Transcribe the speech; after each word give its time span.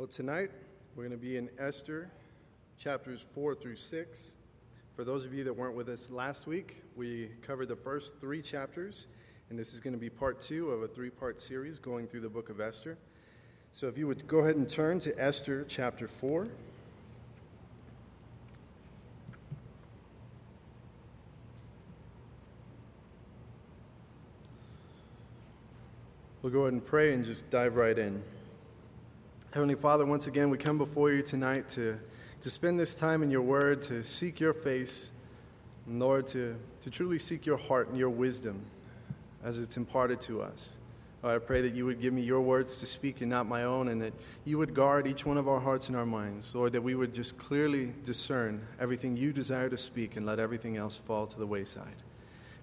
Well, 0.00 0.08
tonight 0.08 0.50
we're 0.96 1.06
going 1.06 1.20
to 1.20 1.22
be 1.22 1.36
in 1.36 1.50
Esther 1.58 2.10
chapters 2.78 3.26
4 3.34 3.54
through 3.54 3.76
6. 3.76 4.32
For 4.96 5.04
those 5.04 5.26
of 5.26 5.34
you 5.34 5.44
that 5.44 5.52
weren't 5.52 5.76
with 5.76 5.90
us 5.90 6.10
last 6.10 6.46
week, 6.46 6.84
we 6.96 7.28
covered 7.42 7.68
the 7.68 7.76
first 7.76 8.18
three 8.18 8.40
chapters, 8.40 9.08
and 9.50 9.58
this 9.58 9.74
is 9.74 9.80
going 9.80 9.92
to 9.92 9.98
be 9.98 10.08
part 10.08 10.40
two 10.40 10.70
of 10.70 10.82
a 10.82 10.88
three 10.88 11.10
part 11.10 11.38
series 11.38 11.78
going 11.78 12.06
through 12.06 12.22
the 12.22 12.30
book 12.30 12.48
of 12.48 12.62
Esther. 12.62 12.96
So 13.72 13.88
if 13.88 13.98
you 13.98 14.06
would 14.06 14.26
go 14.26 14.38
ahead 14.38 14.56
and 14.56 14.66
turn 14.66 15.00
to 15.00 15.22
Esther 15.22 15.66
chapter 15.68 16.08
4. 16.08 16.48
We'll 26.40 26.52
go 26.54 26.62
ahead 26.62 26.72
and 26.72 26.86
pray 26.86 27.12
and 27.12 27.22
just 27.22 27.50
dive 27.50 27.76
right 27.76 27.98
in. 27.98 28.22
Heavenly 29.52 29.74
Father, 29.74 30.06
once 30.06 30.28
again, 30.28 30.48
we 30.48 30.58
come 30.58 30.78
before 30.78 31.10
you 31.10 31.22
tonight 31.22 31.68
to, 31.70 31.98
to 32.42 32.50
spend 32.50 32.78
this 32.78 32.94
time 32.94 33.20
in 33.24 33.32
your 33.32 33.42
word, 33.42 33.82
to 33.82 34.04
seek 34.04 34.38
your 34.38 34.52
face, 34.52 35.10
and 35.88 35.98
Lord, 35.98 36.28
to, 36.28 36.54
to 36.82 36.90
truly 36.90 37.18
seek 37.18 37.46
your 37.46 37.56
heart 37.56 37.88
and 37.88 37.98
your 37.98 38.10
wisdom 38.10 38.64
as 39.42 39.58
it's 39.58 39.76
imparted 39.76 40.20
to 40.20 40.40
us. 40.40 40.78
Lord, 41.24 41.34
I 41.34 41.44
pray 41.44 41.62
that 41.62 41.74
you 41.74 41.84
would 41.84 42.00
give 42.00 42.14
me 42.14 42.22
your 42.22 42.40
words 42.40 42.76
to 42.76 42.86
speak 42.86 43.22
and 43.22 43.30
not 43.30 43.44
my 43.48 43.64
own, 43.64 43.88
and 43.88 44.00
that 44.02 44.12
you 44.44 44.56
would 44.56 44.72
guard 44.72 45.08
each 45.08 45.26
one 45.26 45.36
of 45.36 45.48
our 45.48 45.58
hearts 45.58 45.88
and 45.88 45.96
our 45.96 46.06
minds. 46.06 46.54
Lord, 46.54 46.72
that 46.74 46.82
we 46.82 46.94
would 46.94 47.12
just 47.12 47.36
clearly 47.36 47.92
discern 48.04 48.64
everything 48.78 49.16
you 49.16 49.32
desire 49.32 49.68
to 49.68 49.78
speak 49.78 50.14
and 50.14 50.24
let 50.24 50.38
everything 50.38 50.76
else 50.76 50.94
fall 50.94 51.26
to 51.26 51.36
the 51.36 51.46
wayside. 51.46 51.96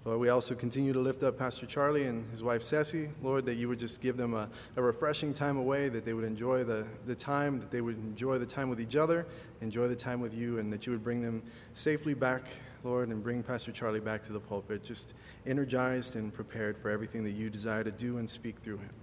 Lord, 0.05 0.19
we 0.19 0.29
also 0.29 0.55
continue 0.55 0.93
to 0.93 0.99
lift 0.99 1.23
up 1.23 1.37
Pastor 1.37 1.65
Charlie 1.65 2.05
and 2.05 2.29
his 2.31 2.41
wife 2.41 2.63
Ceci. 2.63 3.09
Lord, 3.21 3.45
that 3.45 3.55
you 3.55 3.67
would 3.67 3.79
just 3.79 3.99
give 3.99 4.15
them 4.15 4.33
a, 4.33 4.49
a, 4.77 4.81
refreshing 4.81 5.33
time 5.33 5.57
away, 5.57 5.89
that 5.89 6.05
they 6.05 6.13
would 6.13 6.23
enjoy 6.23 6.63
the, 6.63 6.85
the 7.05 7.15
time, 7.15 7.59
that 7.59 7.71
they 7.71 7.81
would 7.81 7.97
enjoy 7.97 8.37
the 8.37 8.45
time 8.45 8.69
with 8.69 8.79
each 8.79 8.95
other, 8.95 9.27
enjoy 9.61 9.87
the 9.87 9.95
time 9.95 10.21
with 10.21 10.33
you, 10.33 10.59
and 10.59 10.71
that 10.71 10.85
you 10.85 10.93
would 10.93 11.03
bring 11.03 11.21
them 11.21 11.43
safely 11.73 12.13
back, 12.13 12.43
Lord, 12.83 13.09
and 13.09 13.21
bring 13.21 13.43
Pastor 13.43 13.71
Charlie 13.71 13.99
back 13.99 14.23
to 14.23 14.33
the 14.33 14.39
pulpit, 14.39 14.83
just 14.83 15.13
energized 15.45 16.15
and 16.15 16.33
prepared 16.33 16.77
for 16.77 16.89
everything 16.89 17.23
that 17.25 17.33
you 17.33 17.49
desire 17.49 17.83
to 17.83 17.91
do 17.91 18.17
and 18.17 18.29
speak 18.29 18.59
through 18.59 18.77
him. 18.77 18.93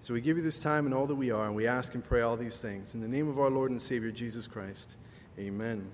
So 0.00 0.14
we 0.14 0.20
give 0.20 0.36
you 0.36 0.42
this 0.42 0.60
time 0.60 0.86
and 0.86 0.94
all 0.94 1.06
that 1.06 1.14
we 1.14 1.30
are, 1.30 1.46
and 1.46 1.54
we 1.54 1.66
ask 1.66 1.94
and 1.94 2.04
pray 2.04 2.22
all 2.22 2.36
these 2.36 2.60
things. 2.60 2.94
In 2.94 3.00
the 3.00 3.08
name 3.08 3.28
of 3.28 3.38
our 3.38 3.50
Lord 3.50 3.70
and 3.70 3.80
Savior, 3.80 4.10
Jesus 4.10 4.46
Christ, 4.46 4.96
amen. 5.38 5.88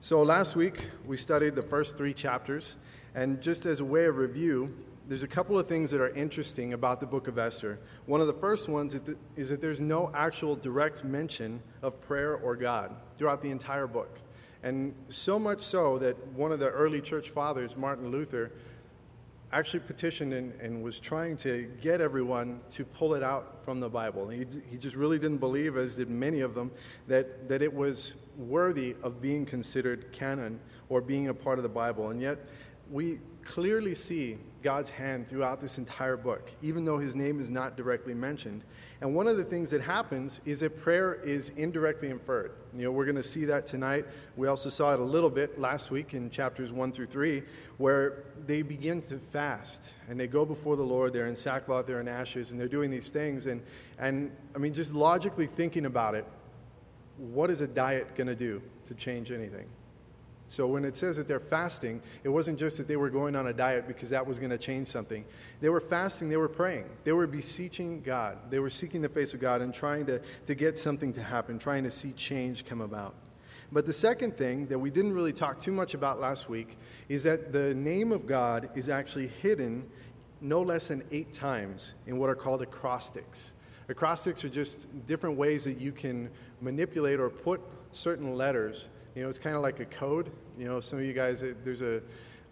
So, 0.00 0.22
last 0.22 0.54
week 0.54 0.90
we 1.04 1.16
studied 1.16 1.56
the 1.56 1.62
first 1.62 1.96
three 1.96 2.14
chapters, 2.14 2.76
and 3.16 3.42
just 3.42 3.66
as 3.66 3.80
a 3.80 3.84
way 3.84 4.04
of 4.04 4.16
review, 4.16 4.72
there's 5.08 5.24
a 5.24 5.28
couple 5.28 5.58
of 5.58 5.66
things 5.66 5.90
that 5.90 6.00
are 6.00 6.10
interesting 6.10 6.72
about 6.72 7.00
the 7.00 7.06
book 7.06 7.26
of 7.26 7.36
Esther. 7.36 7.80
One 8.06 8.20
of 8.20 8.28
the 8.28 8.32
first 8.32 8.68
ones 8.68 8.96
is 9.34 9.48
that 9.48 9.60
there's 9.60 9.80
no 9.80 10.12
actual 10.14 10.54
direct 10.54 11.02
mention 11.02 11.60
of 11.82 12.00
prayer 12.00 12.36
or 12.36 12.54
God 12.54 12.94
throughout 13.16 13.42
the 13.42 13.50
entire 13.50 13.88
book. 13.88 14.20
And 14.62 14.94
so 15.08 15.36
much 15.36 15.58
so 15.62 15.98
that 15.98 16.28
one 16.28 16.52
of 16.52 16.60
the 16.60 16.70
early 16.70 17.00
church 17.00 17.30
fathers, 17.30 17.76
Martin 17.76 18.12
Luther, 18.12 18.52
actually 19.52 19.80
petitioned 19.80 20.32
and, 20.32 20.52
and, 20.60 20.82
was 20.82 21.00
trying 21.00 21.36
to 21.38 21.70
get 21.80 22.00
everyone 22.00 22.60
to 22.70 22.84
pull 22.84 23.14
it 23.14 23.22
out 23.22 23.64
from 23.64 23.80
the 23.80 23.88
Bible. 23.88 24.28
He, 24.28 24.44
he 24.70 24.76
just 24.76 24.94
really 24.94 25.18
didn't 25.18 25.38
believe, 25.38 25.76
as 25.76 25.96
did 25.96 26.10
many 26.10 26.40
of 26.40 26.54
them, 26.54 26.70
that, 27.06 27.48
that 27.48 27.62
it 27.62 27.72
was 27.72 28.14
worthy 28.36 28.94
of 29.02 29.22
being 29.22 29.46
considered 29.46 30.12
canon 30.12 30.60
or 30.88 31.00
being 31.00 31.28
a 31.28 31.34
part 31.34 31.58
of 31.58 31.62
the 31.62 31.68
Bible. 31.68 32.10
And 32.10 32.20
yet, 32.20 32.38
we 32.90 33.20
clearly 33.42 33.94
see 33.94 34.38
God's 34.62 34.90
hand 34.90 35.28
throughout 35.28 35.60
this 35.60 35.78
entire 35.78 36.16
book, 36.16 36.50
even 36.62 36.84
though 36.84 36.98
his 36.98 37.14
name 37.14 37.40
is 37.40 37.50
not 37.50 37.76
directly 37.76 38.14
mentioned. 38.14 38.64
And 39.00 39.14
one 39.14 39.28
of 39.28 39.36
the 39.36 39.44
things 39.44 39.70
that 39.70 39.80
happens 39.80 40.40
is 40.44 40.60
that 40.60 40.80
prayer 40.80 41.14
is 41.14 41.50
indirectly 41.50 42.10
inferred. 42.10 42.52
You 42.74 42.84
know, 42.84 42.90
we're 42.90 43.04
going 43.04 43.16
to 43.16 43.22
see 43.22 43.44
that 43.44 43.66
tonight. 43.66 44.06
We 44.36 44.48
also 44.48 44.68
saw 44.68 44.92
it 44.92 45.00
a 45.00 45.04
little 45.04 45.30
bit 45.30 45.60
last 45.60 45.90
week 45.90 46.14
in 46.14 46.28
chapters 46.30 46.72
1 46.72 46.92
through 46.92 47.06
3, 47.06 47.42
where 47.76 48.24
they 48.46 48.62
begin 48.62 49.00
to 49.02 49.18
fast 49.18 49.94
and 50.08 50.18
they 50.18 50.26
go 50.26 50.44
before 50.44 50.74
the 50.74 50.82
Lord. 50.82 51.12
They're 51.12 51.28
in 51.28 51.36
sackcloth, 51.36 51.86
they're 51.86 52.00
in 52.00 52.08
ashes, 52.08 52.50
and 52.50 52.60
they're 52.60 52.66
doing 52.66 52.90
these 52.90 53.10
things. 53.10 53.46
And, 53.46 53.62
and 53.98 54.32
I 54.54 54.58
mean, 54.58 54.74
just 54.74 54.92
logically 54.92 55.46
thinking 55.46 55.86
about 55.86 56.16
it, 56.16 56.24
what 57.16 57.50
is 57.50 57.60
a 57.60 57.68
diet 57.68 58.16
going 58.16 58.28
to 58.28 58.36
do 58.36 58.60
to 58.86 58.94
change 58.94 59.30
anything? 59.30 59.66
So 60.48 60.66
when 60.66 60.86
it 60.86 60.96
says 60.96 61.16
that 61.18 61.28
they're 61.28 61.38
fasting, 61.38 62.00
it 62.24 62.30
wasn't 62.30 62.58
just 62.58 62.78
that 62.78 62.88
they 62.88 62.96
were 62.96 63.10
going 63.10 63.36
on 63.36 63.48
a 63.48 63.52
diet 63.52 63.86
because 63.86 64.08
that 64.10 64.26
was 64.26 64.38
going 64.38 64.50
to 64.50 64.58
change 64.58 64.88
something. 64.88 65.24
They 65.60 65.68
were 65.68 65.80
fasting, 65.80 66.30
they 66.30 66.38
were 66.38 66.48
praying, 66.48 66.86
they 67.04 67.12
were 67.12 67.26
beseeching 67.26 68.00
God, 68.00 68.38
they 68.50 68.58
were 68.58 68.70
seeking 68.70 69.02
the 69.02 69.10
face 69.10 69.34
of 69.34 69.40
God 69.40 69.60
and 69.60 69.74
trying 69.74 70.06
to, 70.06 70.20
to 70.46 70.54
get 70.54 70.78
something 70.78 71.12
to 71.12 71.22
happen, 71.22 71.58
trying 71.58 71.84
to 71.84 71.90
see 71.90 72.12
change 72.12 72.64
come 72.64 72.80
about. 72.80 73.14
But 73.70 73.84
the 73.84 73.92
second 73.92 74.38
thing 74.38 74.66
that 74.68 74.78
we 74.78 74.88
didn't 74.90 75.12
really 75.12 75.34
talk 75.34 75.60
too 75.60 75.72
much 75.72 75.92
about 75.92 76.18
last 76.18 76.48
week 76.48 76.78
is 77.10 77.22
that 77.24 77.52
the 77.52 77.74
name 77.74 78.10
of 78.10 78.26
God 78.26 78.70
is 78.74 78.88
actually 78.88 79.28
hidden 79.28 79.86
no 80.40 80.62
less 80.62 80.88
than 80.88 81.02
eight 81.10 81.34
times 81.34 81.92
in 82.06 82.16
what 82.16 82.30
are 82.30 82.34
called 82.34 82.62
acrostics. 82.62 83.52
Acrostics 83.90 84.44
are 84.44 84.48
just 84.48 84.86
different 85.06 85.36
ways 85.36 85.64
that 85.64 85.78
you 85.78 85.92
can 85.92 86.30
manipulate 86.62 87.20
or 87.20 87.28
put 87.28 87.60
certain 87.90 88.34
letters 88.34 88.88
you 89.14 89.22
know, 89.22 89.28
it's 89.28 89.38
kind 89.38 89.56
of 89.56 89.62
like 89.62 89.80
a 89.80 89.84
code. 89.84 90.30
You 90.58 90.66
know, 90.66 90.80
some 90.80 90.98
of 90.98 91.04
you 91.04 91.12
guys, 91.12 91.44
there's 91.62 91.82
a, 91.82 92.00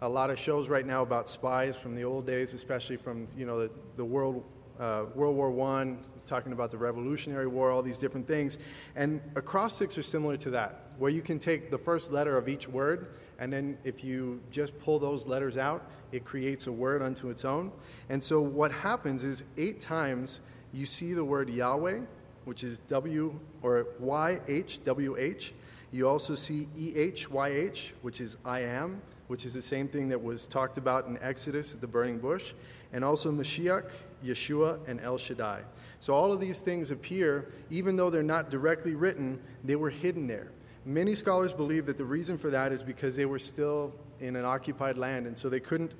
a 0.01 0.09
lot 0.09 0.29
of 0.29 0.37
shows 0.37 0.69
right 0.69 0.85
now 0.85 1.01
about 1.01 1.29
spies 1.29 1.77
from 1.77 1.95
the 1.95 2.03
old 2.03 2.27
days, 2.27 2.53
especially 2.53 2.97
from, 2.97 3.27
you 3.37 3.45
know, 3.45 3.59
the, 3.61 3.71
the 3.95 4.05
world, 4.05 4.43
uh, 4.79 5.05
World 5.15 5.35
War 5.35 5.49
One, 5.49 5.99
talking 6.25 6.51
about 6.51 6.71
the 6.71 6.77
Revolutionary 6.77 7.47
War, 7.47 7.71
all 7.71 7.81
these 7.81 7.97
different 7.97 8.27
things. 8.27 8.57
And 8.95 9.21
acrostics 9.35 9.97
are 9.97 10.03
similar 10.03 10.37
to 10.37 10.49
that, 10.51 10.91
where 10.97 11.09
you 11.09 11.21
can 11.21 11.39
take 11.39 11.71
the 11.71 11.77
first 11.77 12.11
letter 12.11 12.37
of 12.37 12.49
each 12.49 12.67
word, 12.67 13.15
and 13.39 13.51
then 13.51 13.77
if 13.83 14.03
you 14.03 14.41
just 14.51 14.77
pull 14.79 14.99
those 14.99 15.25
letters 15.25 15.57
out, 15.57 15.89
it 16.11 16.25
creates 16.25 16.67
a 16.67 16.71
word 16.71 17.01
unto 17.01 17.29
its 17.29 17.45
own. 17.45 17.71
And 18.09 18.23
so 18.23 18.41
what 18.41 18.71
happens 18.71 19.23
is 19.23 19.43
eight 19.57 19.79
times 19.79 20.41
you 20.73 20.85
see 20.85 21.13
the 21.13 21.23
word 21.23 21.49
Yahweh, 21.49 22.01
which 22.45 22.63
is 22.63 22.79
W 22.87 23.39
or 23.61 23.87
Y 23.99 24.39
H 24.47 24.83
W 24.83 25.15
H, 25.17 25.53
you 25.97 26.07
also 26.07 26.35
see 26.35 26.67
EHYH, 26.77 27.91
which 28.03 28.21
is 28.21 28.37
I 28.45 28.59
am, 28.61 29.01
which 29.27 29.45
is 29.45 29.53
the 29.53 29.61
same 29.61 29.87
thing 29.87 30.09
that 30.09 30.23
was 30.23 30.47
talked 30.47 30.77
about 30.77 31.07
in 31.07 31.17
Exodus 31.21 31.73
at 31.73 31.81
the 31.81 31.87
burning 31.87 32.19
bush, 32.19 32.53
and 32.93 33.03
also 33.03 33.31
Mashiach, 33.31 33.91
Yeshua, 34.23 34.79
and 34.87 35.01
El 35.01 35.17
Shaddai. 35.17 35.61
So 35.99 36.13
all 36.13 36.31
of 36.31 36.39
these 36.39 36.59
things 36.59 36.91
appear, 36.91 37.51
even 37.69 37.95
though 37.95 38.09
they're 38.09 38.23
not 38.23 38.51
directly 38.51 38.93
written, 38.93 39.41
they 39.63 39.75
were 39.75 39.89
hidden 39.89 40.27
there. 40.27 40.51
Many 40.85 41.15
scholars 41.15 41.51
believe 41.51 41.87
that 41.87 41.97
the 41.97 42.05
reason 42.05 42.37
for 42.37 42.51
that 42.51 42.71
is 42.71 42.83
because 42.83 43.15
they 43.15 43.25
were 43.25 43.39
still 43.39 43.93
in 44.19 44.35
an 44.35 44.45
occupied 44.45 44.97
land, 44.97 45.25
and 45.25 45.37
so 45.37 45.49
they 45.49 45.59
couldn't 45.59 45.93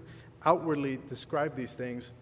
outwardly 0.46 1.00
describe 1.09 1.56
these 1.56 1.74
things, 1.74 2.14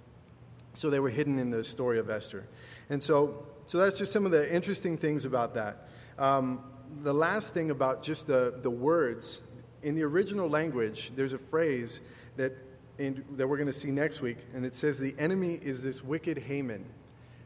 so 0.74 0.90
they 0.90 1.00
were 1.00 1.10
hidden 1.10 1.38
in 1.38 1.52
the 1.52 1.64
story 1.64 2.00
of 2.00 2.10
Esther. 2.10 2.48
And 2.90 3.04
so, 3.04 3.46
so 3.66 3.78
that's 3.78 3.98
just 3.98 4.14
some 4.14 4.26
of 4.26 4.32
the 4.32 4.52
interesting 4.52 4.98
things 4.98 5.26
about 5.26 5.54
that. 5.56 5.90
Um, 6.18 6.64
the 6.98 7.14
last 7.14 7.54
thing 7.54 7.72
about 7.72 8.04
just 8.04 8.28
the, 8.28 8.60
the 8.62 8.70
words 8.70 9.42
in 9.86 9.96
the 9.96 10.04
original 10.04 10.50
language, 10.50 11.12
there's 11.16 11.34
a 11.34 11.38
phrase 11.38 12.02
that, 12.38 12.54
in, 12.98 13.24
that 13.38 13.48
we're 13.48 13.58
going 13.58 13.68
to 13.68 13.74
see 13.74 13.92
next 13.92 14.22
week, 14.22 14.40
and 14.54 14.66
it 14.66 14.76
says, 14.76 15.00
The 15.00 15.16
enemy 15.20 15.60
is 15.62 15.84
this 15.84 16.04
wicked 16.04 16.40
Haman. 16.40 16.86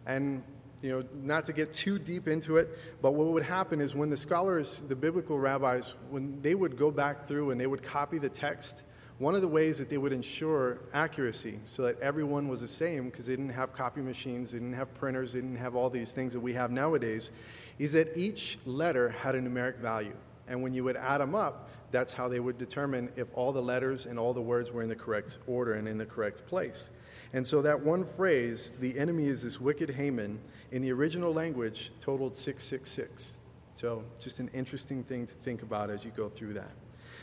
And, 0.05 0.41
you 0.81 0.89
know, 0.89 1.03
not 1.21 1.45
to 1.47 1.53
get 1.53 1.73
too 1.73 1.99
deep 1.99 2.29
into 2.29 2.55
it, 2.55 2.79
but 3.01 3.11
what 3.11 3.27
would 3.27 3.43
happen 3.43 3.81
is 3.81 3.93
when 3.93 4.09
the 4.09 4.17
scholars, 4.17 4.81
the 4.87 4.95
biblical 4.95 5.37
rabbis, 5.37 5.95
when 6.09 6.41
they 6.41 6.55
would 6.55 6.77
go 6.77 6.89
back 6.89 7.27
through 7.27 7.51
and 7.51 7.59
they 7.59 7.67
would 7.67 7.83
copy 7.83 8.17
the 8.17 8.29
text, 8.29 8.83
one 9.19 9.35
of 9.35 9.41
the 9.41 9.47
ways 9.47 9.77
that 9.77 9.89
they 9.89 9.97
would 9.97 10.13
ensure 10.13 10.79
accuracy 10.93 11.59
so 11.65 11.83
that 11.83 11.99
everyone 11.99 12.47
was 12.47 12.61
the 12.61 12.67
same, 12.67 13.09
because 13.09 13.25
they 13.25 13.35
didn't 13.35 13.51
have 13.51 13.73
copy 13.73 13.99
machines, 14.01 14.51
they 14.51 14.57
didn't 14.57 14.73
have 14.73 14.93
printers, 14.93 15.33
they 15.33 15.41
didn't 15.41 15.57
have 15.57 15.75
all 15.75 15.89
these 15.89 16.13
things 16.13 16.31
that 16.33 16.39
we 16.39 16.53
have 16.53 16.71
nowadays, 16.71 17.29
is 17.77 17.91
that 17.91 18.17
each 18.17 18.57
letter 18.65 19.09
had 19.09 19.35
a 19.35 19.41
numeric 19.41 19.77
value. 19.77 20.15
And 20.47 20.63
when 20.63 20.73
you 20.73 20.85
would 20.85 20.95
add 20.95 21.19
them 21.19 21.35
up, 21.35 21.69
that's 21.91 22.13
how 22.13 22.29
they 22.29 22.39
would 22.39 22.57
determine 22.57 23.09
if 23.17 23.27
all 23.33 23.51
the 23.51 23.61
letters 23.61 24.05
and 24.05 24.17
all 24.17 24.33
the 24.33 24.41
words 24.41 24.71
were 24.71 24.81
in 24.81 24.89
the 24.89 24.95
correct 24.95 25.37
order 25.47 25.73
and 25.73 25.87
in 25.87 25.97
the 25.97 26.05
correct 26.05 26.47
place. 26.47 26.89
And 27.33 27.45
so 27.45 27.61
that 27.61 27.79
one 27.79 28.05
phrase, 28.05 28.73
the 28.79 28.97
enemy 28.97 29.25
is 29.25 29.43
this 29.43 29.59
wicked 29.59 29.89
Haman, 29.91 30.39
in 30.71 30.81
the 30.81 30.91
original 30.93 31.33
language 31.33 31.91
totaled 31.99 32.37
666. 32.37 33.37
So 33.75 34.05
just 34.17 34.39
an 34.39 34.49
interesting 34.53 35.03
thing 35.03 35.25
to 35.25 35.33
think 35.33 35.61
about 35.61 35.89
as 35.89 36.05
you 36.05 36.11
go 36.11 36.29
through 36.29 36.53
that. 36.53 36.71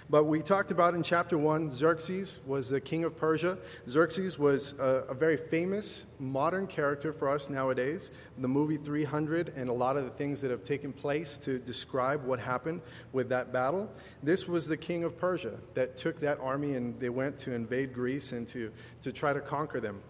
But 0.09 0.25
we 0.25 0.41
talked 0.41 0.71
about 0.71 0.95
in 0.95 1.03
chapter 1.03 1.37
one, 1.37 1.73
Xerxes 1.73 2.39
was 2.47 2.69
the 2.69 2.81
king 2.81 3.03
of 3.03 3.17
Persia. 3.17 3.59
Xerxes 3.89 4.39
was 4.39 4.75
a, 4.79 5.05
a, 5.09 5.15
very 5.15 5.37
famous 5.37 6.07
modern 6.21 6.69
character 6.69 7.13
for 7.13 7.29
us 7.29 7.51
nowadays. 7.51 8.13
The 8.39 8.47
movie 8.47 8.77
300 8.77 9.55
and 9.57 9.69
a 9.69 9.73
lot 9.73 9.97
of 9.97 10.05
the 10.05 10.11
things 10.11 10.41
that 10.43 10.53
have 10.53 10.63
taken 10.63 10.93
place 10.93 11.39
to 11.39 11.59
describe 11.59 12.23
what 12.25 12.39
happened 12.39 12.83
with 13.13 13.29
that 13.31 13.53
battle. 13.53 13.91
This 14.23 14.47
was 14.47 14.69
the 14.69 14.77
king 14.77 15.03
of 15.03 15.19
Persia 15.19 15.59
that 15.75 15.97
took 15.97 16.21
that 16.21 16.39
army 16.39 16.75
and 16.75 16.99
they 17.01 17.09
went 17.09 17.37
to 17.41 17.53
invade 17.53 17.93
Greece 17.93 18.31
and 18.31 18.47
to, 18.49 18.71
to 19.03 19.11
try 19.11 19.33
to 19.33 19.41
conquer 19.41 19.81
them. 19.81 20.01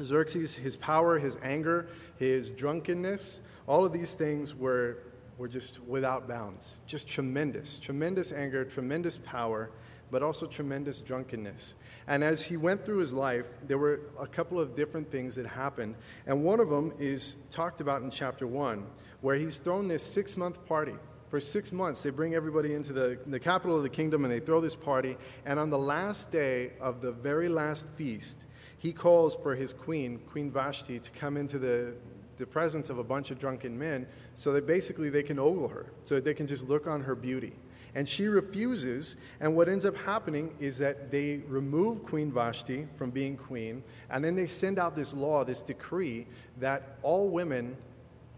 Xerxes, 0.00 0.54
his 0.54 0.76
power, 0.76 1.18
his 1.18 1.36
anger, 1.42 1.88
his 2.18 2.48
drunkenness, 2.48 3.42
all 3.66 3.84
of 3.84 3.92
these 3.92 4.14
things 4.14 4.54
were, 4.54 4.98
were 5.40 5.48
just 5.48 5.82
without 5.84 6.28
bounds. 6.28 6.82
Just 6.86 7.08
tremendous, 7.08 7.78
tremendous 7.78 8.30
anger, 8.30 8.62
tremendous 8.62 9.16
power, 9.16 9.70
but 10.10 10.22
also 10.22 10.46
tremendous 10.46 11.00
drunkenness. 11.00 11.76
And 12.06 12.22
as 12.22 12.44
he 12.44 12.58
went 12.58 12.84
through 12.84 12.98
his 12.98 13.14
life, 13.14 13.46
there 13.66 13.78
were 13.78 14.00
a 14.20 14.26
couple 14.26 14.60
of 14.60 14.76
different 14.76 15.10
things 15.10 15.34
that 15.36 15.46
happened. 15.46 15.94
And 16.26 16.44
one 16.44 16.60
of 16.60 16.68
them 16.68 16.92
is 16.98 17.36
talked 17.48 17.80
about 17.80 18.02
in 18.02 18.10
chapter 18.10 18.46
1, 18.46 18.86
where 19.22 19.36
he's 19.36 19.56
thrown 19.60 19.88
this 19.88 20.02
six 20.02 20.36
month 20.36 20.62
party. 20.66 20.94
For 21.30 21.40
six 21.40 21.72
months, 21.72 22.02
they 22.02 22.10
bring 22.10 22.34
everybody 22.34 22.74
into 22.74 22.92
the, 22.92 23.18
the 23.26 23.40
capital 23.40 23.76
of 23.76 23.82
the 23.82 23.88
kingdom 23.88 24.24
and 24.24 24.34
they 24.34 24.40
throw 24.40 24.60
this 24.60 24.76
party. 24.76 25.16
And 25.46 25.58
on 25.58 25.70
the 25.70 25.78
last 25.78 26.30
day 26.30 26.72
of 26.80 27.00
the 27.00 27.12
very 27.12 27.48
last 27.48 27.88
feast, 27.90 28.44
he 28.76 28.92
calls 28.92 29.36
for 29.36 29.54
his 29.54 29.72
queen, 29.72 30.18
Queen 30.30 30.50
Vashti, 30.50 30.98
to 30.98 31.10
come 31.12 31.38
into 31.38 31.58
the, 31.58 31.94
the 32.40 32.46
presence 32.46 32.90
of 32.90 32.98
a 32.98 33.04
bunch 33.04 33.30
of 33.30 33.38
drunken 33.38 33.78
men 33.78 34.06
so 34.34 34.52
that 34.52 34.66
basically 34.66 35.10
they 35.10 35.22
can 35.22 35.38
ogle 35.38 35.68
her, 35.68 35.92
so 36.04 36.16
that 36.16 36.24
they 36.24 36.34
can 36.34 36.46
just 36.46 36.68
look 36.68 36.88
on 36.88 37.02
her 37.02 37.14
beauty. 37.14 37.52
And 37.94 38.08
she 38.08 38.26
refuses, 38.26 39.16
and 39.40 39.56
what 39.56 39.68
ends 39.68 39.84
up 39.84 39.96
happening 39.96 40.54
is 40.60 40.78
that 40.78 41.10
they 41.10 41.38
remove 41.48 42.04
Queen 42.04 42.30
Vashti 42.32 42.86
from 42.96 43.10
being 43.10 43.36
queen, 43.36 43.82
and 44.10 44.24
then 44.24 44.36
they 44.36 44.46
send 44.46 44.78
out 44.78 44.94
this 44.94 45.12
law, 45.12 45.44
this 45.44 45.62
decree, 45.62 46.26
that 46.58 46.98
all 47.02 47.28
women 47.28 47.76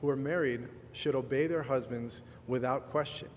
who 0.01 0.09
are 0.09 0.17
married 0.17 0.69
should 0.93 1.15
obey 1.15 1.47
their 1.47 1.63
husbands 1.63 2.23
without 2.47 2.91
question 2.91 3.29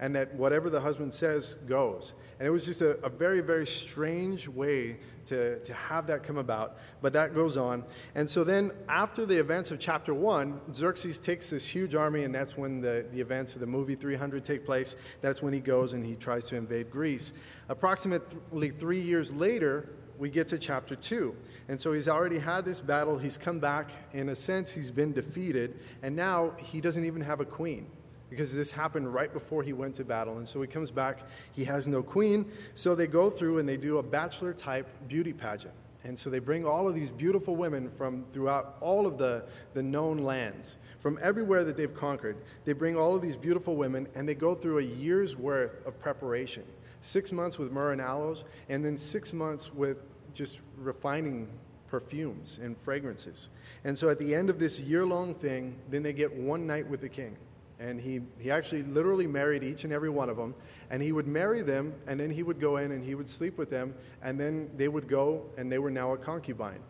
and 0.00 0.16
that 0.16 0.34
whatever 0.34 0.70
the 0.70 0.80
husband 0.80 1.12
says 1.12 1.54
goes. 1.66 2.14
And 2.38 2.48
it 2.48 2.50
was 2.50 2.64
just 2.64 2.80
a, 2.80 2.98
a, 3.04 3.10
very, 3.10 3.42
very 3.42 3.66
strange 3.66 4.48
way 4.48 4.96
to, 5.26 5.58
to 5.60 5.74
have 5.74 6.06
that 6.06 6.22
come 6.22 6.38
about, 6.38 6.78
but 7.02 7.12
that 7.12 7.34
goes 7.34 7.58
on. 7.58 7.84
And 8.14 8.28
so 8.28 8.42
then, 8.42 8.72
after 8.88 9.26
the 9.26 9.38
events 9.38 9.70
of 9.70 9.78
chapter 9.78 10.14
one, 10.14 10.58
Xerxes 10.72 11.18
takes 11.18 11.50
this 11.50 11.66
huge 11.66 11.94
army, 11.94 12.24
and 12.24 12.34
that's 12.34 12.56
when 12.56 12.80
the, 12.80 13.04
the 13.12 13.20
events 13.20 13.54
of 13.54 13.60
the 13.60 13.66
movie 13.66 13.94
300 13.94 14.42
take 14.42 14.64
place. 14.64 14.96
That's 15.20 15.42
when 15.42 15.52
he 15.52 15.60
goes 15.60 15.92
and 15.92 16.04
he 16.04 16.14
tries 16.14 16.46
to 16.46 16.56
invade 16.56 16.90
Greece. 16.90 17.34
Approximately 17.68 18.70
three 18.70 19.02
years 19.02 19.34
later, 19.34 19.90
we 20.18 20.30
get 20.30 20.48
to 20.48 20.58
chapter 20.58 20.96
2. 20.96 21.36
And 21.68 21.78
so 21.78 21.92
he's 21.92 22.08
already 22.08 22.38
had 22.38 22.64
this 22.64 22.80
battle. 22.80 23.18
He's 23.18 23.36
come 23.38 23.58
back. 23.58 23.90
In 24.12 24.30
a 24.30 24.36
sense, 24.36 24.70
he's 24.70 24.90
been 24.90 25.12
defeated. 25.12 25.78
And 26.02 26.16
now 26.16 26.52
he 26.58 26.80
doesn't 26.80 27.04
even 27.04 27.22
have 27.22 27.40
a 27.40 27.44
queen 27.44 27.86
because 28.30 28.54
this 28.54 28.70
happened 28.70 29.12
right 29.12 29.32
before 29.32 29.62
he 29.62 29.72
went 29.72 29.96
to 29.96 30.04
battle. 30.04 30.38
And 30.38 30.48
so 30.48 30.62
he 30.62 30.68
comes 30.68 30.90
back, 30.90 31.20
he 31.52 31.64
has 31.64 31.86
no 31.86 32.02
queen. 32.02 32.50
So 32.74 32.94
they 32.94 33.08
go 33.08 33.28
through 33.28 33.58
and 33.58 33.68
they 33.68 33.76
do 33.76 33.98
a 33.98 34.02
bachelor 34.02 34.54
type 34.54 34.88
beauty 35.08 35.32
pageant. 35.32 35.74
And 36.04 36.18
so 36.18 36.30
they 36.30 36.38
bring 36.38 36.64
all 36.64 36.88
of 36.88 36.94
these 36.94 37.10
beautiful 37.10 37.56
women 37.56 37.90
from 37.90 38.24
throughout 38.32 38.76
all 38.80 39.06
of 39.06 39.18
the, 39.18 39.44
the 39.74 39.82
known 39.82 40.18
lands, 40.18 40.78
from 41.00 41.18
everywhere 41.20 41.62
that 41.64 41.76
they've 41.76 41.94
conquered. 41.94 42.38
They 42.64 42.72
bring 42.72 42.96
all 42.96 43.14
of 43.14 43.20
these 43.20 43.36
beautiful 43.36 43.76
women 43.76 44.08
and 44.14 44.26
they 44.26 44.34
go 44.34 44.54
through 44.54 44.78
a 44.78 44.82
year's 44.82 45.36
worth 45.36 45.84
of 45.86 45.98
preparation 45.98 46.64
six 47.02 47.32
months 47.32 47.58
with 47.58 47.72
myrrh 47.72 47.92
and 47.92 48.00
aloes, 48.00 48.44
and 48.68 48.84
then 48.84 48.96
six 48.96 49.32
months 49.32 49.72
with 49.72 50.02
just 50.34 50.60
refining 50.76 51.48
perfumes 51.86 52.60
and 52.62 52.78
fragrances. 52.78 53.48
And 53.84 53.96
so 53.96 54.10
at 54.10 54.18
the 54.18 54.34
end 54.34 54.50
of 54.50 54.58
this 54.58 54.78
year 54.78 55.06
long 55.06 55.34
thing, 55.34 55.76
then 55.88 56.02
they 56.02 56.12
get 56.12 56.32
one 56.32 56.66
night 56.66 56.86
with 56.86 57.00
the 57.00 57.08
king 57.08 57.36
and 57.80 57.98
he, 57.98 58.20
he 58.38 58.50
actually 58.50 58.82
literally 58.82 59.26
married 59.26 59.64
each 59.64 59.84
and 59.84 59.92
every 59.92 60.10
one 60.10 60.28
of 60.28 60.36
them 60.36 60.54
and 60.90 61.02
he 61.02 61.12
would 61.12 61.26
marry 61.26 61.62
them 61.62 61.94
and 62.06 62.20
then 62.20 62.30
he 62.30 62.42
would 62.42 62.60
go 62.60 62.76
in 62.76 62.92
and 62.92 63.02
he 63.02 63.14
would 63.14 63.28
sleep 63.28 63.56
with 63.56 63.70
them 63.70 63.94
and 64.22 64.38
then 64.38 64.70
they 64.76 64.86
would 64.86 65.08
go 65.08 65.46
and 65.56 65.72
they 65.72 65.78
were 65.78 65.90
now 65.90 66.12
a 66.12 66.18
concubine. 66.18 66.80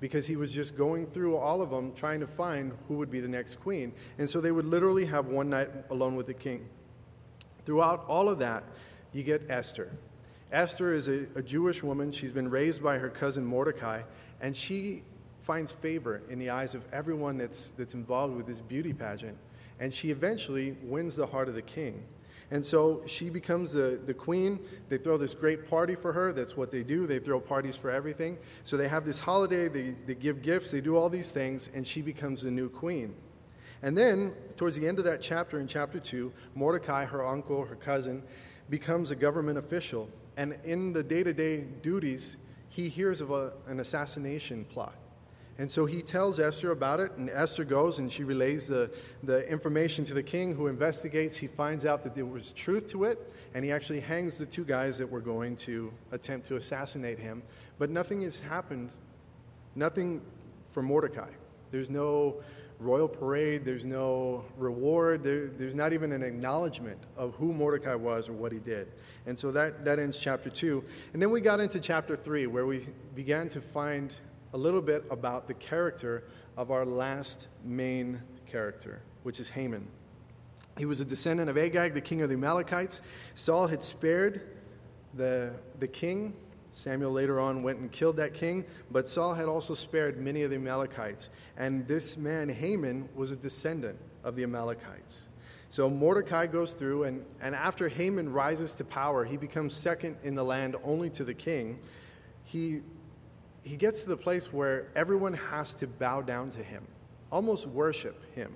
Because 0.00 0.26
he 0.26 0.34
was 0.34 0.50
just 0.50 0.76
going 0.76 1.06
through 1.06 1.36
all 1.36 1.62
of 1.62 1.70
them 1.70 1.92
trying 1.92 2.20
to 2.20 2.26
find 2.26 2.72
who 2.88 2.94
would 2.94 3.10
be 3.10 3.20
the 3.20 3.28
next 3.28 3.56
queen. 3.56 3.92
And 4.18 4.28
so 4.28 4.40
they 4.40 4.50
would 4.50 4.64
literally 4.64 5.04
have 5.04 5.26
one 5.26 5.50
night 5.50 5.68
alone 5.90 6.16
with 6.16 6.26
the 6.26 6.34
king. 6.34 6.68
Throughout 7.64 8.04
all 8.08 8.28
of 8.28 8.38
that 8.40 8.64
you 9.12 9.22
get 9.22 9.48
esther. 9.48 9.92
Esther 10.50 10.94
is 10.94 11.06
a, 11.06 11.26
a 11.36 11.42
jewish 11.42 11.82
woman. 11.82 12.10
She's 12.10 12.32
been 12.32 12.50
raised 12.50 12.82
by 12.82 12.98
her 12.98 13.08
cousin 13.08 13.44
mordecai 13.44 14.02
and 14.40 14.56
she 14.56 15.04
finds 15.42 15.70
favor 15.70 16.22
in 16.28 16.40
the 16.40 16.50
eyes 16.50 16.74
of 16.74 16.82
everyone 16.92 17.36
that's, 17.38 17.70
that's 17.72 17.94
involved 17.94 18.36
with 18.36 18.46
this 18.46 18.60
beauty 18.60 18.92
pageant 18.92 19.36
and 19.80 19.92
she 19.92 20.10
eventually 20.10 20.76
wins 20.82 21.16
the 21.16 21.26
heart 21.26 21.48
of 21.48 21.54
the 21.54 21.62
king. 21.62 22.04
And 22.52 22.64
so 22.64 23.02
she 23.06 23.30
becomes 23.30 23.72
the, 23.72 24.00
the 24.04 24.14
queen. 24.14 24.58
They 24.88 24.98
throw 24.98 25.16
this 25.16 25.34
great 25.34 25.68
party 25.68 25.94
for 25.94 26.12
her. 26.12 26.32
That's 26.32 26.56
what 26.56 26.70
they 26.70 26.82
do. 26.82 27.06
They 27.06 27.20
throw 27.20 27.40
parties 27.40 27.76
for 27.76 27.90
everything. 27.90 28.38
So 28.64 28.76
they 28.76 28.88
have 28.88 29.04
this 29.04 29.20
holiday, 29.20 29.68
they, 29.68 29.94
they 30.06 30.14
give 30.14 30.42
gifts, 30.42 30.70
they 30.70 30.80
do 30.80 30.96
all 30.96 31.08
these 31.08 31.32
things, 31.32 31.70
and 31.74 31.86
she 31.86 32.02
becomes 32.02 32.42
the 32.42 32.50
new 32.50 32.68
queen. 32.68 33.14
And 33.82 33.96
then, 33.96 34.34
towards 34.56 34.76
the 34.76 34.86
end 34.86 34.98
of 34.98 35.04
that 35.06 35.22
chapter, 35.22 35.58
in 35.58 35.66
chapter 35.66 35.98
2, 35.98 36.30
Mordecai, 36.54 37.06
her 37.06 37.26
uncle, 37.26 37.64
her 37.64 37.76
cousin, 37.76 38.22
becomes 38.68 39.10
a 39.10 39.16
government 39.16 39.56
official. 39.56 40.10
And 40.36 40.58
in 40.64 40.92
the 40.92 41.02
day 41.02 41.22
to 41.22 41.32
day 41.32 41.62
duties, 41.82 42.36
he 42.68 42.88
hears 42.88 43.20
of 43.20 43.30
a, 43.30 43.54
an 43.66 43.80
assassination 43.80 44.64
plot. 44.66 44.96
And 45.60 45.70
so 45.70 45.84
he 45.84 46.00
tells 46.00 46.40
Esther 46.40 46.70
about 46.70 47.00
it, 47.00 47.12
and 47.18 47.28
Esther 47.28 47.64
goes 47.64 47.98
and 47.98 48.10
she 48.10 48.24
relays 48.24 48.66
the, 48.66 48.90
the 49.22 49.46
information 49.46 50.06
to 50.06 50.14
the 50.14 50.22
king 50.22 50.54
who 50.54 50.68
investigates. 50.68 51.36
He 51.36 51.48
finds 51.48 51.84
out 51.84 52.02
that 52.04 52.14
there 52.14 52.24
was 52.24 52.54
truth 52.54 52.86
to 52.92 53.04
it, 53.04 53.30
and 53.52 53.62
he 53.62 53.70
actually 53.70 54.00
hangs 54.00 54.38
the 54.38 54.46
two 54.46 54.64
guys 54.64 54.96
that 54.96 55.06
were 55.06 55.20
going 55.20 55.56
to 55.56 55.92
attempt 56.12 56.46
to 56.46 56.56
assassinate 56.56 57.18
him. 57.18 57.42
But 57.78 57.90
nothing 57.90 58.22
has 58.22 58.40
happened, 58.40 58.92
nothing 59.74 60.22
for 60.70 60.82
Mordecai. 60.82 61.28
There's 61.70 61.90
no 61.90 62.42
royal 62.78 63.06
parade, 63.06 63.66
there's 63.66 63.84
no 63.84 64.46
reward, 64.56 65.22
there, 65.22 65.48
there's 65.48 65.74
not 65.74 65.92
even 65.92 66.12
an 66.12 66.22
acknowledgement 66.22 66.98
of 67.18 67.34
who 67.34 67.52
Mordecai 67.52 67.96
was 67.96 68.30
or 68.30 68.32
what 68.32 68.50
he 68.50 68.60
did. 68.60 68.88
And 69.26 69.38
so 69.38 69.52
that, 69.52 69.84
that 69.84 69.98
ends 69.98 70.18
chapter 70.18 70.48
two. 70.48 70.82
And 71.12 71.20
then 71.20 71.30
we 71.30 71.42
got 71.42 71.60
into 71.60 71.80
chapter 71.80 72.16
three, 72.16 72.46
where 72.46 72.64
we 72.64 72.88
began 73.14 73.50
to 73.50 73.60
find 73.60 74.14
a 74.52 74.58
little 74.58 74.82
bit 74.82 75.04
about 75.10 75.46
the 75.46 75.54
character 75.54 76.24
of 76.56 76.70
our 76.70 76.84
last 76.84 77.48
main 77.64 78.20
character, 78.46 79.02
which 79.22 79.40
is 79.40 79.50
Haman. 79.50 79.86
He 80.78 80.86
was 80.86 81.00
a 81.00 81.04
descendant 81.04 81.50
of 81.50 81.58
Agag, 81.58 81.94
the 81.94 82.00
king 82.00 82.22
of 82.22 82.28
the 82.28 82.34
Amalekites. 82.34 83.00
Saul 83.34 83.66
had 83.66 83.82
spared 83.82 84.42
the, 85.14 85.52
the 85.78 85.88
king. 85.88 86.34
Samuel 86.72 87.10
later 87.10 87.40
on 87.40 87.62
went 87.62 87.78
and 87.78 87.90
killed 87.90 88.16
that 88.16 88.32
king, 88.32 88.64
but 88.92 89.08
Saul 89.08 89.34
had 89.34 89.46
also 89.46 89.74
spared 89.74 90.20
many 90.20 90.42
of 90.42 90.50
the 90.50 90.56
Amalekites. 90.56 91.30
And 91.56 91.86
this 91.86 92.16
man, 92.16 92.48
Haman, 92.48 93.08
was 93.14 93.32
a 93.32 93.36
descendant 93.36 93.98
of 94.22 94.36
the 94.36 94.44
Amalekites. 94.44 95.28
So 95.68 95.90
Mordecai 95.90 96.46
goes 96.46 96.74
through, 96.74 97.04
and, 97.04 97.24
and 97.40 97.54
after 97.54 97.88
Haman 97.88 98.32
rises 98.32 98.74
to 98.74 98.84
power, 98.84 99.24
he 99.24 99.36
becomes 99.36 99.74
second 99.74 100.16
in 100.22 100.34
the 100.34 100.44
land 100.44 100.76
only 100.84 101.10
to 101.10 101.24
the 101.24 101.34
king. 101.34 101.80
He 102.44 102.82
he 103.62 103.76
gets 103.76 104.02
to 104.02 104.08
the 104.08 104.16
place 104.16 104.52
where 104.52 104.88
everyone 104.96 105.34
has 105.34 105.74
to 105.74 105.86
bow 105.86 106.22
down 106.22 106.50
to 106.52 106.62
him, 106.62 106.86
almost 107.30 107.66
worship 107.66 108.22
him. 108.34 108.54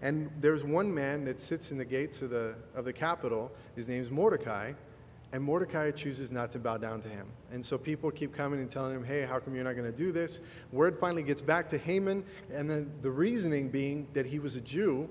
And 0.00 0.30
there's 0.40 0.64
one 0.64 0.92
man 0.94 1.24
that 1.24 1.40
sits 1.40 1.70
in 1.70 1.78
the 1.78 1.84
gates 1.84 2.22
of 2.22 2.30
the, 2.30 2.54
of 2.74 2.84
the 2.84 2.92
capital. 2.92 3.50
His 3.74 3.88
name's 3.88 4.10
Mordecai. 4.10 4.72
And 5.32 5.42
Mordecai 5.42 5.90
chooses 5.90 6.30
not 6.30 6.50
to 6.52 6.58
bow 6.58 6.78
down 6.78 7.02
to 7.02 7.08
him. 7.08 7.26
And 7.52 7.64
so 7.64 7.76
people 7.76 8.10
keep 8.10 8.32
coming 8.32 8.60
and 8.60 8.70
telling 8.70 8.94
him, 8.94 9.04
hey, 9.04 9.26
how 9.26 9.38
come 9.40 9.54
you're 9.54 9.64
not 9.64 9.74
going 9.74 9.90
to 9.90 9.96
do 9.96 10.12
this? 10.12 10.40
Word 10.72 10.96
finally 10.98 11.22
gets 11.22 11.42
back 11.42 11.68
to 11.68 11.78
Haman. 11.78 12.24
And 12.50 12.70
then 12.70 12.90
the 13.02 13.10
reasoning 13.10 13.68
being 13.68 14.06
that 14.14 14.24
he 14.24 14.38
was 14.38 14.56
a 14.56 14.60
Jew, 14.60 15.10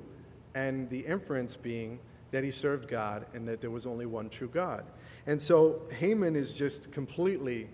and 0.57 0.89
the 0.89 1.01
inference 1.01 1.55
being 1.55 1.99
that 2.31 2.43
he 2.43 2.49
served 2.49 2.87
God 2.87 3.27
and 3.35 3.47
that 3.47 3.61
there 3.61 3.69
was 3.69 3.85
only 3.85 4.07
one 4.07 4.27
true 4.27 4.49
God. 4.51 4.85
And 5.27 5.39
so 5.39 5.81
Haman 5.99 6.35
is 6.35 6.51
just 6.51 6.91
completely 6.91 7.69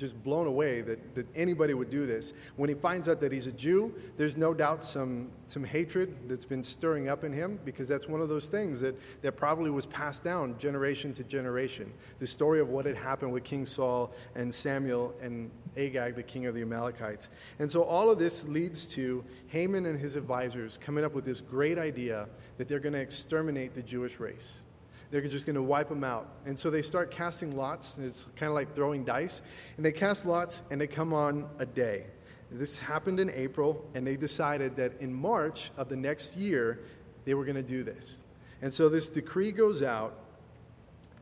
just 0.00 0.20
blown 0.24 0.46
away 0.46 0.80
that, 0.80 1.14
that 1.14 1.26
anybody 1.36 1.74
would 1.74 1.90
do 1.90 2.06
this. 2.06 2.32
When 2.56 2.68
he 2.68 2.74
finds 2.74 3.08
out 3.08 3.20
that 3.20 3.30
he's 3.30 3.46
a 3.46 3.52
Jew, 3.52 3.94
there's 4.16 4.36
no 4.36 4.54
doubt 4.54 4.82
some, 4.82 5.30
some 5.46 5.62
hatred 5.62 6.16
that's 6.26 6.46
been 6.46 6.64
stirring 6.64 7.08
up 7.08 7.22
in 7.22 7.32
him 7.32 7.60
because 7.64 7.86
that's 7.86 8.08
one 8.08 8.22
of 8.22 8.30
those 8.30 8.48
things 8.48 8.80
that, 8.80 8.98
that 9.20 9.36
probably 9.36 9.70
was 9.70 9.84
passed 9.86 10.24
down 10.24 10.56
generation 10.58 11.12
to 11.14 11.24
generation. 11.24 11.92
The 12.18 12.26
story 12.26 12.60
of 12.60 12.70
what 12.70 12.86
had 12.86 12.96
happened 12.96 13.32
with 13.32 13.44
King 13.44 13.66
Saul 13.66 14.12
and 14.34 14.52
Samuel 14.52 15.14
and 15.20 15.50
Agag, 15.76 16.16
the 16.16 16.22
king 16.22 16.46
of 16.46 16.54
the 16.54 16.62
Amalekites. 16.62 17.28
And 17.58 17.70
so 17.70 17.82
all 17.82 18.10
of 18.10 18.18
this 18.18 18.48
leads 18.48 18.86
to 18.94 19.22
Haman 19.48 19.84
and 19.86 20.00
his 20.00 20.16
advisors 20.16 20.78
coming 20.78 21.04
up 21.04 21.14
with 21.14 21.24
this 21.24 21.40
great 21.40 21.78
idea 21.78 22.26
that 22.56 22.68
they're 22.68 22.80
going 22.80 22.94
to 22.94 23.00
exterminate 23.00 23.74
the 23.74 23.82
Jewish 23.82 24.18
race. 24.18 24.64
They're 25.10 25.20
just 25.22 25.46
going 25.46 25.56
to 25.56 25.62
wipe 25.62 25.88
them 25.88 26.04
out. 26.04 26.28
And 26.46 26.58
so 26.58 26.70
they 26.70 26.82
start 26.82 27.10
casting 27.10 27.56
lots. 27.56 27.96
and 27.96 28.06
It's 28.06 28.26
kind 28.36 28.48
of 28.48 28.54
like 28.54 28.74
throwing 28.74 29.04
dice. 29.04 29.42
And 29.76 29.84
they 29.84 29.92
cast 29.92 30.24
lots 30.24 30.62
and 30.70 30.80
they 30.80 30.86
come 30.86 31.12
on 31.12 31.48
a 31.58 31.66
day. 31.66 32.06
This 32.52 32.78
happened 32.80 33.20
in 33.20 33.30
April, 33.30 33.84
and 33.94 34.04
they 34.04 34.16
decided 34.16 34.74
that 34.76 35.00
in 35.00 35.14
March 35.14 35.70
of 35.76 35.88
the 35.88 35.96
next 35.96 36.36
year, 36.36 36.80
they 37.24 37.34
were 37.34 37.44
going 37.44 37.56
to 37.56 37.62
do 37.62 37.84
this. 37.84 38.24
And 38.60 38.74
so 38.74 38.88
this 38.88 39.08
decree 39.08 39.52
goes 39.52 39.82
out, 39.82 40.18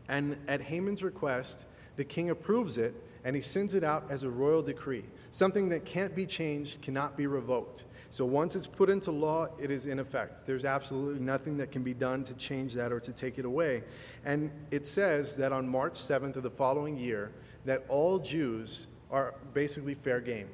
and 0.08 0.38
at 0.48 0.62
Haman's 0.62 1.02
request, 1.02 1.66
the 1.96 2.04
king 2.04 2.30
approves 2.30 2.78
it, 2.78 2.94
and 3.24 3.34
he 3.34 3.42
sends 3.42 3.74
it 3.74 3.84
out 3.84 4.10
as 4.10 4.22
a 4.22 4.30
royal 4.30 4.62
decree, 4.62 5.04
something 5.30 5.68
that 5.68 5.84
can't 5.84 6.14
be 6.14 6.26
changed, 6.26 6.82
cannot 6.82 7.16
be 7.16 7.26
revoked. 7.26 7.84
So 8.10 8.24
once 8.24 8.56
it's 8.56 8.66
put 8.66 8.88
into 8.88 9.10
law, 9.10 9.48
it 9.60 9.70
is 9.70 9.86
in 9.86 9.98
effect. 9.98 10.46
There's 10.46 10.64
absolutely 10.64 11.20
nothing 11.20 11.56
that 11.58 11.70
can 11.70 11.82
be 11.82 11.92
done 11.92 12.24
to 12.24 12.34
change 12.34 12.74
that 12.74 12.92
or 12.92 13.00
to 13.00 13.12
take 13.12 13.38
it 13.38 13.44
away. 13.44 13.82
And 14.24 14.50
it 14.70 14.86
says 14.86 15.36
that 15.36 15.52
on 15.52 15.68
March 15.68 15.94
7th 15.94 16.36
of 16.36 16.42
the 16.42 16.50
following 16.50 16.96
year, 16.96 17.32
that 17.64 17.84
all 17.88 18.18
Jews 18.18 18.86
are 19.10 19.34
basically 19.52 19.94
fair 19.94 20.20
game. 20.20 20.48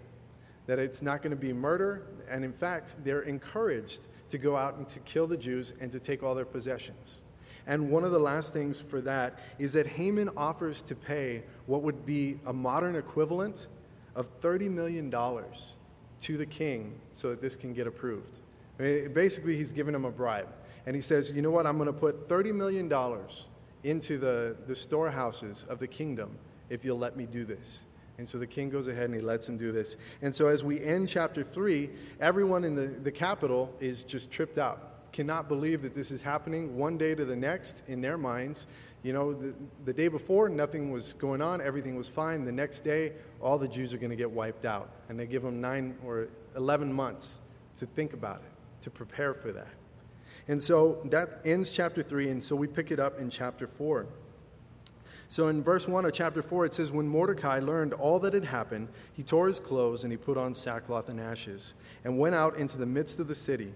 That 0.67 0.79
it's 0.79 1.03
not 1.03 1.23
going 1.23 1.31
to 1.31 1.37
be 1.37 1.53
murder, 1.53 2.07
and 2.29 2.45
in 2.45 2.53
fact, 2.53 2.97
they're 3.05 3.23
encouraged 3.23 4.09
to 4.31 4.39
go 4.39 4.57
out 4.57 4.77
and 4.77 4.89
to 4.89 4.99
kill 5.01 5.27
the 5.27 5.37
Jews 5.37 5.75
and 5.81 5.93
to 5.93 6.01
take 6.01 6.23
all 6.23 6.35
their 6.35 6.45
possessions. 6.45 7.23
And 7.67 7.91
one 7.91 8.05
of 8.05 8.13
the 8.13 8.19
last 8.19 8.53
things 8.53 8.81
for 8.81 9.01
that 9.03 9.39
is 9.59 9.73
that 9.73 9.87
Haman 9.87 10.31
offers 10.37 10.83
to 10.83 10.95
pay 10.95 11.43
what 11.67 11.83
would 11.83 12.05
be 12.05 12.39
a 12.47 12.53
modern 12.53 12.97
equivalent 12.97 13.69
of 14.15 14.41
$30 14.41 14.71
million 14.71 15.11
to 15.11 16.37
the 16.37 16.47
king 16.47 16.99
so 17.13 17.31
that 17.31 17.41
this 17.41 17.57
can 17.57 17.73
get 17.73 17.87
approved. 17.87 18.41
I 18.79 18.83
mean, 18.83 19.13
basically, 19.13 19.57
he's 19.57 19.73
giving 19.73 19.95
him 19.95 20.05
a 20.05 20.11
bribe. 20.11 20.49
And 20.87 20.95
he 20.95 21.03
says, 21.03 21.33
You 21.33 21.43
know 21.43 21.51
what? 21.51 21.67
I'm 21.67 21.79
going 21.79 21.87
to 21.87 21.93
put 21.93 22.29
$30 22.29 22.55
million 22.55 22.93
into 23.83 24.19
the, 24.19 24.57
the 24.67 24.77
storehouses 24.77 25.65
of 25.69 25.79
the 25.79 25.87
kingdom 25.87 26.37
if 26.71 26.85
you'll 26.85 26.99
let 26.99 27.17
me 27.17 27.27
do 27.27 27.45
this. 27.45 27.85
And 28.17 28.29
so 28.29 28.39
the 28.39 28.47
king 28.47 28.71
goes 28.71 28.87
ahead 28.87 29.05
and 29.05 29.15
he 29.15 29.21
lets 29.21 29.49
him 29.49 29.57
do 29.57 29.73
this. 29.73 29.97
And 30.23 30.35
so 30.35 30.49
as 30.49 30.63
we 30.63 30.83
end 30.83 31.09
chapter 31.09 31.43
3, 31.43 31.91
everyone 32.21 32.65
in 32.65 32.75
the, 32.75 32.87
the 32.87 33.11
capital 33.11 33.75
is 33.81 34.05
just 34.05 34.31
tripped 34.31 34.57
out. 34.57 34.94
Cannot 35.15 35.47
believe 35.47 35.83
that 35.83 35.95
this 35.95 36.11
is 36.11 36.23
happening 36.23 36.77
one 36.77 36.99
day 36.99 37.15
to 37.15 37.25
the 37.25 37.37
next 37.37 37.85
in 37.87 38.01
their 38.01 38.19
minds. 38.19 38.67
You 39.05 39.13
know, 39.13 39.33
the, 39.33 39.55
the 39.85 39.93
day 39.93 40.09
before, 40.09 40.49
nothing 40.49 40.91
was 40.91 41.13
going 41.13 41.41
on, 41.41 41.61
everything 41.61 41.95
was 41.95 42.09
fine. 42.09 42.45
The 42.45 42.51
next 42.51 42.81
day, 42.81 43.13
all 43.41 43.57
the 43.57 43.69
Jews 43.69 43.95
are 43.95 43.97
going 43.97 44.11
to 44.11 44.17
get 44.17 44.29
wiped 44.29 44.65
out. 44.65 44.91
And 45.09 45.17
they 45.17 45.27
give 45.27 45.43
them 45.43 45.61
nine 45.61 45.97
or 46.05 46.27
11 46.57 46.93
months 46.93 47.41
to 47.77 47.87
think 47.87 48.13
about 48.13 48.43
it, 48.45 48.83
to 48.83 48.91
prepare 48.91 49.35
for 49.35 49.53
that. 49.53 49.69
And 50.49 50.61
so 50.61 50.99
that 51.05 51.43
ends 51.45 51.71
chapter 51.71 52.03
3, 52.03 52.31
and 52.31 52.43
so 52.43 52.57
we 52.57 52.67
pick 52.67 52.91
it 52.91 52.99
up 52.99 53.21
in 53.21 53.31
chapter 53.31 53.69
4. 53.69 54.09
So 55.29 55.47
in 55.47 55.63
verse 55.63 55.87
1 55.87 56.05
of 56.05 56.13
chapter 56.13 56.43
4, 56.43 56.65
it 56.65 56.75
says, 56.75 56.91
When 56.91 57.07
Mordecai 57.07 57.61
learned 57.61 57.93
all 57.93 58.19
that 58.19 58.35
had 58.35 58.47
happened, 58.47 58.89
he 59.13 59.23
tore 59.23 59.47
his 59.47 59.61
clothes 59.61 60.03
and 60.03 60.13
he 60.13 60.17
put 60.17 60.37
on 60.37 60.55
sackcloth 60.55 61.09
and 61.09 61.21
ashes 61.21 61.75
and 62.03 62.19
went 62.19 62.35
out 62.35 62.57
into 62.57 62.79
the 62.79 62.87
midst 62.87 63.21
of 63.21 63.29
the 63.29 63.35
city. 63.37 63.75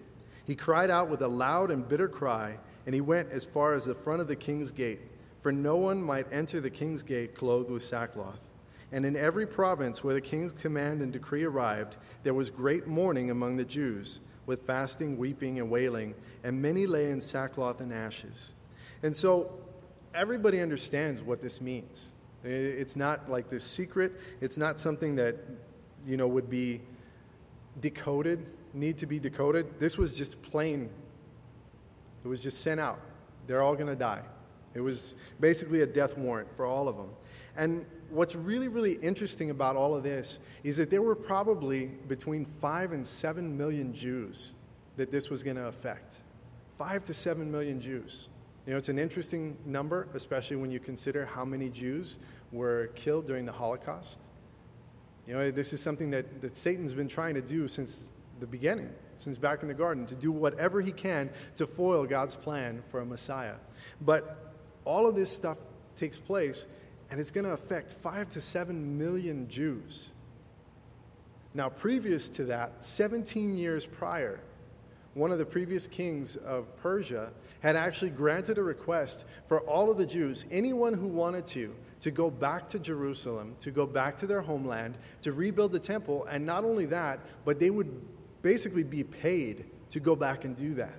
He 0.49 0.57
cried 0.57 0.91
out 0.91 1.11
with 1.11 1.21
a 1.21 1.29
loud 1.29 1.71
and 1.71 1.87
bitter 1.87 2.09
cry, 2.09 2.57
and 2.87 2.95
he 2.95 3.03
went 3.03 3.31
as 3.31 3.45
far 3.45 3.75
as 3.75 3.85
the 3.85 3.95
front 3.95 4.23
of 4.23 4.29
the 4.29 4.35
king's 4.35 4.71
gate, 4.71 5.01
for 5.41 5.53
no 5.53 5.77
one 5.77 6.03
might 6.03 6.27
enter 6.33 6.59
the 6.59 6.71
king's 6.71 7.03
gate 7.03 7.35
clothed 7.35 7.71
with 7.71 7.85
sackcloth. 7.85 8.41
And 8.91 9.05
in 9.05 9.15
every 9.15 9.47
province 9.47 10.03
where 10.03 10.15
the 10.15 10.23
king's 10.23 10.53
command 10.53 11.03
and 11.03 11.13
decree 11.13 11.45
arrived, 11.45 11.99
there 12.23 12.33
was 12.33 12.49
great 12.49 12.87
mourning 12.87 13.31
among 13.31 13.59
the 13.59 13.65
Jews, 13.67 14.21
with 14.47 14.63
fasting, 14.63 15.19
weeping, 15.19 15.61
and 15.61 15.71
wailing, 15.71 16.15
and 16.43 16.63
many 16.63 16.87
lay 16.87 17.11
in 17.11 17.21
sackcloth 17.21 17.83
and 17.83 17.93
ashes. 17.93 18.55
And 19.03 19.15
so 19.15 19.53
everybody 20.15 20.61
understands 20.61 21.21
what 21.21 21.43
this 21.43 21.61
means. 21.61 22.15
It's 22.43 22.97
not 22.97 23.31
like 23.31 23.51
this 23.51 23.65
secret. 23.65 24.19
It's 24.41 24.57
not 24.57 24.81
something 24.81 25.17
that, 25.17 25.37
you 26.07 26.17
know, 26.17 26.27
would 26.27 26.49
be 26.49 26.81
decoded, 27.83 28.47
need 28.75 28.99
to 28.99 29.07
be 29.07 29.19
decoded. 29.19 29.79
This 29.79 29.99
was 29.99 30.13
just 30.13 30.41
plain. 30.43 30.91
It 32.25 32.29
was 32.29 32.41
just 32.41 32.61
sent 32.61 32.81
out. 32.81 33.01
They're 33.47 33.63
all 33.63 33.75
going 33.75 33.89
to 33.89 33.97
die. 33.97 34.23
It 34.75 34.81
was 34.81 35.15
basically 35.41 35.81
a 35.83 35.87
death 35.87 36.17
warrant 36.17 36.51
for 36.51 36.67
all 36.67 36.89
of 36.89 36.97
them. 36.97 37.11
And 37.57 37.85
what's 38.11 38.37
really, 38.37 38.69
really 38.69 38.93
interesting 38.93 39.51
about 39.51 39.77
all 39.77 39.95
of 39.97 40.03
this 40.03 40.39
is 40.63 40.77
that 40.77 40.91
there 40.91 41.03
were 41.03 41.17
probably 41.17 41.87
between 41.87 42.45
five 42.45 42.93
and 42.93 43.07
seven 43.07 43.57
million 43.57 43.93
Jews 43.93 44.55
that 44.97 45.11
this 45.11 45.31
was 45.31 45.43
going 45.43 45.57
to 45.57 45.67
affect. 45.67 46.17
Five 46.77 47.03
to 47.05 47.15
seven 47.15 47.51
million 47.51 47.81
Jews. 47.81 48.29
You 48.67 48.73
know, 48.73 48.79
it's 48.79 48.91
an 48.91 48.99
interesting 48.99 49.57
number, 49.65 50.09
especially 50.15 50.57
when 50.57 50.71
you 50.71 50.79
consider 50.79 51.25
how 51.25 51.45
many 51.45 51.71
Jews 51.71 52.19
were 52.53 52.91
killed 52.95 53.27
during 53.27 53.47
the 53.47 53.53
Holocaust. 53.53 54.21
You 55.27 55.35
know, 55.35 55.51
this 55.51 55.73
is 55.73 55.81
something 55.81 56.11
that, 56.11 56.41
that 56.41 56.57
Satan's 56.57 56.95
been 56.95 57.09
trying 57.09 57.35
to 57.35 57.43
do 57.43 57.67
since 57.67 58.09
the 58.41 58.47
beginning, 58.47 58.93
since 59.19 59.39
back 59.39 59.63
in 59.63 59.69
the 59.69 59.75
garden, 59.75 60.07
to 60.07 60.15
do 60.15 60.31
whatever 60.33 60.81
he 60.81 60.93
can 60.93 61.31
to 61.57 61.67
foil 61.67 62.07
God's 62.07 62.35
plan 62.35 62.83
for 62.91 63.01
a 63.01 63.07
Messiah. 63.07 63.57
But 64.01 64.55
all 64.85 65.07
of 65.07 65.15
this 65.15 65.31
stuff 65.31 65.59
takes 65.97 66.19
place, 66.19 66.67
and 67.11 67.21
it's 67.21 67.31
going 67.31 67.45
to 67.45 67.53
affect 67.53 67.95
five 68.03 68.29
to 68.31 68.41
seven 68.41 68.99
million 68.99 69.49
Jews. 69.49 70.11
Now, 71.55 71.69
previous 71.69 72.29
to 72.31 72.45
that, 72.45 72.85
17 72.85 73.57
years 73.57 73.87
prior, 73.87 74.41
one 75.15 75.33
of 75.33 75.39
the 75.39 75.47
previous 75.47 75.87
kings 75.87 76.37
of 76.37 76.75
Persia 76.77 77.31
had 77.61 77.75
actually 77.75 78.11
granted 78.11 78.59
a 78.59 78.63
request 78.63 79.25
for 79.47 79.61
all 79.63 79.91
of 79.91 79.99
the 79.99 80.07
Jews, 80.07 80.47
anyone 80.51 80.95
who 80.95 81.09
wanted 81.09 81.47
to, 81.47 81.75
to 82.01 82.11
go 82.11 82.31
back 82.31 82.69
to 82.69 82.79
Jerusalem, 82.79 83.57
to 83.61 83.71
go 83.71 83.87
back 83.87 84.17
to 84.19 84.27
their 84.27 84.41
homeland, 84.41 84.97
to 85.23 85.33
rebuild 85.33 85.73
the 85.73 85.81
temple, 85.81 86.25
and 86.31 86.47
not 86.47 86.65
only 86.65 86.87
that, 86.87 87.19
but 87.45 87.59
they 87.59 87.71
would 87.71 87.91
basically 88.49 88.83
be 88.83 89.05
paid 89.05 89.67
to 89.91 90.01
go 90.01 90.17
back 90.17 90.45
and 90.45 90.57
do 90.57 90.75
that. 90.75 90.99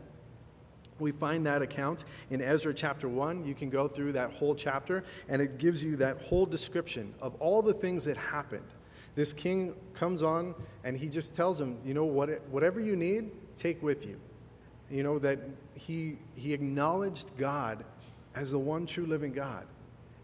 We 0.99 1.11
find 1.11 1.45
that 1.45 1.61
account 1.61 2.03
in 2.29 2.41
Ezra 2.41 2.73
chapter 2.73 3.07
1. 3.07 3.45
You 3.45 3.55
can 3.55 3.69
go 3.69 3.87
through 3.87 4.11
that 4.13 4.31
whole 4.33 4.53
chapter, 4.53 5.03
and 5.27 5.41
it 5.41 5.57
gives 5.57 5.83
you 5.83 5.95
that 5.97 6.21
whole 6.21 6.45
description 6.45 7.13
of 7.21 7.33
all 7.35 7.61
the 7.61 7.73
things 7.73 8.05
that 8.05 8.17
happened. 8.17 8.67
This 9.15 9.33
king 9.33 9.73
comes 9.93 10.21
on, 10.21 10.53
and 10.83 10.95
he 10.95 11.07
just 11.07 11.33
tells 11.33 11.57
them, 11.57 11.79
you 11.83 11.93
know, 11.93 12.05
what, 12.05 12.29
whatever 12.49 12.79
you 12.79 12.95
need, 12.95 13.31
take 13.57 13.81
with 13.81 14.05
you 14.05 14.19
you 14.89 15.03
know, 15.03 15.19
that 15.19 15.39
he, 15.75 16.17
he 16.35 16.53
acknowledged 16.53 17.29
God 17.37 17.85
as 18.35 18.51
the 18.51 18.59
one 18.59 18.85
true 18.85 19.05
living 19.05 19.33
God. 19.33 19.65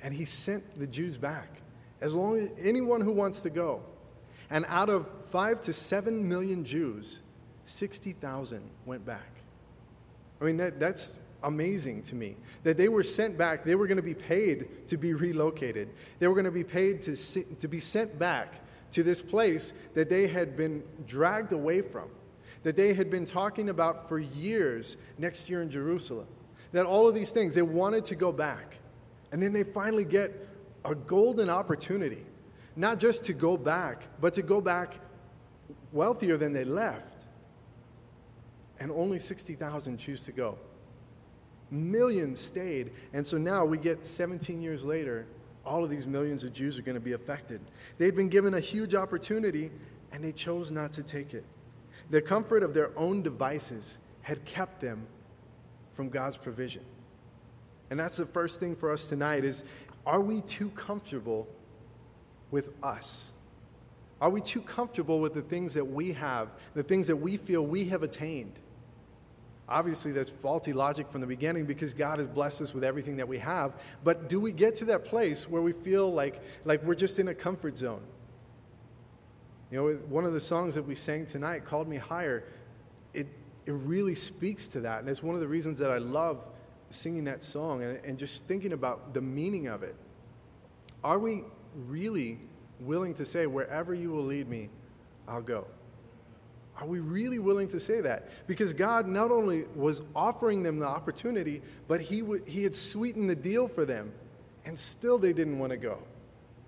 And 0.01 0.13
he 0.13 0.25
sent 0.25 0.77
the 0.77 0.87
Jews 0.87 1.17
back, 1.17 1.61
as 2.01 2.13
long 2.13 2.39
as 2.39 2.49
anyone 2.59 3.01
who 3.01 3.11
wants 3.11 3.41
to 3.41 3.49
go. 3.49 3.81
And 4.49 4.65
out 4.67 4.89
of 4.89 5.07
five 5.31 5.61
to 5.61 5.73
seven 5.73 6.27
million 6.27 6.63
Jews, 6.63 7.21
60,000 7.65 8.61
went 8.85 9.05
back. 9.05 9.31
I 10.41 10.45
mean, 10.45 10.57
that, 10.57 10.79
that's 10.79 11.13
amazing 11.43 12.01
to 12.03 12.15
me 12.15 12.35
that 12.63 12.77
they 12.77 12.89
were 12.89 13.03
sent 13.03 13.37
back. 13.37 13.63
They 13.63 13.75
were 13.75 13.87
going 13.87 13.97
to 13.97 14.03
be 14.03 14.13
paid 14.13 14.87
to 14.87 14.97
be 14.97 15.13
relocated, 15.13 15.89
they 16.19 16.27
were 16.27 16.35
going 16.35 16.45
to 16.45 16.51
be 16.51 16.63
paid 16.63 17.01
to, 17.03 17.15
to 17.15 17.67
be 17.67 17.79
sent 17.79 18.17
back 18.17 18.61
to 18.91 19.03
this 19.03 19.21
place 19.21 19.73
that 19.93 20.09
they 20.09 20.27
had 20.27 20.55
been 20.55 20.83
dragged 21.07 21.51
away 21.51 21.81
from 21.81 22.09
that 22.65 22.75
they 22.75 22.95
had 22.95 23.11
been 23.11 23.25
talking 23.25 23.69
about 23.69 24.09
for 24.09 24.17
years 24.17 24.97
next 25.19 25.51
year 25.51 25.61
in 25.61 25.69
Jerusalem. 25.69 26.25
That 26.71 26.87
all 26.87 27.07
of 27.07 27.13
these 27.13 27.31
things, 27.31 27.53
they 27.53 27.61
wanted 27.61 28.05
to 28.05 28.15
go 28.15 28.31
back. 28.31 28.79
And 29.31 29.41
then 29.41 29.53
they 29.53 29.63
finally 29.63 30.03
get 30.03 30.49
a 30.83 30.95
golden 30.95 31.47
opportunity, 31.47 32.25
not 32.75 32.99
just 32.99 33.23
to 33.25 33.33
go 33.33 33.55
back, 33.55 34.07
but 34.19 34.33
to 34.33 34.41
go 34.41 34.61
back 34.61 34.97
wealthier 35.95 36.37
than 36.37 36.53
they 36.53 36.65
left. 36.65 37.25
And 38.79 38.91
only 38.91 39.17
60,000 39.19 39.97
choose 39.97 40.25
to 40.25 40.31
go. 40.31 40.57
Millions 41.71 42.39
stayed. 42.39 42.91
And 43.13 43.25
so 43.25 43.37
now 43.37 43.65
we 43.65 43.77
get 43.77 44.05
17 44.05 44.61
years 44.61 44.83
later, 44.83 45.25
all 45.65 45.83
of 45.83 45.89
these 45.89 46.05
millions 46.05 46.43
of 46.43 46.53
Jews 46.53 46.77
are 46.77 46.83
going 46.83 46.95
to 46.95 47.01
be 47.01 47.13
affected. 47.13 47.61
They've 47.97 48.15
been 48.15 48.29
given 48.29 48.53
a 48.53 48.59
huge 48.59 48.93
opportunity, 48.93 49.71
and 50.11 50.23
they 50.23 50.31
chose 50.31 50.71
not 50.71 50.93
to 50.93 51.03
take 51.03 51.33
it. 51.33 51.45
The 52.11 52.21
comfort 52.21 52.61
of 52.61 52.73
their 52.73 52.91
own 52.99 53.23
devices 53.23 53.97
had 54.21 54.43
kept 54.45 54.81
them 54.81 55.07
from 55.93 56.09
God's 56.09 56.37
provision. 56.37 56.83
And 57.89 57.99
that's 57.99 58.17
the 58.17 58.25
first 58.25 58.59
thing 58.59 58.75
for 58.75 58.91
us 58.91 59.07
tonight 59.07 59.43
is 59.43 59.63
are 60.05 60.21
we 60.21 60.41
too 60.41 60.69
comfortable 60.71 61.47
with 62.51 62.69
us? 62.83 63.33
Are 64.25 64.31
we 64.31 64.41
too 64.41 64.61
comfortable 64.61 65.19
with 65.19 65.35
the 65.35 65.43
things 65.43 65.75
that 65.75 65.85
we 65.85 66.11
have, 66.13 66.49
the 66.73 66.81
things 66.81 67.05
that 67.05 67.15
we 67.15 67.37
feel 67.37 67.63
we 67.63 67.85
have 67.89 68.01
attained? 68.01 68.53
Obviously, 69.69 70.11
that's 70.13 70.31
faulty 70.31 70.73
logic 70.73 71.07
from 71.09 71.21
the 71.21 71.27
beginning 71.27 71.65
because 71.65 71.93
God 71.93 72.17
has 72.17 72.27
blessed 72.27 72.59
us 72.63 72.73
with 72.73 72.83
everything 72.83 73.17
that 73.17 73.27
we 73.27 73.37
have. 73.37 73.73
But 74.03 74.27
do 74.27 74.39
we 74.39 74.51
get 74.51 74.73
to 74.77 74.85
that 74.85 75.05
place 75.05 75.47
where 75.47 75.61
we 75.61 75.73
feel 75.73 76.11
like, 76.11 76.41
like 76.63 76.81
we're 76.81 76.95
just 76.95 77.19
in 77.19 77.27
a 77.27 77.35
comfort 77.35 77.77
zone? 77.77 78.01
You 79.69 79.77
know, 79.77 79.93
one 80.09 80.25
of 80.25 80.33
the 80.33 80.39
songs 80.39 80.73
that 80.73 80.87
we 80.87 80.95
sang 80.95 81.27
tonight, 81.27 81.63
Called 81.63 81.87
Me 81.87 81.97
Higher, 81.97 82.45
it, 83.13 83.27
it 83.67 83.73
really 83.73 84.15
speaks 84.15 84.67
to 84.69 84.79
that. 84.79 85.01
And 85.01 85.07
it's 85.07 85.21
one 85.21 85.35
of 85.35 85.41
the 85.41 85.47
reasons 85.47 85.77
that 85.77 85.91
I 85.91 85.99
love 85.99 86.43
singing 86.89 87.25
that 87.25 87.43
song 87.43 87.83
and, 87.83 88.03
and 88.03 88.17
just 88.17 88.45
thinking 88.45 88.73
about 88.73 89.13
the 89.13 89.21
meaning 89.21 89.67
of 89.67 89.83
it. 89.83 89.95
Are 91.03 91.19
we 91.19 91.43
really 91.75 92.39
willing 92.79 93.13
to 93.15 93.25
say, 93.25 93.47
wherever 93.47 93.93
you 93.93 94.11
will 94.11 94.23
lead 94.23 94.47
me, 94.47 94.69
I'll 95.27 95.41
go? 95.41 95.65
Are 96.77 96.85
we 96.85 96.99
really 96.99 97.39
willing 97.39 97.69
to 97.69 97.79
say 97.79 98.01
that? 98.01 98.29
Because 98.47 98.73
God 98.73 99.07
not 99.07 99.31
only 99.31 99.63
was 99.75 100.01
offering 100.13 100.61
them 100.61 100.79
the 100.79 100.87
opportunity, 100.87 101.61
but 101.87 102.01
He, 102.01 102.19
w- 102.19 102.43
he 102.45 102.63
had 102.63 102.75
sweetened 102.75 103.29
the 103.29 103.35
deal 103.35 103.67
for 103.67 103.85
them, 103.85 104.11
and 104.65 104.77
still 104.77 105.17
they 105.17 105.31
didn't 105.31 105.57
want 105.57 105.71
to 105.71 105.77
go. 105.77 105.99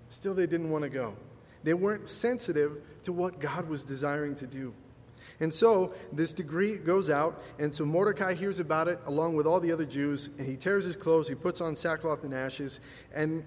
Still, 0.08 0.34
they 0.34 0.46
didn't 0.46 0.70
want 0.70 0.84
to 0.84 0.90
go. 0.90 1.14
They 1.64 1.74
weren't 1.74 2.08
sensitive 2.08 2.80
to 3.02 3.12
what 3.12 3.40
God 3.40 3.68
was 3.68 3.84
desiring 3.84 4.34
to 4.36 4.46
do. 4.46 4.72
And 5.40 5.52
so 5.52 5.92
this 6.12 6.32
decree 6.32 6.76
goes 6.76 7.10
out, 7.10 7.42
and 7.58 7.72
so 7.72 7.84
Mordecai 7.84 8.34
hears 8.34 8.58
about 8.58 8.88
it 8.88 8.98
along 9.06 9.36
with 9.36 9.46
all 9.46 9.60
the 9.60 9.70
other 9.70 9.84
Jews, 9.84 10.30
and 10.38 10.48
he 10.48 10.56
tears 10.56 10.84
his 10.84 10.96
clothes, 10.96 11.28
he 11.28 11.34
puts 11.34 11.60
on 11.60 11.76
sackcloth 11.76 12.24
and 12.24 12.32
ashes, 12.32 12.80
and 13.14 13.44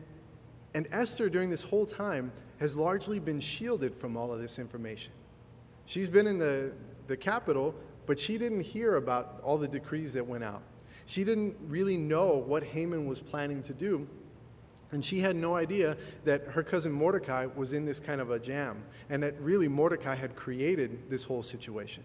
and 0.74 0.88
Esther 0.92 1.30
during 1.30 1.50
this 1.50 1.64
whole 1.64 1.86
time 1.86 2.32
has 2.62 2.78
largely 2.78 3.20
been 3.20 3.42
shielded 3.42 3.94
from 3.94 4.16
all 4.16 4.32
of 4.32 4.40
this 4.40 4.58
information. 4.58 5.12
She's 5.86 6.08
been 6.08 6.28
in 6.28 6.38
the, 6.38 6.72
the 7.08 7.18
capital, 7.18 7.76
but 8.06 8.18
she 8.18 8.38
didn't 8.38 8.62
hear 8.62 8.96
about 8.96 9.42
all 9.44 9.58
the 9.58 9.68
decrees 9.68 10.14
that 10.14 10.26
went 10.26 10.46
out. 10.46 10.62
She 11.06 11.26
didn't 11.26 11.58
really 11.68 11.98
know 11.98 12.38
what 12.38 12.64
Haman 12.64 13.06
was 13.06 13.20
planning 13.20 13.62
to 13.64 13.74
do 13.74 14.08
and 14.92 15.04
she 15.04 15.20
had 15.20 15.36
no 15.36 15.56
idea 15.56 15.98
that 16.26 16.46
her 16.48 16.64
cousin 16.64 16.92
Mordecai 16.92 17.48
was 17.56 17.74
in 17.74 17.86
this 17.86 18.00
kind 18.00 18.20
of 18.20 18.32
a 18.32 18.40
jam, 18.40 18.84
and 19.10 19.24
that 19.24 19.40
really 19.40 19.68
Mordecai 19.68 20.16
had 20.16 20.36
created 20.36 21.10
this 21.10 21.24
whole 21.24 21.44
situation. 21.44 22.04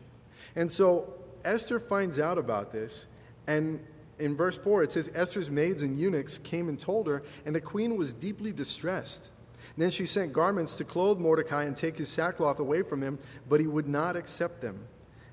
And 0.55 0.71
so 0.71 1.15
Esther 1.45 1.81
finds 1.81 2.19
out 2.19 2.39
about 2.39 2.71
this, 2.71 3.07
and 3.47 3.85
in 4.19 4.37
verse 4.37 4.57
4 4.57 4.85
it 4.85 4.93
says, 4.93 5.11
Esther's 5.15 5.51
maids 5.51 5.83
and 5.83 5.99
eunuchs 5.99 6.39
came 6.39 6.69
and 6.69 6.79
told 6.79 7.07
her, 7.09 7.23
and 7.45 7.55
the 7.55 7.61
queen 7.61 7.97
was 7.97 8.13
deeply 8.13 8.53
distressed. 8.53 9.31
Then 9.77 9.91
she 9.91 10.07
sent 10.07 10.33
garments 10.33 10.77
to 10.79 10.85
clothe 10.85 11.19
Mordecai 11.19 11.65
and 11.65 11.77
take 11.77 11.99
his 11.99 12.09
sackcloth 12.09 12.59
away 12.59 12.83
from 12.83 13.03
him, 13.03 13.19
but 13.49 13.61
he 13.61 13.67
would 13.67 13.89
not 13.89 14.17
accept 14.17 14.61
them. 14.61 14.87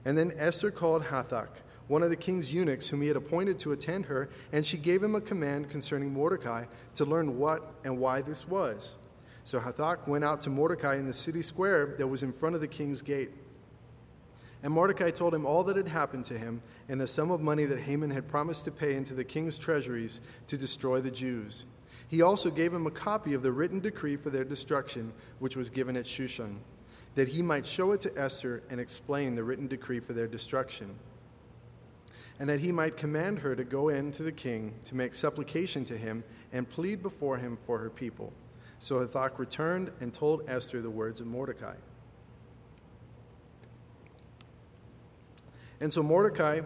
And 0.05 0.17
then 0.17 0.33
Esther 0.37 0.71
called 0.71 1.03
Hathach 1.03 1.61
one 1.87 2.03
of 2.03 2.09
the 2.09 2.15
king's 2.15 2.53
eunuchs 2.53 2.89
whom 2.89 3.01
he 3.01 3.07
had 3.07 3.17
appointed 3.17 3.59
to 3.59 3.71
attend 3.71 4.05
her, 4.05 4.29
and 4.51 4.65
she 4.65 4.77
gave 4.77 5.03
him 5.03 5.15
a 5.15 5.21
command 5.21 5.69
concerning 5.69 6.13
Mordecai 6.13 6.65
to 6.95 7.05
learn 7.05 7.37
what 7.37 7.73
and 7.83 7.97
why 7.97 8.21
this 8.21 8.47
was. 8.47 8.97
So 9.43 9.59
Hathach 9.59 10.07
went 10.07 10.23
out 10.23 10.41
to 10.43 10.49
Mordecai 10.49 10.95
in 10.95 11.05
the 11.05 11.13
city 11.13 11.41
square 11.41 11.95
that 11.97 12.07
was 12.07 12.23
in 12.23 12.31
front 12.31 12.55
of 12.55 12.61
the 12.61 12.67
king's 12.67 13.01
gate. 13.01 13.31
And 14.63 14.71
Mordecai 14.71 15.11
told 15.11 15.35
him 15.35 15.45
all 15.45 15.65
that 15.65 15.75
had 15.75 15.89
happened 15.89 16.23
to 16.25 16.37
him 16.37 16.61
and 16.87 17.01
the 17.01 17.07
sum 17.07 17.31
of 17.31 17.41
money 17.41 17.65
that 17.65 17.79
Haman 17.79 18.11
had 18.11 18.29
promised 18.29 18.63
to 18.63 18.71
pay 18.71 18.95
into 18.95 19.13
the 19.13 19.25
king's 19.25 19.57
treasuries 19.57 20.21
to 20.47 20.57
destroy 20.57 21.01
the 21.01 21.11
Jews. 21.11 21.65
He 22.07 22.21
also 22.21 22.51
gave 22.51 22.73
him 22.73 22.85
a 22.85 22.91
copy 22.91 23.33
of 23.33 23.41
the 23.41 23.51
written 23.51 23.79
decree 23.79 24.15
for 24.15 24.29
their 24.29 24.43
destruction, 24.43 25.13
which 25.39 25.55
was 25.55 25.69
given 25.69 25.97
at 25.97 26.05
Shushan, 26.05 26.57
that 27.15 27.29
he 27.29 27.41
might 27.41 27.65
show 27.65 27.91
it 27.91 28.01
to 28.01 28.17
Esther 28.17 28.63
and 28.69 28.79
explain 28.79 29.35
the 29.35 29.43
written 29.43 29.67
decree 29.67 29.99
for 29.99 30.13
their 30.13 30.27
destruction 30.27 30.95
and 32.39 32.49
that 32.49 32.59
he 32.59 32.71
might 32.71 32.97
command 32.97 33.39
her 33.39 33.55
to 33.55 33.63
go 33.63 33.89
in 33.89 34.11
to 34.11 34.23
the 34.23 34.31
king 34.31 34.73
to 34.85 34.95
make 34.95 35.15
supplication 35.15 35.85
to 35.85 35.97
him 35.97 36.23
and 36.51 36.69
plead 36.69 37.01
before 37.01 37.37
him 37.37 37.57
for 37.65 37.77
her 37.79 37.89
people. 37.89 38.33
So 38.79 39.05
Hathach 39.05 39.39
returned 39.39 39.91
and 40.01 40.13
told 40.13 40.43
Esther 40.47 40.81
the 40.81 40.89
words 40.89 41.21
of 41.21 41.27
Mordecai. 41.27 41.75
And 45.79 45.91
so 45.91 46.01
Mordecai 46.01 46.61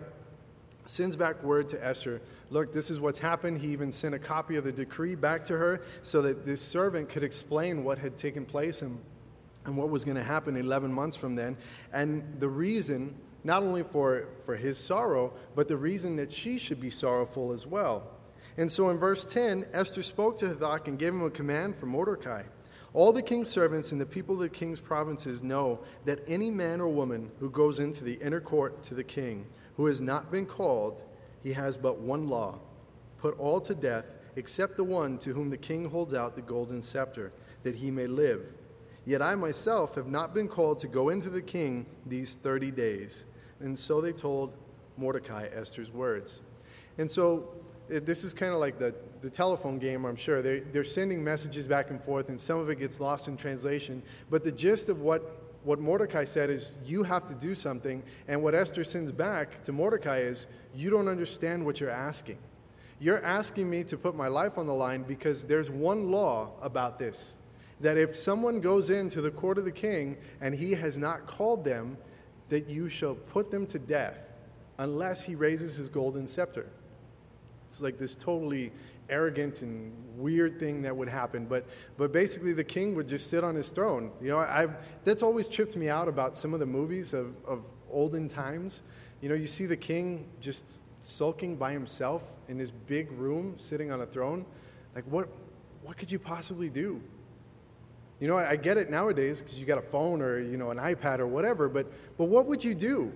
sends 0.88 1.16
back 1.16 1.44
word 1.44 1.70
to 1.70 1.86
Esther 1.86 2.22
look, 2.50 2.72
this 2.72 2.90
is 2.90 3.00
what's 3.00 3.20
happened. 3.20 3.60
He 3.60 3.68
even 3.70 3.92
sent 3.92 4.16
a 4.16 4.20
copy 4.20 4.56
of 4.56 4.64
the 4.64 4.72
decree 4.72 5.16
back 5.16 5.44
to 5.46 5.58
her 5.58 5.82
so 6.04 6.22
that 6.22 6.46
this 6.46 6.62
servant 6.62 7.10
could 7.10 7.24
explain 7.24 7.84
what 7.84 7.98
had 7.98 8.18
taken 8.18 8.46
place 8.46 8.82
and, 8.82 9.00
and 9.66 9.76
what 9.76 9.90
was 9.90 10.06
going 10.06 10.18
to 10.18 10.24
happen 10.24 10.56
11 10.56 10.92
months 10.92 11.18
from 11.18 11.36
then. 11.36 11.58
And 11.94 12.24
the 12.40 12.50
reason 12.50 13.16
not 13.44 13.64
only 13.64 13.84
for, 13.84 14.28
for 14.46 14.56
his 14.56 14.78
sorrow, 14.78 15.34
but 15.56 15.68
the 15.68 15.78
reason 15.78 16.16
that 16.18 16.32
she 16.32 16.58
should 16.58 16.82
be 16.82 16.90
sorrowful 16.90 17.54
as 17.54 17.66
well. 17.66 18.04
And 18.58 18.72
so 18.72 18.90
in 18.90 18.98
verse 18.98 19.24
10, 19.24 19.68
Esther 19.72 20.04
spoke 20.04 20.38
to 20.40 20.48
Hathach 20.50 20.88
and 20.88 20.98
gave 20.98 21.14
him 21.14 21.24
a 21.24 21.30
command 21.30 21.76
for 21.76 21.86
Mordecai. 21.86 22.44
All 22.94 23.14
the 23.14 23.22
king's 23.22 23.50
servants 23.50 23.92
and 23.92 24.02
the 24.02 24.06
people 24.06 24.36
of 24.36 24.42
the 24.42 24.50
king's 24.50 24.80
provinces 24.80 25.44
know 25.44 25.82
that 26.06 26.20
any 26.28 26.50
man 26.50 26.82
or 26.82 26.88
woman 26.88 27.32
who 27.40 27.50
goes 27.50 27.80
into 27.80 28.04
the 28.04 28.16
inner 28.16 28.42
court 28.42 28.82
to 28.84 28.96
the 28.96 29.04
king, 29.04 29.46
who 29.78 29.86
has 29.86 30.02
not 30.02 30.32
been 30.32 30.46
called, 30.46 31.04
he 31.44 31.54
has 31.54 31.78
but 31.78 32.00
one 32.00 32.28
law 32.28 32.60
put 33.18 33.38
all 33.40 33.60
to 33.62 33.74
death, 33.74 34.06
except 34.36 34.78
the 34.78 34.84
one 34.84 35.18
to 35.20 35.34
whom 35.34 35.50
the 35.50 35.58
king 35.58 35.90
holds 35.90 36.14
out 36.14 36.36
the 36.36 36.42
golden 36.42 36.82
scepter, 36.82 37.34
that 37.64 37.76
he 37.76 37.92
may 37.92 38.08
live. 38.08 38.56
Yet 39.06 39.22
I 39.22 39.36
myself 39.36 39.96
have 39.96 40.08
not 40.08 40.34
been 40.34 40.48
called 40.48 40.80
to 40.80 40.88
go 40.88 41.10
into 41.10 41.30
the 41.30 41.42
king 41.42 41.86
these 42.06 42.36
30 42.36 42.72
days. 42.72 43.26
And 43.60 43.78
so 43.78 44.02
they 44.02 44.12
told 44.12 44.54
Mordecai 44.98 45.48
Esther's 45.54 45.92
words. 45.92 46.42
And 46.98 47.10
so 47.10 47.50
it, 47.90 48.06
this 48.06 48.24
is 48.24 48.34
kind 48.34 48.54
of 48.54 48.60
like 48.60 48.78
the, 48.78 48.94
the 49.22 49.30
telephone 49.30 49.80
game, 49.80 50.06
I'm 50.06 50.16
sure. 50.16 50.42
They, 50.42 50.60
they're 50.60 50.84
sending 50.84 51.24
messages 51.24 51.68
back 51.68 51.90
and 51.90 52.02
forth, 52.02 52.30
and 52.30 52.40
some 52.40 52.60
of 52.60 52.70
it 52.70 52.80
gets 52.80 53.00
lost 53.00 53.28
in 53.28 53.38
translation. 53.38 54.04
But 54.30 54.44
the 54.44 54.52
gist 54.52 54.90
of 54.90 55.02
what, 55.02 55.47
what 55.68 55.80
Mordecai 55.80 56.24
said 56.24 56.50
is, 56.50 56.76
you 56.86 57.04
have 57.04 57.26
to 57.26 57.36
do 57.36 57.54
something. 57.54 58.02
And 58.30 58.42
what 58.42 58.56
Esther 58.56 58.86
sends 58.86 59.12
back 59.12 59.62
to 59.66 59.74
Mordecai 59.74 60.20
is, 60.20 60.48
you 60.74 60.90
don't 60.90 61.10
understand 61.10 61.66
what 61.66 61.82
you're 61.82 61.90
asking. 61.90 62.38
You're 63.02 63.22
asking 63.22 63.70
me 63.70 63.84
to 63.84 63.98
put 63.98 64.16
my 64.16 64.30
life 64.30 64.58
on 64.58 64.66
the 64.66 64.74
line 64.74 65.04
because 65.04 65.44
there's 65.44 65.70
one 65.70 66.10
law 66.10 66.52
about 66.62 66.98
this 66.98 67.38
that 67.82 67.98
if 67.98 68.16
someone 68.16 68.60
goes 68.60 68.90
into 68.90 69.22
the 69.22 69.30
court 69.30 69.58
of 69.60 69.66
the 69.66 69.72
king 69.72 70.18
and 70.42 70.56
he 70.56 70.72
has 70.72 70.98
not 70.98 71.28
called 71.28 71.64
them, 71.64 71.96
that 72.50 72.68
you 72.70 72.88
shall 72.90 73.14
put 73.14 73.52
them 73.52 73.68
to 73.68 73.78
death 73.78 74.34
unless 74.80 75.22
he 75.22 75.36
raises 75.36 75.76
his 75.76 75.90
golden 75.90 76.28
scepter. 76.28 76.66
It's 77.68 77.82
like 77.82 78.00
this 78.00 78.16
totally 78.16 78.72
arrogant 79.10 79.62
and 79.62 79.94
weird 80.16 80.60
thing 80.60 80.82
that 80.82 80.96
would 80.96 81.08
happen. 81.08 81.46
But, 81.46 81.66
but 81.98 82.12
basically, 82.12 82.54
the 82.54 82.64
king 82.64 82.96
would 82.96 83.08
just 83.08 83.30
sit 83.30 83.44
on 83.44 83.56
his 83.56 83.70
throne. 83.70 84.12
You 84.22 84.30
know, 84.30 84.40
I've, 84.40 84.76
that's 85.04 85.24
always 85.24 85.48
tripped 85.48 85.76
me 85.76 85.90
out 85.90 86.08
about 86.08 86.38
some 86.38 86.54
of 86.54 86.60
the 86.60 86.66
movies 86.66 87.14
of, 87.14 87.36
of 87.46 87.64
olden 87.90 88.28
times. 88.28 88.84
You 89.22 89.30
know, 89.30 89.36
you 89.36 89.48
see 89.48 89.66
the 89.66 89.78
king 89.78 90.28
just 90.42 90.80
sulking 91.00 91.56
by 91.56 91.72
himself 91.72 92.24
in 92.48 92.58
his 92.58 92.72
big 92.72 93.12
room, 93.12 93.56
sitting 93.58 93.92
on 93.92 94.02
a 94.02 94.06
throne. 94.06 94.46
Like, 94.96 95.06
what, 95.06 95.30
what 95.84 95.98
could 95.98 96.12
you 96.12 96.20
possibly 96.20 96.70
do? 96.70 97.02
You 98.20 98.28
know, 98.28 98.38
I, 98.38 98.52
I 98.52 98.56
get 98.56 98.78
it 98.78 98.90
nowadays 98.90 99.42
because 99.42 99.60
you 99.60 99.66
got 99.66 99.78
a 99.78 99.82
phone 99.84 100.22
or, 100.22 100.40
you 100.40 100.58
know, 100.58 100.72
an 100.72 100.78
iPad 100.78 101.20
or 101.20 101.28
whatever, 101.28 101.70
but, 101.70 101.92
but 102.18 102.26
what 102.26 102.48
would 102.48 102.64
you 102.64 102.74
do? 102.74 103.12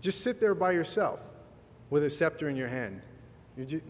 Just 0.00 0.22
sit 0.22 0.40
there 0.40 0.54
by 0.54 0.72
yourself 0.72 1.20
with 1.90 2.04
a 2.04 2.10
scepter 2.10 2.48
in 2.48 2.56
your 2.56 2.68
hand. 2.68 3.02
You 3.56 3.64
just, 3.64 3.84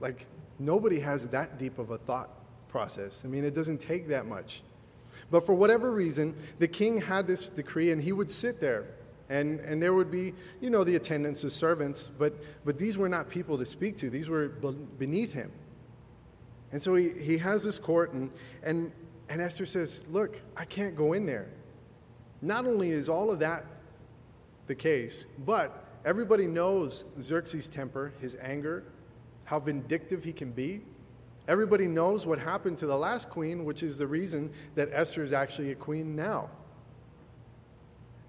like, 0.00 0.26
nobody 0.64 1.00
has 1.00 1.28
that 1.28 1.58
deep 1.58 1.78
of 1.78 1.90
a 1.90 1.98
thought 1.98 2.30
process. 2.68 3.22
I 3.24 3.28
mean, 3.28 3.44
it 3.44 3.54
doesn't 3.54 3.78
take 3.78 4.08
that 4.08 4.26
much. 4.26 4.62
But 5.30 5.46
for 5.46 5.54
whatever 5.54 5.90
reason, 5.90 6.34
the 6.58 6.68
king 6.68 7.00
had 7.00 7.26
this 7.26 7.48
decree 7.48 7.90
and 7.90 8.02
he 8.02 8.12
would 8.12 8.30
sit 8.30 8.60
there 8.60 8.86
and, 9.28 9.60
and 9.60 9.80
there 9.80 9.94
would 9.94 10.10
be, 10.10 10.34
you 10.60 10.70
know, 10.70 10.84
the 10.84 10.96
attendants, 10.96 11.44
of 11.44 11.52
servants, 11.52 12.08
but, 12.08 12.34
but 12.64 12.78
these 12.78 12.98
were 12.98 13.08
not 13.08 13.28
people 13.28 13.56
to 13.58 13.66
speak 13.66 13.96
to. 13.98 14.10
These 14.10 14.28
were 14.28 14.48
beneath 14.48 15.32
him. 15.32 15.50
And 16.70 16.82
so 16.82 16.94
he, 16.94 17.10
he 17.10 17.38
has 17.38 17.62
this 17.62 17.78
court, 17.78 18.12
and, 18.12 18.30
and 18.62 18.92
and 19.32 19.40
Esther 19.40 19.64
says, 19.64 20.04
Look, 20.10 20.42
I 20.58 20.66
can't 20.66 20.94
go 20.94 21.14
in 21.14 21.24
there. 21.24 21.48
Not 22.42 22.66
only 22.66 22.90
is 22.90 23.08
all 23.08 23.30
of 23.30 23.38
that 23.38 23.64
the 24.66 24.74
case, 24.74 25.24
but 25.38 25.86
everybody 26.04 26.46
knows 26.46 27.06
Xerxes' 27.18 27.66
temper, 27.66 28.12
his 28.20 28.36
anger, 28.42 28.84
how 29.52 29.58
vindictive 29.58 30.24
he 30.24 30.32
can 30.32 30.50
be. 30.50 30.80
Everybody 31.46 31.86
knows 31.86 32.26
what 32.26 32.38
happened 32.38 32.78
to 32.78 32.86
the 32.86 32.96
last 32.96 33.28
queen, 33.28 33.66
which 33.66 33.82
is 33.82 33.98
the 33.98 34.06
reason 34.06 34.50
that 34.76 34.88
Esther 34.94 35.22
is 35.22 35.34
actually 35.34 35.72
a 35.72 35.74
queen 35.74 36.16
now. 36.16 36.48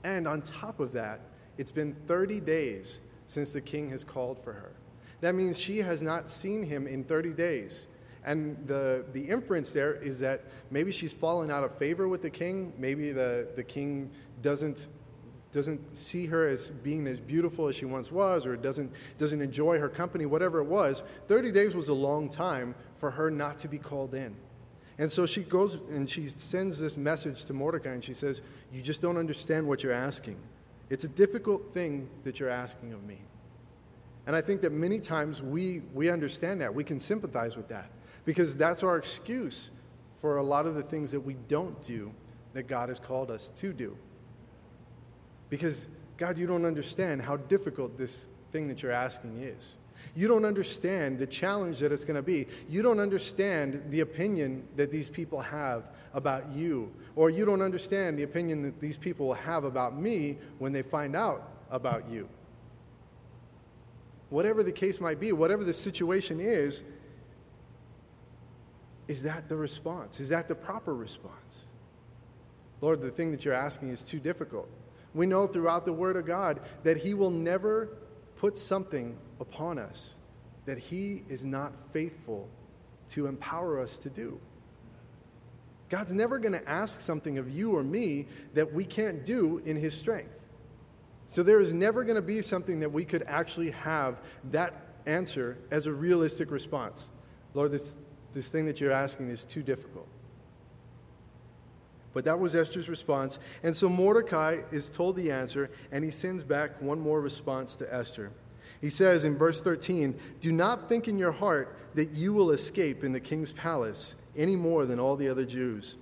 And 0.04 0.28
on 0.28 0.42
top 0.42 0.82
of 0.82 0.92
that, 0.92 1.22
it's 1.58 1.72
been 1.72 1.96
30 2.08 2.42
days 2.42 3.00
since 3.28 3.54
the 3.54 3.62
king 3.62 3.90
has 3.92 4.04
called 4.04 4.38
for 4.44 4.52
her. 4.52 4.74
That 5.22 5.34
means 5.34 5.58
she 5.58 5.78
has 5.78 6.02
not 6.02 6.30
seen 6.30 6.62
him 6.62 6.88
in 6.88 7.06
30 7.06 7.30
days. 7.32 7.88
And 8.26 8.58
the, 8.68 9.06
the 9.14 9.22
inference 9.22 9.72
there 9.72 9.94
is 9.94 10.20
that 10.20 10.44
maybe 10.72 10.92
she's 10.92 11.14
fallen 11.14 11.50
out 11.50 11.64
of 11.64 11.74
favor 11.78 12.10
with 12.10 12.22
the 12.22 12.30
king. 12.30 12.74
Maybe 12.78 13.14
the, 13.14 13.48
the 13.56 13.64
king 13.64 14.12
doesn't, 14.42 14.90
doesn't 15.54 15.96
see 15.96 16.26
her 16.26 16.48
as 16.48 16.72
being 16.72 17.08
as 17.08 17.20
beautiful 17.20 17.68
as 17.68 17.76
she 17.76 17.86
once 17.86 18.12
was, 18.12 18.46
or 18.46 18.58
doesn't, 18.58 18.92
doesn't 19.18 19.42
enjoy 19.42 19.80
her 19.80 19.88
company, 19.88 20.26
whatever 20.26 20.60
it 20.60 20.66
was. 20.66 21.04
30 21.28 21.52
days 21.52 21.76
was 21.76 21.88
a 21.88 21.94
long 21.94 22.28
time 22.28 22.76
for 22.96 23.12
her 23.12 23.32
not 23.32 23.60
to 23.60 23.68
be 23.68 23.78
called 23.78 24.16
in. 24.16 24.36
And 24.98 25.12
so 25.12 25.26
she 25.26 25.44
goes 25.44 25.76
and 25.89 26.10
she 26.10 26.28
sends 26.28 26.80
this 26.80 26.98
message 26.98 27.46
to 27.46 27.54
Mordecai 27.54 27.92
and 27.92 28.04
she 28.04 28.13
says, 28.13 28.42
You 28.72 28.82
just 28.82 29.02
don't 29.02 29.18
understand 29.18 29.68
what 29.68 29.84
you're 29.84 29.94
asking. 29.94 30.38
It's 30.89 31.04
a 31.04 31.08
difficult 31.08 31.74
thing 31.74 32.10
that 32.24 32.39
you're 32.39 32.50
asking 32.50 32.94
of 32.94 33.04
me. 33.04 33.20
And 34.26 34.36
I 34.36 34.42
think 34.42 34.62
that 34.62 34.72
many 34.72 35.00
times 35.00 35.42
we, 35.42 35.82
we 35.94 36.10
understand 36.10 36.62
that. 36.62 36.74
We 36.74 36.84
can 36.84 37.00
sympathize 37.00 37.58
with 37.58 37.68
that 37.70 37.89
because 38.26 38.56
that's 38.56 38.84
our 38.84 38.98
excuse 38.98 39.72
for 40.22 40.38
a 40.38 40.44
lot 40.44 40.66
of 40.66 40.76
the 40.76 40.84
things 40.84 41.12
that 41.12 41.20
we 41.20 41.36
don't 41.48 41.82
do 41.84 42.12
that 42.54 42.68
God 42.68 42.89
has 42.89 43.00
called 43.00 43.30
us 43.30 43.50
to 43.56 43.74
do. 43.74 43.98
Because, 45.54 45.86
God, 46.18 46.39
you 46.39 46.48
don't 46.48 46.66
understand 46.66 47.22
how 47.22 47.38
difficult 47.38 47.96
this, 47.96 48.28
thing 48.52 48.68
that 48.70 48.82
you're 48.82 48.92
asking 48.92 49.44
is. 49.44 49.78
You 50.16 50.28
don't 50.28 50.46
understand 50.46 51.20
the 51.20 51.28
challenge 51.28 51.78
that 51.78 51.92
it's 51.92 52.04
going 52.04 52.16
to 52.16 52.24
be. 52.24 52.48
You 52.68 52.82
don't 52.82 53.00
understand 53.00 53.84
the 53.92 54.00
opinion 54.00 54.68
that 54.78 54.89
these 54.89 55.10
people 55.10 55.39
have 55.42 55.84
about 56.16 56.50
you, 56.52 56.92
or 57.16 57.30
you 57.30 57.46
don't 57.46 57.62
understand 57.62 58.18
the 58.18 58.24
opinion 58.24 58.63
that 58.63 58.80
these 58.80 58.98
people 58.98 59.28
will 59.28 59.36
have 59.36 59.63
about 59.63 59.96
me 59.96 60.39
when 60.58 60.74
they 60.74 60.82
find 60.82 61.16
out 61.16 61.48
about 61.70 62.10
you. 62.10 62.28
Whatever 64.32 64.63
the 64.63 64.72
case 64.72 65.00
might 65.00 65.20
be, 65.20 65.34
whatever 65.34 65.63
the 65.63 65.72
situation 65.72 66.39
is, 66.39 66.84
is 69.08 69.22
that 69.22 69.50
the 69.50 69.56
response? 69.56 70.20
Is 70.20 70.30
that 70.30 70.48
the 70.48 70.56
proper 70.56 70.96
response? 70.96 71.68
Lord, 72.82 73.02
the 73.02 73.12
thing 73.12 73.30
that 73.30 73.46
you're 73.46 73.54
asking 73.54 73.89
is 73.89 74.04
too 74.04 74.20
difficult. 74.20 74.68
We 75.13 75.26
know 75.26 75.47
throughout 75.47 75.86
the 75.86 75.93
Word 75.93 76.15
of 76.15 76.26
God 76.26 76.60
that 76.84 76.97
He 76.97 77.13
will 77.13 77.32
never 77.32 77.97
put 78.36 78.58
something 78.58 79.17
upon 79.39 79.78
us 79.78 80.17
that 80.65 80.78
He 80.78 81.23
is 81.30 81.45
not 81.45 81.73
faithful 81.91 82.49
to 83.10 83.28
empower 83.28 83.82
us 83.82 83.97
to 83.99 84.10
do. 84.10 84.39
God's 85.89 86.13
never 86.13 86.39
going 86.39 86.54
to 86.54 86.69
ask 86.69 87.02
something 87.02 87.38
of 87.38 87.49
you 87.49 87.76
or 87.76 87.84
me 87.84 88.28
that 88.54 88.73
we 88.73 88.86
can't 88.86 89.26
do 89.26 89.60
in 89.60 89.76
His 89.76 89.93
strength. 89.93 90.34
So 91.26 91.43
there 91.43 91.60
is 91.60 91.73
never 91.73 92.04
going 92.04 92.15
to 92.15 92.21
be 92.21 92.41
something 92.41 92.80
that 92.80 92.91
we 92.91 93.06
could 93.06 93.23
actually 93.28 93.71
have 93.71 94.21
that 94.52 94.73
answer 95.06 95.58
as 95.71 95.86
a 95.86 95.91
realistic 95.91 96.52
response. 96.52 97.12
Lord, 97.54 97.71
this, 97.71 97.97
this 98.34 98.49
thing 98.49 98.65
that 98.65 98.82
you're 98.82 98.91
asking 98.91 99.30
is 99.30 99.43
too 99.43 99.63
difficult. 99.63 100.08
But 102.13 102.26
that 102.26 102.39
was 102.39 102.56
Esther's 102.56 102.89
response. 102.89 103.39
And 103.63 103.76
so 103.76 103.89
Mordecai 103.89 104.62
is 104.71 104.89
told 104.89 105.15
the 105.15 105.32
answer, 105.32 105.69
and 105.91 106.04
he 106.04 106.12
sends 106.12 106.43
back 106.43 106.82
one 106.82 106.99
more 106.99 107.19
response 107.19 107.76
to 107.78 107.93
Esther. 107.93 108.32
He 108.82 108.89
says 108.89 109.23
in 109.23 109.38
verse 109.38 109.62
13, 109.62 110.19
Do 110.39 110.52
not 110.52 110.89
think 110.89 111.08
in 111.08 111.17
your 111.17 111.32
heart 111.32 111.78
that 111.95 112.12
you 112.12 112.34
will 112.34 112.52
escape 112.52 113.04
in 113.04 113.13
the 113.13 113.19
king's 113.19 113.52
palace 113.52 114.15
any 114.36 114.56
more 114.56 114.86
than 114.86 114.99
all 114.99 115.15
the 115.15 115.30
other 115.30 115.45
Jews. 115.45 115.97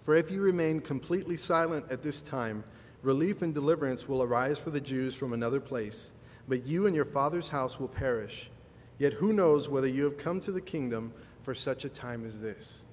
For 0.00 0.16
if 0.16 0.30
you 0.30 0.40
remain 0.40 0.80
completely 0.80 1.36
silent 1.36 1.86
at 1.90 2.02
this 2.02 2.22
time, 2.22 2.64
relief 3.02 3.42
and 3.42 3.54
deliverance 3.54 4.08
will 4.08 4.22
arise 4.22 4.58
for 4.58 4.70
the 4.70 4.80
Jews 4.80 5.14
from 5.14 5.32
another 5.32 5.60
place, 5.60 6.12
but 6.48 6.66
you 6.66 6.86
and 6.86 6.96
your 6.96 7.04
father's 7.04 7.48
house 7.48 7.78
will 7.78 7.88
perish. 7.88 8.50
Yet 8.98 9.14
who 9.14 9.32
knows 9.32 9.68
whether 9.68 9.86
you 9.86 10.04
have 10.04 10.18
come 10.18 10.40
to 10.40 10.52
the 10.52 10.60
kingdom 10.60 11.12
for 11.42 11.54
such 11.54 11.84
a 11.84 11.88
time 11.88 12.24
as 12.24 12.40
this? 12.40 12.84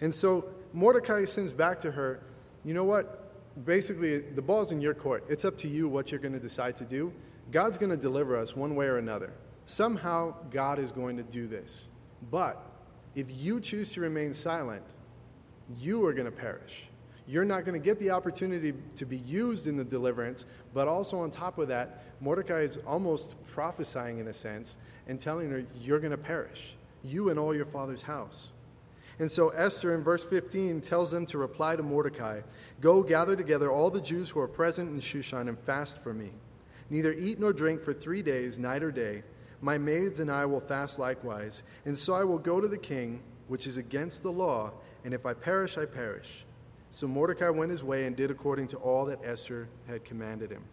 And 0.00 0.14
so 0.14 0.48
Mordecai 0.78 1.24
sends 1.24 1.52
back 1.52 1.80
to 1.80 1.90
her, 1.90 2.20
You 2.64 2.72
know 2.72 2.84
what? 2.84 3.32
Basically, 3.64 4.20
the 4.20 4.40
ball's 4.40 4.70
in 4.70 4.80
your 4.80 4.94
court. 4.94 5.24
It's 5.28 5.44
up 5.44 5.58
to 5.58 5.68
you 5.68 5.88
what 5.88 6.12
you're 6.12 6.20
going 6.20 6.34
to 6.34 6.38
decide 6.38 6.76
to 6.76 6.84
do. 6.84 7.12
God's 7.50 7.76
going 7.78 7.90
to 7.90 7.96
deliver 7.96 8.36
us 8.36 8.54
one 8.54 8.76
way 8.76 8.86
or 8.86 8.98
another. 8.98 9.32
Somehow, 9.66 10.36
God 10.52 10.78
is 10.78 10.92
going 10.92 11.16
to 11.16 11.24
do 11.24 11.48
this. 11.48 11.88
But 12.30 12.64
if 13.16 13.26
you 13.28 13.60
choose 13.60 13.92
to 13.94 14.00
remain 14.00 14.32
silent, 14.32 14.84
you 15.76 16.06
are 16.06 16.12
going 16.12 16.26
to 16.26 16.30
perish. 16.30 16.88
You're 17.26 17.44
not 17.44 17.64
going 17.64 17.78
to 17.78 17.84
get 17.84 17.98
the 17.98 18.10
opportunity 18.10 18.72
to 18.94 19.04
be 19.04 19.18
used 19.18 19.66
in 19.66 19.76
the 19.76 19.84
deliverance, 19.84 20.44
but 20.74 20.86
also 20.86 21.18
on 21.18 21.32
top 21.32 21.58
of 21.58 21.66
that, 21.66 22.04
Mordecai 22.20 22.60
is 22.60 22.78
almost 22.86 23.34
prophesying 23.46 24.20
in 24.20 24.28
a 24.28 24.32
sense 24.32 24.76
and 25.08 25.20
telling 25.20 25.50
her, 25.50 25.64
You're 25.80 25.98
going 25.98 26.12
to 26.12 26.16
perish, 26.16 26.76
you 27.02 27.30
and 27.30 27.38
all 27.38 27.52
your 27.52 27.66
father's 27.66 28.02
house. 28.02 28.52
And 29.18 29.30
so 29.30 29.48
Esther 29.48 29.94
in 29.94 30.02
verse 30.02 30.24
15 30.24 30.80
tells 30.80 31.10
them 31.10 31.26
to 31.26 31.38
reply 31.38 31.76
to 31.76 31.82
Mordecai 31.82 32.42
Go 32.80 33.02
gather 33.02 33.34
together 33.34 33.70
all 33.70 33.90
the 33.90 34.00
Jews 34.00 34.30
who 34.30 34.40
are 34.40 34.48
present 34.48 34.90
in 34.90 35.00
Shushan 35.00 35.48
and 35.48 35.58
fast 35.58 35.98
for 35.98 36.14
me. 36.14 36.30
Neither 36.90 37.12
eat 37.12 37.38
nor 37.38 37.52
drink 37.52 37.82
for 37.82 37.92
three 37.92 38.22
days, 38.22 38.58
night 38.58 38.82
or 38.82 38.92
day. 38.92 39.24
My 39.60 39.76
maids 39.76 40.20
and 40.20 40.30
I 40.30 40.46
will 40.46 40.60
fast 40.60 40.98
likewise. 40.98 41.64
And 41.84 41.98
so 41.98 42.14
I 42.14 42.24
will 42.24 42.38
go 42.38 42.60
to 42.60 42.68
the 42.68 42.78
king, 42.78 43.20
which 43.48 43.66
is 43.66 43.76
against 43.76 44.22
the 44.22 44.30
law, 44.30 44.72
and 45.04 45.12
if 45.12 45.26
I 45.26 45.34
perish, 45.34 45.76
I 45.76 45.84
perish. 45.84 46.44
So 46.90 47.08
Mordecai 47.08 47.50
went 47.50 47.70
his 47.70 47.84
way 47.84 48.06
and 48.06 48.16
did 48.16 48.30
according 48.30 48.68
to 48.68 48.76
all 48.78 49.04
that 49.06 49.18
Esther 49.24 49.68
had 49.88 50.04
commanded 50.04 50.50
him. 50.50 50.64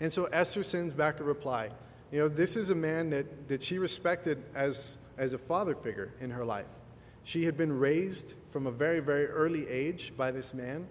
And 0.00 0.12
so 0.12 0.24
Esther 0.26 0.62
sends 0.62 0.92
back 0.92 1.20
a 1.20 1.24
reply. 1.24 1.70
You 2.10 2.20
know, 2.20 2.28
this 2.28 2.56
is 2.56 2.70
a 2.70 2.74
man 2.74 3.10
that, 3.10 3.48
that 3.48 3.62
she 3.62 3.78
respected 3.78 4.42
as, 4.54 4.98
as 5.16 5.32
a 5.32 5.38
father 5.38 5.74
figure 5.74 6.12
in 6.20 6.30
her 6.30 6.44
life. 6.44 6.79
She 7.24 7.44
had 7.44 7.56
been 7.56 7.78
raised 7.78 8.36
from 8.50 8.66
a 8.66 8.70
very, 8.70 9.00
very 9.00 9.26
early 9.26 9.68
age 9.68 10.12
by 10.16 10.30
this 10.30 10.54
man. 10.54 10.86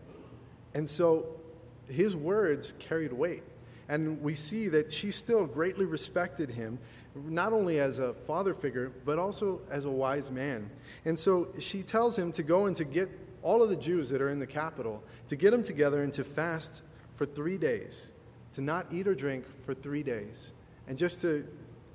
And 0.73 0.89
so 0.89 1.39
his 1.87 2.15
words 2.15 2.73
carried 2.79 3.13
weight. 3.13 3.43
And 3.87 4.21
we 4.21 4.35
see 4.35 4.67
that 4.67 4.93
she 4.93 5.09
still 5.09 5.47
greatly 5.47 5.85
respected 5.85 6.51
him, 6.51 6.77
not 7.15 7.53
only 7.53 7.79
as 7.79 7.97
a 7.97 8.13
father 8.13 8.53
figure, 8.53 8.91
but 9.03 9.17
also 9.17 9.61
as 9.71 9.85
a 9.85 9.89
wise 9.89 10.29
man. 10.29 10.69
And 11.05 11.17
so 11.17 11.47
she 11.57 11.81
tells 11.81 12.17
him 12.17 12.31
to 12.33 12.43
go 12.43 12.67
and 12.67 12.75
to 12.75 12.85
get 12.85 13.09
all 13.41 13.63
of 13.63 13.69
the 13.69 13.75
Jews 13.75 14.09
that 14.09 14.21
are 14.21 14.29
in 14.29 14.37
the 14.37 14.47
capital, 14.47 15.03
to 15.27 15.35
get 15.35 15.51
them 15.51 15.63
together 15.63 16.03
and 16.03 16.13
to 16.13 16.23
fast 16.23 16.83
for 17.15 17.25
three 17.25 17.57
days, 17.57 18.11
to 18.53 18.61
not 18.61 18.85
eat 18.91 19.07
or 19.07 19.15
drink 19.15 19.45
for 19.65 19.73
three 19.73 20.03
days. 20.03 20.53
And 20.87 20.97
just 20.97 21.21
to, 21.21 21.47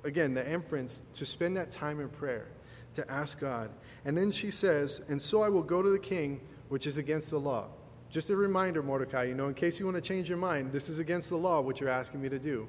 again, 0.03 0.33
the 0.33 0.49
inference, 0.51 1.01
to 1.13 1.25
spend 1.25 1.55
that 1.55 1.71
time 1.71 2.01
in 2.01 2.09
prayer, 2.09 2.47
to 2.95 3.09
ask 3.09 3.39
God. 3.39 3.69
And 4.05 4.15
then 4.15 4.31
she 4.31 4.51
says, 4.51 5.01
And 5.07 5.21
so 5.21 5.41
I 5.41 5.49
will 5.49 5.63
go 5.63 5.81
to 5.81 5.89
the 5.89 5.99
king, 5.99 6.39
which 6.69 6.87
is 6.87 6.97
against 6.97 7.31
the 7.31 7.39
law. 7.39 7.67
Just 8.09 8.29
a 8.29 8.35
reminder, 8.35 8.81
Mordecai, 8.81 9.23
you 9.23 9.33
know, 9.33 9.47
in 9.47 9.53
case 9.53 9.79
you 9.79 9.85
want 9.85 9.95
to 9.95 10.01
change 10.01 10.29
your 10.29 10.37
mind, 10.37 10.71
this 10.71 10.87
is 10.89 10.99
against 10.99 11.29
the 11.29 11.37
law, 11.37 11.59
what 11.59 11.81
you're 11.81 11.89
asking 11.89 12.21
me 12.21 12.29
to 12.29 12.39
do. 12.39 12.67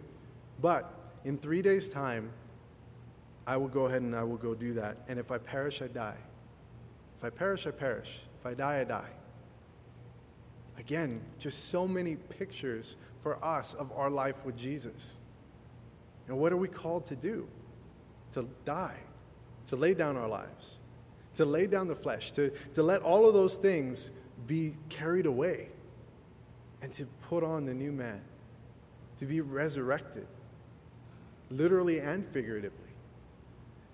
But 0.61 0.92
in 1.25 1.37
three 1.38 1.62
days' 1.62 1.88
time, 1.88 2.31
I 3.46 3.57
will 3.57 3.68
go 3.68 3.87
ahead 3.87 4.03
and 4.03 4.16
I 4.16 4.25
will 4.25 4.38
go 4.38 4.55
do 4.55 4.75
that. 4.75 4.96
And 5.09 5.18
if 5.18 5.31
I 5.31 5.38
perish, 5.38 5.83
I 5.83 5.87
die. 5.87 6.16
If 7.18 7.25
I 7.25 7.31
perish, 7.31 7.66
I 7.66 7.70
perish. 7.70 8.20
If 8.40 8.46
I 8.46 8.55
die, 8.55 8.81
I 8.81 8.85
die. 8.85 9.11
Again, 10.79 11.20
just 11.38 11.68
so 11.68 11.87
many 11.87 12.16
pictures 12.16 12.96
for 13.22 13.42
us 13.44 13.75
of 13.75 13.92
our 13.92 14.11
life 14.11 14.44
with 14.44 14.57
Jesus. 14.57 15.18
And 16.29 16.38
what 16.38 16.53
are 16.53 16.57
we 16.57 16.68
called 16.68 17.05
to 17.07 17.16
do? 17.16 17.49
To 18.33 18.49
die, 18.64 18.99
to 19.66 19.77
lay 19.77 19.94
down 19.94 20.16
our 20.16 20.29
lives, 20.29 20.79
to 21.37 21.44
lay 21.44 21.66
down 21.66 21.88
the 21.88 21.96
flesh, 21.96 22.33
to, 22.33 22.51
to 22.75 22.83
let 22.83 23.03
all 23.03 23.27
of 23.27 23.35
those 23.35 23.57
things 23.57 24.11
be 24.46 24.75
carried 24.88 25.27
away, 25.27 25.68
and 26.83 26.92
to 26.92 27.07
put 27.29 27.42
on 27.42 27.64
the 27.64 27.75
new 27.75 27.92
man, 27.92 28.20
to 29.16 29.27
be 29.27 29.40
resurrected, 29.40 30.27
literally 31.51 32.01
and 32.01 32.27
figuratively. 32.27 32.81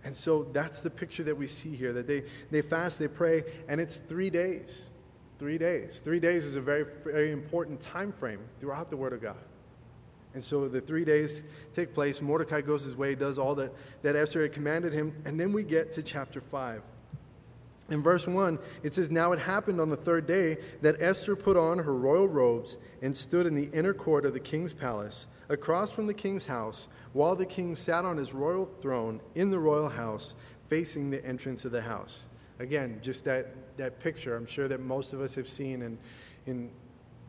And 0.04 0.14
so 0.14 0.44
that's 0.44 0.80
the 0.80 0.90
picture 0.90 1.22
that 1.24 1.36
we 1.36 1.46
see 1.46 1.76
here 1.76 1.92
that 1.92 2.08
they, 2.08 2.24
they 2.50 2.62
fast, 2.62 2.98
they 2.98 3.08
pray, 3.08 3.44
and 3.68 3.80
it's 3.80 3.96
three 3.96 4.30
days. 4.30 4.90
Three 5.38 5.58
days. 5.58 6.00
Three 6.00 6.20
days 6.20 6.44
is 6.44 6.56
a 6.56 6.60
very, 6.60 6.86
very 7.04 7.30
important 7.30 7.80
time 7.80 8.12
frame 8.12 8.40
throughout 8.60 8.90
the 8.90 8.96
Word 8.96 9.12
of 9.12 9.22
God. 9.22 9.36
And 10.34 10.42
so 10.42 10.68
the 10.68 10.80
three 10.80 11.04
days 11.04 11.44
take 11.72 11.92
place. 11.92 12.22
Mordecai 12.22 12.62
goes 12.62 12.84
his 12.84 12.96
way, 12.96 13.14
does 13.14 13.38
all 13.38 13.54
that, 13.56 13.72
that 14.02 14.16
Esther 14.16 14.42
had 14.42 14.52
commanded 14.52 14.92
him, 14.92 15.12
and 15.24 15.38
then 15.38 15.52
we 15.52 15.62
get 15.62 15.92
to 15.92 16.02
chapter 16.02 16.40
5. 16.40 16.82
In 17.92 18.00
verse 18.00 18.26
1, 18.26 18.58
it 18.82 18.94
says, 18.94 19.10
Now 19.10 19.32
it 19.32 19.38
happened 19.38 19.78
on 19.78 19.90
the 19.90 19.98
third 19.98 20.26
day 20.26 20.56
that 20.80 20.96
Esther 20.98 21.36
put 21.36 21.58
on 21.58 21.78
her 21.78 21.94
royal 21.94 22.26
robes 22.26 22.78
and 23.02 23.14
stood 23.14 23.44
in 23.44 23.54
the 23.54 23.68
inner 23.76 23.92
court 23.92 24.24
of 24.24 24.32
the 24.32 24.40
king's 24.40 24.72
palace, 24.72 25.26
across 25.50 25.92
from 25.92 26.06
the 26.06 26.14
king's 26.14 26.46
house, 26.46 26.88
while 27.12 27.36
the 27.36 27.44
king 27.44 27.76
sat 27.76 28.06
on 28.06 28.16
his 28.16 28.32
royal 28.32 28.64
throne 28.80 29.20
in 29.34 29.50
the 29.50 29.58
royal 29.58 29.90
house, 29.90 30.34
facing 30.68 31.10
the 31.10 31.22
entrance 31.22 31.66
of 31.66 31.72
the 31.72 31.82
house. 31.82 32.28
Again, 32.60 32.98
just 33.02 33.26
that, 33.26 33.76
that 33.76 34.00
picture 34.00 34.36
I'm 34.36 34.46
sure 34.46 34.68
that 34.68 34.80
most 34.80 35.12
of 35.12 35.20
us 35.20 35.34
have 35.34 35.48
seen 35.48 35.82
in, 35.82 35.98
in 36.46 36.70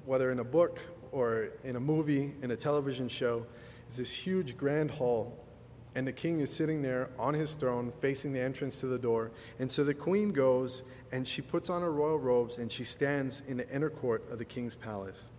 whether 0.06 0.32
in 0.32 0.40
a 0.40 0.46
book 0.46 0.80
or 1.12 1.50
in 1.66 1.76
a 1.76 1.80
movie, 1.82 2.32
in 2.42 2.52
a 2.52 2.56
television 2.56 3.10
show, 3.10 3.46
is 3.90 3.98
this 3.98 4.14
huge 4.14 4.56
grand 4.56 4.92
hall 4.92 5.43
and 5.96 6.08
the 6.08 6.12
king 6.12 6.40
is 6.40 6.52
sitting 6.52 6.82
there 6.82 7.10
on 7.20 7.34
his 7.34 7.54
throne 7.54 7.92
facing 8.02 8.34
the 8.34 8.40
entrance 8.40 8.80
to 8.80 8.88
the 8.88 8.98
door. 8.98 9.32
And 9.60 9.72
so 9.72 9.84
the 9.84 9.94
queen 9.94 10.32
goes 10.32 10.84
and 11.12 11.28
she 11.28 11.42
puts 11.42 11.70
on 11.70 11.82
her 11.82 11.92
royal 11.92 12.18
robes 12.18 12.58
and 12.58 12.72
she 12.72 12.84
stands 12.84 13.44
in 13.48 13.58
the 13.58 13.70
inner 13.70 13.90
court 13.90 14.24
of 14.32 14.40
the 14.40 14.46
king's 14.46 14.76
palace. 14.76 15.30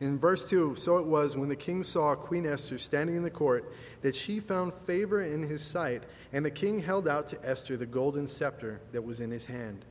In 0.00 0.18
verse 0.18 0.48
2, 0.48 0.74
so 0.74 0.98
it 0.98 1.06
was 1.06 1.36
when 1.36 1.48
the 1.48 1.54
king 1.54 1.84
saw 1.84 2.16
Queen 2.16 2.44
Esther 2.44 2.76
standing 2.76 3.14
in 3.14 3.22
the 3.22 3.30
court 3.30 3.72
that 4.00 4.16
she 4.16 4.40
found 4.40 4.74
favor 4.74 5.22
in 5.22 5.44
his 5.44 5.62
sight, 5.62 6.02
and 6.32 6.44
the 6.44 6.50
king 6.50 6.82
held 6.82 7.06
out 7.06 7.28
to 7.28 7.48
Esther 7.48 7.76
the 7.76 7.86
golden 7.86 8.26
scepter 8.26 8.80
that 8.90 9.02
was 9.02 9.20
in 9.20 9.30
his 9.30 9.44
hand. 9.44 9.84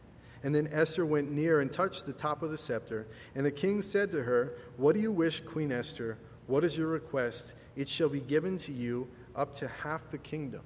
And 0.44 0.54
then 0.54 0.68
Esther 0.70 1.06
went 1.06 1.32
near 1.32 1.62
and 1.62 1.72
touched 1.72 2.06
the 2.06 2.12
top 2.12 2.44
of 2.44 2.52
the 2.52 2.58
scepter, 2.58 3.08
and 3.36 3.46
the 3.46 3.52
king 3.52 3.82
said 3.82 4.12
to 4.12 4.24
her, 4.24 4.56
What 4.76 4.96
do 4.96 5.02
you 5.02 5.14
wish, 5.14 5.40
Queen 5.40 5.72
Esther? 5.72 6.18
What 6.48 6.66
is 6.66 6.78
your 6.78 6.88
request? 6.88 7.54
It 7.78 7.88
shall 7.88 8.10
be 8.10 8.20
given 8.20 8.58
to 8.58 8.74
you 8.74 9.08
up 9.36 9.54
to 9.56 9.68
half 9.68 10.10
the 10.12 10.18
kingdom. 10.18 10.62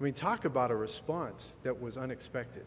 I 0.00 0.04
mean, 0.04 0.14
talk 0.14 0.44
about 0.44 0.70
a 0.70 0.76
response 0.76 1.56
that 1.62 1.80
was 1.80 1.96
unexpected. 1.96 2.64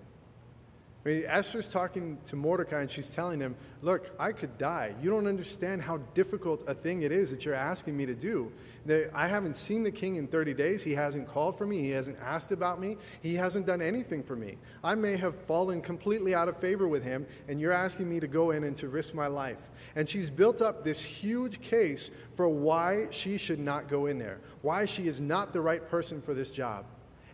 I 1.05 1.09
mean, 1.09 1.23
Esther's 1.27 1.67
talking 1.67 2.17
to 2.25 2.37
Mordecai 2.37 2.79
and 2.79 2.89
she's 2.89 3.09
telling 3.09 3.39
him, 3.39 3.55
Look, 3.81 4.11
I 4.17 4.31
could 4.31 4.57
die. 4.57 4.95
You 5.01 5.09
don't 5.09 5.27
understand 5.27 5.81
how 5.81 5.97
difficult 6.13 6.63
a 6.67 6.73
thing 6.73 7.01
it 7.01 7.11
is 7.11 7.29
that 7.31 7.43
you're 7.43 7.53
asking 7.53 7.97
me 7.97 8.05
to 8.05 8.15
do. 8.15 8.49
I 9.13 9.27
haven't 9.27 9.57
seen 9.57 9.83
the 9.83 9.91
king 9.91 10.15
in 10.15 10.27
30 10.27 10.53
days. 10.53 10.83
He 10.83 10.93
hasn't 10.93 11.27
called 11.27 11.57
for 11.57 11.65
me. 11.65 11.81
He 11.81 11.89
hasn't 11.89 12.17
asked 12.21 12.53
about 12.53 12.79
me. 12.79 12.95
He 13.21 13.35
hasn't 13.35 13.65
done 13.65 13.81
anything 13.81 14.23
for 14.23 14.37
me. 14.37 14.57
I 14.81 14.95
may 14.95 15.17
have 15.17 15.35
fallen 15.35 15.81
completely 15.81 16.33
out 16.33 16.47
of 16.47 16.55
favor 16.57 16.87
with 16.87 17.03
him, 17.03 17.25
and 17.49 17.59
you're 17.59 17.73
asking 17.73 18.09
me 18.09 18.21
to 18.21 18.27
go 18.27 18.51
in 18.51 18.63
and 18.63 18.77
to 18.77 18.87
risk 18.87 19.13
my 19.13 19.27
life. 19.27 19.69
And 19.97 20.07
she's 20.07 20.29
built 20.29 20.61
up 20.61 20.85
this 20.85 21.03
huge 21.03 21.59
case 21.59 22.11
for 22.35 22.47
why 22.47 23.07
she 23.11 23.37
should 23.37 23.59
not 23.59 23.89
go 23.89 24.05
in 24.05 24.17
there, 24.17 24.39
why 24.61 24.85
she 24.85 25.09
is 25.09 25.19
not 25.19 25.51
the 25.51 25.59
right 25.59 25.85
person 25.89 26.21
for 26.21 26.33
this 26.33 26.49
job. 26.49 26.85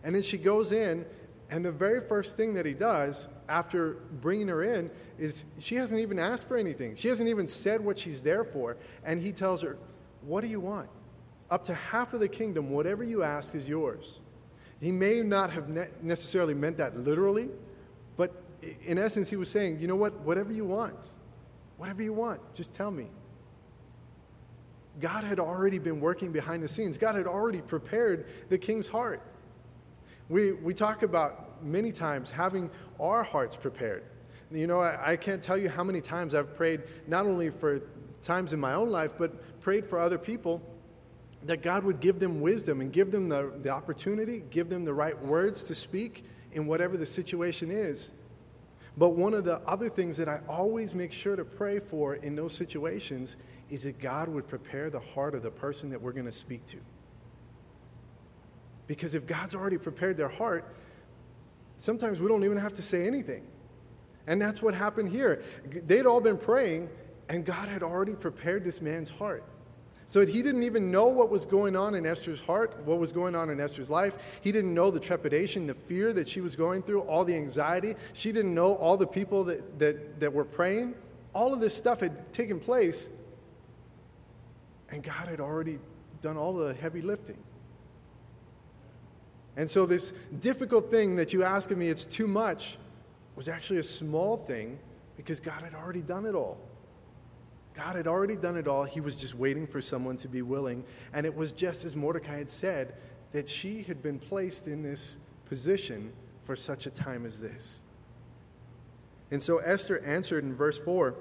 And 0.02 0.14
then 0.14 0.22
she 0.22 0.38
goes 0.38 0.72
in 0.72 1.04
and 1.50 1.64
the 1.64 1.72
very 1.72 2.00
first 2.00 2.36
thing 2.36 2.54
that 2.54 2.64
he 2.64 2.74
does 2.74 3.28
after 3.48 3.94
bringing 4.20 4.46
her 4.48 4.62
in 4.62 4.88
is 5.18 5.44
she 5.58 5.74
hasn't 5.74 6.00
even 6.00 6.18
asked 6.18 6.46
for 6.46 6.56
anything. 6.56 6.94
She 6.94 7.08
hasn't 7.08 7.28
even 7.28 7.48
said 7.48 7.84
what 7.84 7.98
she's 7.98 8.22
there 8.22 8.44
for. 8.44 8.76
And 9.04 9.20
he 9.20 9.32
tells 9.32 9.60
her, 9.62 9.76
What 10.22 10.42
do 10.42 10.46
you 10.46 10.60
want? 10.60 10.88
Up 11.50 11.64
to 11.64 11.74
half 11.74 12.14
of 12.14 12.20
the 12.20 12.28
kingdom, 12.28 12.70
whatever 12.70 13.02
you 13.02 13.24
ask 13.24 13.56
is 13.56 13.68
yours. 13.68 14.20
He 14.80 14.92
may 14.92 15.20
not 15.22 15.50
have 15.50 15.68
ne- 15.68 15.88
necessarily 16.00 16.54
meant 16.54 16.78
that 16.78 16.96
literally, 16.96 17.48
but 18.16 18.32
in 18.86 18.96
essence, 18.98 19.28
he 19.28 19.36
was 19.36 19.50
saying, 19.50 19.80
You 19.80 19.88
know 19.88 19.96
what? 19.96 20.20
Whatever 20.20 20.52
you 20.52 20.64
want, 20.64 21.08
whatever 21.78 22.00
you 22.00 22.12
want, 22.12 22.40
just 22.54 22.72
tell 22.72 22.92
me. 22.92 23.08
God 25.00 25.24
had 25.24 25.40
already 25.40 25.78
been 25.78 26.00
working 26.00 26.30
behind 26.30 26.62
the 26.62 26.68
scenes, 26.68 26.96
God 26.96 27.16
had 27.16 27.26
already 27.26 27.60
prepared 27.60 28.26
the 28.48 28.58
king's 28.58 28.86
heart. 28.86 29.20
We, 30.30 30.52
we 30.52 30.72
talk 30.72 31.02
about 31.02 31.62
many 31.62 31.90
times 31.90 32.30
having 32.30 32.70
our 33.00 33.24
hearts 33.24 33.56
prepared. 33.56 34.04
You 34.52 34.68
know, 34.68 34.80
I, 34.80 35.12
I 35.12 35.16
can't 35.16 35.42
tell 35.42 35.58
you 35.58 35.68
how 35.68 35.84
many 35.84 36.00
times 36.00 36.34
I've 36.34 36.56
prayed, 36.56 36.82
not 37.08 37.26
only 37.26 37.50
for 37.50 37.82
times 38.22 38.52
in 38.52 38.60
my 38.60 38.74
own 38.74 38.90
life, 38.90 39.12
but 39.18 39.60
prayed 39.60 39.84
for 39.84 39.98
other 39.98 40.18
people 40.18 40.62
that 41.44 41.62
God 41.62 41.84
would 41.84 42.00
give 42.00 42.20
them 42.20 42.40
wisdom 42.40 42.80
and 42.80 42.92
give 42.92 43.10
them 43.10 43.28
the, 43.28 43.52
the 43.62 43.70
opportunity, 43.70 44.44
give 44.50 44.68
them 44.68 44.84
the 44.84 44.94
right 44.94 45.20
words 45.20 45.64
to 45.64 45.74
speak 45.74 46.24
in 46.52 46.66
whatever 46.66 46.96
the 46.96 47.06
situation 47.06 47.70
is. 47.70 48.12
But 48.96 49.10
one 49.10 49.34
of 49.34 49.44
the 49.44 49.60
other 49.66 49.88
things 49.88 50.16
that 50.18 50.28
I 50.28 50.40
always 50.48 50.94
make 50.94 51.12
sure 51.12 51.34
to 51.34 51.44
pray 51.44 51.80
for 51.80 52.16
in 52.16 52.36
those 52.36 52.52
situations 52.52 53.36
is 53.68 53.84
that 53.84 53.98
God 53.98 54.28
would 54.28 54.46
prepare 54.46 54.90
the 54.90 55.00
heart 55.00 55.34
of 55.34 55.42
the 55.42 55.50
person 55.50 55.90
that 55.90 56.00
we're 56.00 56.12
going 56.12 56.26
to 56.26 56.32
speak 56.32 56.66
to. 56.66 56.76
Because 58.90 59.14
if 59.14 59.24
God's 59.24 59.54
already 59.54 59.78
prepared 59.78 60.16
their 60.16 60.28
heart, 60.28 60.64
sometimes 61.76 62.18
we 62.18 62.26
don't 62.26 62.42
even 62.42 62.56
have 62.56 62.74
to 62.74 62.82
say 62.82 63.06
anything. 63.06 63.46
And 64.26 64.42
that's 64.42 64.60
what 64.60 64.74
happened 64.74 65.10
here. 65.10 65.44
They'd 65.64 66.06
all 66.06 66.20
been 66.20 66.36
praying, 66.36 66.88
and 67.28 67.44
God 67.44 67.68
had 67.68 67.84
already 67.84 68.14
prepared 68.14 68.64
this 68.64 68.82
man's 68.82 69.08
heart. 69.08 69.44
So 70.08 70.18
that 70.18 70.28
he 70.28 70.42
didn't 70.42 70.64
even 70.64 70.90
know 70.90 71.06
what 71.06 71.30
was 71.30 71.44
going 71.44 71.76
on 71.76 71.94
in 71.94 72.04
Esther's 72.04 72.40
heart, 72.40 72.82
what 72.84 72.98
was 72.98 73.12
going 73.12 73.36
on 73.36 73.48
in 73.48 73.60
Esther's 73.60 73.90
life. 73.90 74.16
He 74.40 74.50
didn't 74.50 74.74
know 74.74 74.90
the 74.90 74.98
trepidation, 74.98 75.68
the 75.68 75.74
fear 75.74 76.12
that 76.12 76.28
she 76.28 76.40
was 76.40 76.56
going 76.56 76.82
through, 76.82 77.02
all 77.02 77.24
the 77.24 77.36
anxiety. 77.36 77.94
She 78.12 78.32
didn't 78.32 78.56
know 78.56 78.74
all 78.74 78.96
the 78.96 79.06
people 79.06 79.44
that, 79.44 79.78
that, 79.78 80.18
that 80.18 80.32
were 80.32 80.44
praying. 80.44 80.96
All 81.32 81.54
of 81.54 81.60
this 81.60 81.76
stuff 81.76 82.00
had 82.00 82.32
taken 82.32 82.58
place, 82.58 83.08
and 84.88 85.00
God 85.00 85.28
had 85.28 85.38
already 85.38 85.78
done 86.22 86.36
all 86.36 86.54
the 86.54 86.74
heavy 86.74 87.02
lifting. 87.02 87.38
And 89.56 89.68
so, 89.68 89.86
this 89.86 90.12
difficult 90.40 90.90
thing 90.90 91.16
that 91.16 91.32
you 91.32 91.42
ask 91.42 91.70
of 91.70 91.78
me, 91.78 91.88
it's 91.88 92.04
too 92.04 92.26
much, 92.26 92.78
was 93.36 93.48
actually 93.48 93.78
a 93.78 93.84
small 93.84 94.36
thing 94.36 94.78
because 95.16 95.40
God 95.40 95.62
had 95.62 95.74
already 95.74 96.02
done 96.02 96.26
it 96.26 96.34
all. 96.34 96.58
God 97.74 97.96
had 97.96 98.06
already 98.06 98.36
done 98.36 98.56
it 98.56 98.66
all. 98.66 98.84
He 98.84 99.00
was 99.00 99.14
just 99.14 99.34
waiting 99.34 99.66
for 99.66 99.80
someone 99.80 100.16
to 100.18 100.28
be 100.28 100.42
willing. 100.42 100.84
And 101.12 101.24
it 101.24 101.34
was 101.34 101.52
just 101.52 101.84
as 101.84 101.94
Mordecai 101.94 102.38
had 102.38 102.50
said 102.50 102.94
that 103.32 103.48
she 103.48 103.82
had 103.82 104.02
been 104.02 104.18
placed 104.18 104.66
in 104.66 104.82
this 104.82 105.18
position 105.46 106.12
for 106.44 106.56
such 106.56 106.86
a 106.86 106.90
time 106.90 107.24
as 107.24 107.40
this. 107.40 107.80
And 109.30 109.42
so 109.42 109.58
Esther 109.58 110.00
answered 110.04 110.44
in 110.44 110.54
verse 110.54 110.78
4 110.78 111.14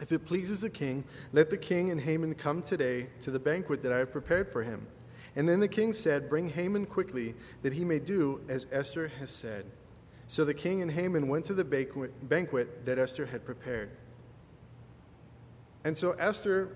If 0.00 0.12
it 0.12 0.24
pleases 0.24 0.62
the 0.62 0.70
king, 0.70 1.04
let 1.32 1.50
the 1.50 1.58
king 1.58 1.90
and 1.90 2.00
Haman 2.00 2.34
come 2.34 2.62
today 2.62 3.08
to 3.20 3.30
the 3.30 3.38
banquet 3.38 3.82
that 3.82 3.92
I 3.92 3.98
have 3.98 4.10
prepared 4.10 4.48
for 4.48 4.62
him. 4.62 4.86
And 5.36 5.48
then 5.48 5.60
the 5.60 5.68
king 5.68 5.92
said, 5.92 6.28
Bring 6.28 6.50
Haman 6.50 6.86
quickly, 6.86 7.34
that 7.62 7.72
he 7.72 7.84
may 7.84 7.98
do 7.98 8.40
as 8.48 8.66
Esther 8.72 9.08
has 9.18 9.30
said. 9.30 9.66
So 10.26 10.44
the 10.44 10.54
king 10.54 10.82
and 10.82 10.90
Haman 10.90 11.28
went 11.28 11.44
to 11.46 11.54
the 11.54 11.64
banquet 11.64 12.84
that 12.84 12.98
Esther 12.98 13.26
had 13.26 13.44
prepared. 13.44 13.90
And 15.84 15.96
so 15.96 16.12
Esther 16.12 16.70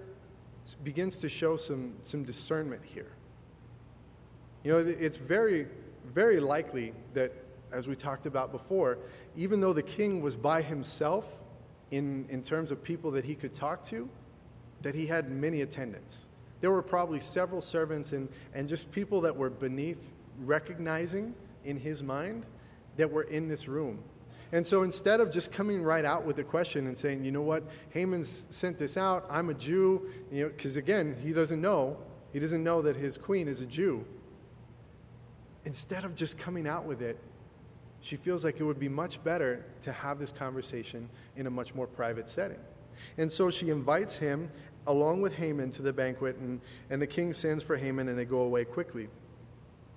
begins 0.84 1.18
to 1.18 1.28
show 1.28 1.56
some, 1.56 1.94
some 2.02 2.24
discernment 2.24 2.82
here. 2.84 3.12
You 4.64 4.72
know, 4.72 4.78
it's 4.78 5.16
very, 5.16 5.66
very 6.06 6.40
likely 6.40 6.94
that, 7.14 7.32
as 7.72 7.88
we 7.88 7.96
talked 7.96 8.26
about 8.26 8.52
before, 8.52 8.98
even 9.36 9.60
though 9.60 9.72
the 9.72 9.82
king 9.82 10.22
was 10.22 10.36
by 10.36 10.62
himself 10.62 11.26
in, 11.90 12.26
in 12.30 12.42
terms 12.42 12.70
of 12.70 12.82
people 12.82 13.10
that 13.10 13.24
he 13.24 13.34
could 13.34 13.52
talk 13.52 13.84
to, 13.86 14.08
that 14.82 14.94
he 14.94 15.06
had 15.06 15.30
many 15.30 15.62
attendants 15.62 16.28
there 16.62 16.70
were 16.70 16.80
probably 16.80 17.20
several 17.20 17.60
servants 17.60 18.12
and, 18.12 18.28
and 18.54 18.68
just 18.68 18.90
people 18.92 19.20
that 19.20 19.36
were 19.36 19.50
beneath 19.50 20.12
recognizing 20.38 21.34
in 21.64 21.76
his 21.76 22.02
mind 22.02 22.46
that 22.96 23.10
were 23.10 23.24
in 23.24 23.48
this 23.48 23.68
room. 23.68 23.98
And 24.52 24.66
so 24.66 24.84
instead 24.84 25.20
of 25.20 25.30
just 25.30 25.50
coming 25.50 25.82
right 25.82 26.04
out 26.04 26.24
with 26.24 26.36
the 26.36 26.44
question 26.44 26.86
and 26.86 26.96
saying, 26.96 27.24
you 27.24 27.32
know 27.32 27.42
what, 27.42 27.64
Haman's 27.90 28.46
sent 28.50 28.78
this 28.78 28.96
out, 28.96 29.26
I'm 29.28 29.50
a 29.50 29.54
Jew, 29.54 30.08
you 30.30 30.44
know, 30.44 30.48
because 30.50 30.76
again, 30.76 31.16
he 31.20 31.32
doesn't 31.32 31.60
know, 31.60 31.96
he 32.32 32.38
doesn't 32.38 32.62
know 32.62 32.80
that 32.82 32.94
his 32.94 33.18
queen 33.18 33.48
is 33.48 33.60
a 33.60 33.66
Jew. 33.66 34.04
Instead 35.64 36.04
of 36.04 36.14
just 36.14 36.38
coming 36.38 36.68
out 36.68 36.84
with 36.84 37.02
it, 37.02 37.18
she 38.00 38.16
feels 38.16 38.44
like 38.44 38.60
it 38.60 38.64
would 38.64 38.80
be 38.80 38.88
much 38.88 39.22
better 39.24 39.64
to 39.80 39.92
have 39.92 40.18
this 40.18 40.30
conversation 40.30 41.08
in 41.36 41.46
a 41.46 41.50
much 41.50 41.74
more 41.74 41.86
private 41.88 42.28
setting. 42.28 42.58
And 43.18 43.30
so 43.30 43.50
she 43.50 43.70
invites 43.70 44.16
him 44.16 44.50
along 44.86 45.22
with 45.22 45.34
Haman 45.34 45.70
to 45.72 45.82
the 45.82 45.92
banquet, 45.92 46.36
and, 46.36 46.60
and 46.90 47.00
the 47.00 47.06
king 47.06 47.32
sends 47.32 47.62
for 47.62 47.76
Haman, 47.76 48.08
and 48.08 48.18
they 48.18 48.24
go 48.24 48.40
away 48.40 48.64
quickly. 48.64 49.08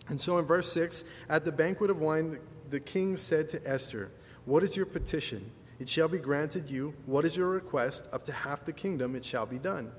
And 0.07 0.19
so 0.19 0.37
in 0.37 0.45
verse 0.45 0.71
6, 0.71 1.03
at 1.29 1.45
the 1.45 1.51
banquet 1.51 1.89
of 1.89 1.99
wine, 1.99 2.39
the 2.69 2.79
king 2.79 3.17
said 3.17 3.49
to 3.49 3.67
Esther, 3.67 4.11
What 4.45 4.63
is 4.63 4.75
your 4.75 4.85
petition? 4.85 5.51
It 5.79 5.89
shall 5.89 6.07
be 6.07 6.19
granted 6.19 6.69
you. 6.69 6.93
What 7.05 7.25
is 7.25 7.35
your 7.35 7.49
request? 7.49 8.07
Up 8.13 8.23
to 8.25 8.31
half 8.31 8.65
the 8.65 8.73
kingdom 8.73 9.15
it 9.15 9.25
shall 9.25 9.45
be 9.45 9.57
done. 9.57 9.91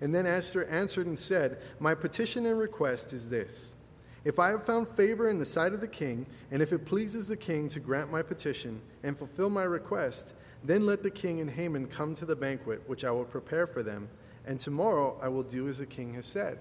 And 0.00 0.14
then 0.14 0.26
Esther 0.26 0.64
answered 0.66 1.06
and 1.06 1.18
said, 1.18 1.58
My 1.78 1.94
petition 1.94 2.46
and 2.46 2.58
request 2.58 3.12
is 3.12 3.30
this. 3.30 3.76
If 4.24 4.38
I 4.38 4.48
have 4.50 4.64
found 4.64 4.86
favor 4.86 5.28
in 5.28 5.38
the 5.38 5.44
sight 5.44 5.72
of 5.72 5.80
the 5.80 5.88
king, 5.88 6.26
and 6.50 6.62
if 6.62 6.72
it 6.72 6.86
pleases 6.86 7.28
the 7.28 7.36
king 7.36 7.68
to 7.68 7.80
grant 7.80 8.10
my 8.10 8.22
petition 8.22 8.80
and 9.02 9.16
fulfill 9.16 9.50
my 9.50 9.64
request, 9.64 10.34
then 10.64 10.86
let 10.86 11.02
the 11.02 11.10
king 11.10 11.40
and 11.40 11.50
Haman 11.50 11.86
come 11.86 12.14
to 12.16 12.24
the 12.24 12.36
banquet, 12.36 12.82
which 12.86 13.04
I 13.04 13.10
will 13.10 13.24
prepare 13.24 13.66
for 13.66 13.82
them, 13.82 14.08
and 14.46 14.58
tomorrow 14.58 15.18
I 15.22 15.28
will 15.28 15.42
do 15.42 15.68
as 15.68 15.78
the 15.78 15.86
king 15.86 16.14
has 16.14 16.26
said. 16.26 16.58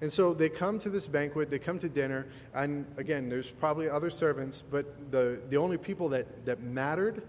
And 0.00 0.10
so 0.10 0.32
they 0.32 0.48
come 0.48 0.78
to 0.78 0.90
this 0.90 1.06
banquet, 1.06 1.50
they 1.50 1.58
come 1.58 1.78
to 1.78 1.88
dinner, 1.88 2.26
and 2.54 2.86
again, 2.96 3.28
there's 3.28 3.50
probably 3.50 3.88
other 3.88 4.08
servants, 4.08 4.62
but 4.62 5.10
the, 5.10 5.40
the 5.50 5.56
only 5.56 5.76
people 5.76 6.08
that, 6.10 6.46
that 6.46 6.62
mattered 6.62 7.22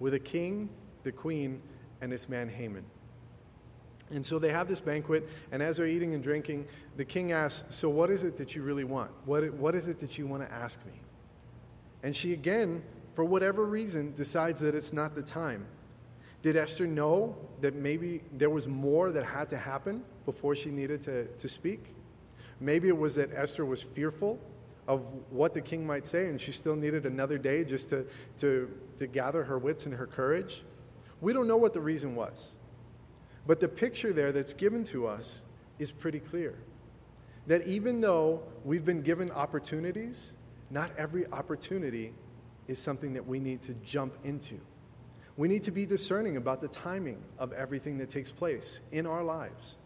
were 0.00 0.10
the 0.10 0.18
king, 0.18 0.68
the 1.04 1.12
queen, 1.12 1.62
and 2.00 2.10
this 2.10 2.28
man 2.28 2.48
Haman. 2.48 2.84
And 4.10 4.24
so 4.24 4.38
they 4.38 4.50
have 4.50 4.68
this 4.68 4.80
banquet, 4.80 5.28
and 5.50 5.62
as 5.62 5.76
they're 5.76 5.86
eating 5.86 6.14
and 6.14 6.22
drinking, 6.22 6.66
the 6.96 7.04
king 7.04 7.32
asks, 7.32 7.76
So, 7.76 7.88
what 7.88 8.10
is 8.10 8.22
it 8.22 8.36
that 8.36 8.54
you 8.54 8.62
really 8.62 8.84
want? 8.84 9.10
What, 9.24 9.52
what 9.54 9.74
is 9.74 9.88
it 9.88 9.98
that 9.98 10.16
you 10.16 10.26
want 10.26 10.48
to 10.48 10.52
ask 10.52 10.84
me? 10.86 10.92
And 12.02 12.14
she 12.14 12.32
again 12.32 12.82
for 13.16 13.24
whatever 13.24 13.64
reason, 13.64 14.12
decides 14.12 14.60
that 14.60 14.74
it's 14.74 14.92
not 14.92 15.14
the 15.14 15.22
time. 15.22 15.64
Did 16.42 16.54
Esther 16.54 16.86
know 16.86 17.34
that 17.62 17.74
maybe 17.74 18.20
there 18.30 18.50
was 18.50 18.68
more 18.68 19.10
that 19.10 19.24
had 19.24 19.48
to 19.48 19.56
happen 19.56 20.04
before 20.26 20.54
she 20.54 20.68
needed 20.68 21.00
to, 21.02 21.24
to 21.24 21.48
speak? 21.48 21.94
Maybe 22.60 22.88
it 22.88 22.96
was 22.96 23.14
that 23.14 23.32
Esther 23.32 23.64
was 23.64 23.82
fearful 23.82 24.38
of 24.86 25.06
what 25.30 25.54
the 25.54 25.62
king 25.62 25.86
might 25.86 26.06
say 26.06 26.28
and 26.28 26.38
she 26.38 26.52
still 26.52 26.76
needed 26.76 27.06
another 27.06 27.38
day 27.38 27.64
just 27.64 27.88
to, 27.88 28.06
to, 28.36 28.70
to 28.98 29.06
gather 29.06 29.44
her 29.44 29.58
wits 29.58 29.86
and 29.86 29.94
her 29.94 30.06
courage. 30.06 30.62
We 31.22 31.32
don't 31.32 31.48
know 31.48 31.56
what 31.56 31.72
the 31.72 31.80
reason 31.80 32.14
was. 32.14 32.58
But 33.46 33.60
the 33.60 33.68
picture 33.68 34.12
there 34.12 34.30
that's 34.30 34.52
given 34.52 34.84
to 34.84 35.06
us 35.06 35.42
is 35.78 35.90
pretty 35.90 36.20
clear. 36.20 36.58
That 37.46 37.66
even 37.66 38.02
though 38.02 38.42
we've 38.62 38.84
been 38.84 39.00
given 39.00 39.30
opportunities, 39.30 40.36
not 40.68 40.90
every 40.98 41.26
opportunity 41.28 42.12
is 42.68 42.78
something 42.78 43.12
that 43.14 43.26
we 43.26 43.38
need 43.38 43.60
to 43.62 43.74
jump 43.84 44.14
into. 44.24 44.60
We 45.36 45.48
need 45.48 45.62
to 45.64 45.70
be 45.70 45.84
discerning 45.84 46.36
about 46.36 46.60
the 46.60 46.68
timing 46.68 47.22
of 47.38 47.52
everything 47.52 47.98
that 47.98 48.08
takes 48.08 48.30
place 48.30 48.80
in 48.92 49.06
our 49.06 49.22
lives. 49.22 49.76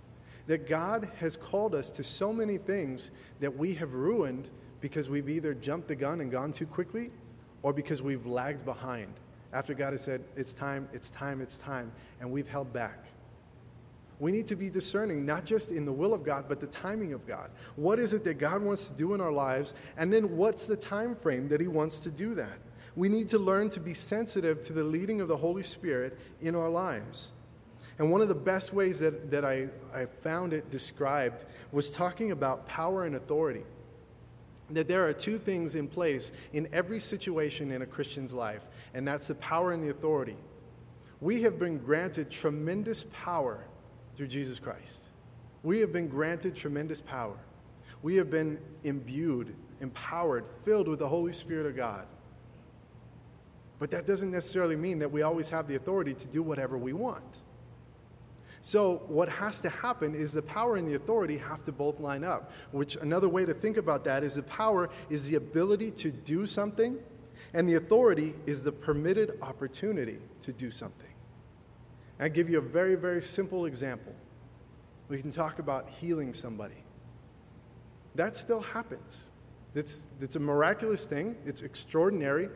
That 0.47 0.69
God 0.69 1.11
has 1.19 1.37
called 1.37 1.75
us 1.75 1.91
to 1.93 2.03
so 2.03 2.33
many 2.33 2.57
things 2.57 3.11
that 3.41 3.57
we 3.57 3.75
have 3.75 3.95
ruined 3.95 4.51
because 4.81 5.09
we've 5.09 5.29
either 5.29 5.55
jumped 5.55 5.89
the 5.89 5.97
gun 5.97 6.21
and 6.21 6.31
gone 6.31 6.53
too 6.53 6.67
quickly, 6.67 7.11
or 7.63 7.73
because 7.73 8.01
we've 8.01 8.27
lagged 8.27 8.65
behind 8.65 9.13
after 9.53 9.75
God 9.75 9.93
has 9.93 10.03
said, 10.03 10.23
It's 10.37 10.53
time, 10.53 10.89
it's 10.93 11.11
time, 11.11 11.41
it's 11.41 11.59
time, 11.59 11.93
and 12.21 12.31
we've 12.31 12.49
held 12.49 12.73
back. 12.73 13.07
We 14.19 14.33
need 14.33 14.47
to 14.49 14.57
be 14.57 14.69
discerning, 14.69 15.25
not 15.25 15.47
just 15.47 15.71
in 15.71 15.87
the 15.87 15.93
will 15.93 16.13
of 16.13 16.25
God, 16.25 16.45
but 16.47 16.61
the 16.61 16.67
timing 16.67 17.15
of 17.15 17.27
God. 17.27 17.51
What 17.77 17.99
is 17.99 18.13
it 18.13 18.23
that 18.25 18.35
God 18.35 18.63
wants 18.63 18.89
to 18.89 18.95
do 18.95 19.15
in 19.15 19.21
our 19.21 19.33
lives? 19.33 19.73
And 19.97 20.13
then 20.13 20.37
what's 20.37 20.67
the 20.67 20.77
time 20.77 21.15
frame 21.15 21.49
that 21.49 21.61
He 21.61 21.69
wants 21.69 21.99
to 22.01 22.11
do 22.11 22.35
that? 22.35 22.59
We 23.01 23.09
need 23.09 23.29
to 23.29 23.39
learn 23.39 23.71
to 23.71 23.81
be 23.81 23.95
sensitive 23.95 24.61
to 24.61 24.75
the 24.75 24.85
leading 24.85 25.23
of 25.23 25.29
the 25.29 25.37
Holy 25.39 25.63
Spirit 25.63 26.19
in 26.43 26.55
our 26.55 26.69
lives. 26.69 27.33
And 27.99 28.11
one 28.11 28.21
of 28.21 28.29
the 28.29 28.35
best 28.35 28.75
ways 28.75 28.99
that, 28.99 29.31
that 29.31 29.43
I, 29.43 29.69
I 29.95 30.05
found 30.05 30.53
it 30.53 30.69
described 30.69 31.47
was 31.73 31.93
talking 31.93 32.31
about 32.31 32.69
power 32.69 33.05
and 33.05 33.17
authority. 33.17 33.63
That 34.69 34.87
there 34.87 35.09
are 35.09 35.15
two 35.15 35.39
things 35.39 35.77
in 35.77 35.89
place 35.89 36.33
in 36.53 36.69
every 36.75 37.01
situation 37.01 37.71
in 37.71 37.81
a 37.81 37.87
Christian's 37.87 38.35
life, 38.35 38.69
and 38.93 39.09
that's 39.09 39.29
the 39.29 39.35
power 39.37 39.73
and 39.73 39.83
the 39.83 39.89
authority. 39.89 40.37
We 41.23 41.41
have 41.41 41.59
been 41.59 41.79
granted 41.79 42.31
tremendous 42.31 43.07
power 43.15 43.65
through 44.15 44.29
Jesus 44.29 44.59
Christ. 44.59 45.09
We 45.63 45.79
have 45.79 45.91
been 45.91 46.09
granted 46.09 46.55
tremendous 46.55 47.01
power. 47.01 47.39
We 48.03 48.17
have 48.17 48.29
been 48.29 48.59
imbued, 48.85 49.57
empowered, 49.81 50.45
filled 50.67 50.87
with 50.87 50.99
the 50.99 51.09
Holy 51.09 51.33
Spirit 51.33 51.65
of 51.65 51.75
God. 51.75 52.07
But 53.81 53.91
that 53.91 54.07
doesn't 54.07 54.31
necessarily 54.31 54.77
mean 54.77 55.01
that 55.01 55.11
we 55.11 55.23
always 55.23 55.49
have 55.49 55.67
the 55.67 55.75
authority 55.75 56.15
to 56.15 56.29
do 56.29 56.43
whatever 56.43 56.79
we 56.79 56.93
want. 56.93 57.39
So, 58.63 59.03
what 59.09 59.31
has 59.31 59.63
to 59.63 59.71
happen 59.71 60.15
is 60.15 60.33
the 60.33 60.43
power 60.43 60.77
and 60.77 60.87
the 60.87 60.95
authority 60.95 61.39
have 61.39 61.65
to 61.65 61.73
both 61.73 61.99
line 61.99 62.23
up. 62.23 62.53
Which, 62.73 62.97
another 62.97 63.29
way 63.29 63.47
to 63.47 63.55
think 63.55 63.79
about 63.79 64.05
that 64.05 64.23
is 64.23 64.35
the 64.35 64.43
power 64.43 64.91
is 65.09 65.29
the 65.31 65.37
ability 65.37 65.93
to 65.93 66.11
do 66.11 66.45
something, 66.45 66.99
and 67.55 67.67
the 67.67 67.77
authority 67.77 68.35
is 68.45 68.63
the 68.63 68.71
permitted 68.71 69.39
opportunity 69.41 70.19
to 70.43 70.53
do 70.53 70.71
something. 70.71 71.09
I 72.21 72.29
give 72.29 72.51
you 72.51 72.59
a 72.59 72.63
very, 72.63 72.97
very 72.97 73.23
simple 73.23 73.65
example. 73.65 74.15
We 75.09 75.23
can 75.23 75.31
talk 75.31 75.59
about 75.59 75.89
healing 75.89 76.35
somebody. 76.35 76.85
That 78.15 78.37
still 78.37 78.61
happens. 78.61 79.31
It's, 79.75 80.07
it's 80.21 80.37
a 80.37 80.41
miraculous 80.41 81.07
thing, 81.07 81.37
it's 81.47 81.63
extraordinary, 81.63 82.51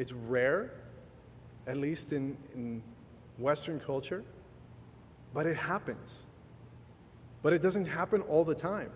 it's 0.00 0.12
rare, 0.12 0.72
at 1.66 1.76
least 1.76 2.14
in, 2.14 2.34
in 2.54 2.82
Western 3.36 3.78
culture, 3.78 4.24
but 5.34 5.44
it 5.44 5.58
happens. 5.58 6.26
But 7.42 7.52
it 7.52 7.60
doesn't 7.60 7.84
happen 7.84 8.22
all 8.22 8.42
the 8.42 8.54
time. 8.54 8.90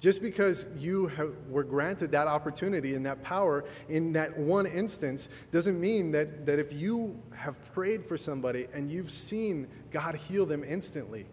Just 0.00 0.22
because 0.22 0.66
you 0.78 1.08
have, 1.08 1.34
were 1.50 1.62
granted 1.62 2.10
that 2.12 2.26
opportunity 2.26 2.94
and 2.94 3.04
that 3.04 3.22
power 3.22 3.66
in 3.90 4.14
that 4.14 4.34
one 4.38 4.64
instance 4.64 5.28
doesn't 5.50 5.78
mean 5.78 6.10
that, 6.12 6.46
that 6.46 6.58
if 6.58 6.72
you 6.72 7.20
have 7.34 7.62
prayed 7.74 8.02
for 8.02 8.16
somebody 8.16 8.66
and 8.72 8.90
you've 8.90 9.10
seen 9.10 9.68
God 9.90 10.14
heal 10.14 10.46
them 10.46 10.64
instantly, 10.64 11.26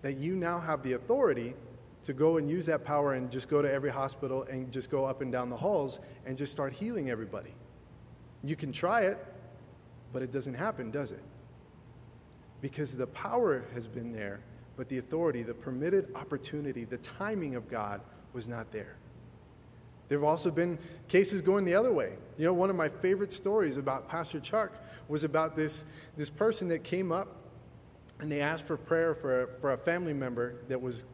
that 0.00 0.16
you 0.16 0.36
now 0.36 0.58
have 0.58 0.82
the 0.82 0.94
authority 0.94 1.52
to 2.04 2.14
go 2.14 2.38
and 2.38 2.48
use 2.48 2.64
that 2.64 2.82
power 2.82 3.12
and 3.12 3.30
just 3.30 3.50
go 3.50 3.60
to 3.60 3.70
every 3.70 3.90
hospital 3.90 4.44
and 4.44 4.72
just 4.72 4.90
go 4.90 5.04
up 5.04 5.20
and 5.20 5.30
down 5.30 5.50
the 5.50 5.56
halls 5.56 6.00
and 6.24 6.38
just 6.38 6.50
start 6.50 6.72
healing 6.72 7.10
everybody. 7.10 7.52
You 8.42 8.56
can 8.56 8.72
try 8.72 9.02
it, 9.02 9.18
but 10.12 10.22
it 10.22 10.32
doesn't 10.32 10.54
happen, 10.54 10.90
does 10.90 11.12
it? 11.12 11.22
Because 12.60 12.96
the 12.96 13.06
power 13.08 13.64
has 13.74 13.86
been 13.86 14.12
there 14.12 14.40
but 14.80 14.88
the 14.88 14.96
authority, 14.96 15.42
the 15.42 15.52
permitted 15.52 16.08
opportunity, 16.14 16.84
the 16.84 16.96
timing 16.96 17.54
of 17.54 17.68
God 17.68 18.00
was 18.32 18.48
not 18.48 18.72
there. 18.72 18.96
There 20.08 20.18
have 20.18 20.26
also 20.26 20.50
been 20.50 20.78
cases 21.06 21.42
going 21.42 21.66
the 21.66 21.74
other 21.74 21.92
way. 21.92 22.14
You 22.38 22.46
know, 22.46 22.54
one 22.54 22.70
of 22.70 22.76
my 22.76 22.88
favorite 22.88 23.30
stories 23.30 23.76
about 23.76 24.08
Pastor 24.08 24.40
Chuck 24.40 24.72
was 25.06 25.22
about 25.22 25.54
this, 25.54 25.84
this 26.16 26.30
person 26.30 26.66
that 26.68 26.82
came 26.82 27.12
up 27.12 27.28
and 28.20 28.32
they 28.32 28.40
asked 28.40 28.66
for 28.66 28.78
prayer 28.78 29.14
for 29.14 29.42
a, 29.42 29.46
for 29.60 29.72
a 29.72 29.76
family 29.76 30.14
member 30.14 30.54
that 30.68 30.80
was, 30.80 31.04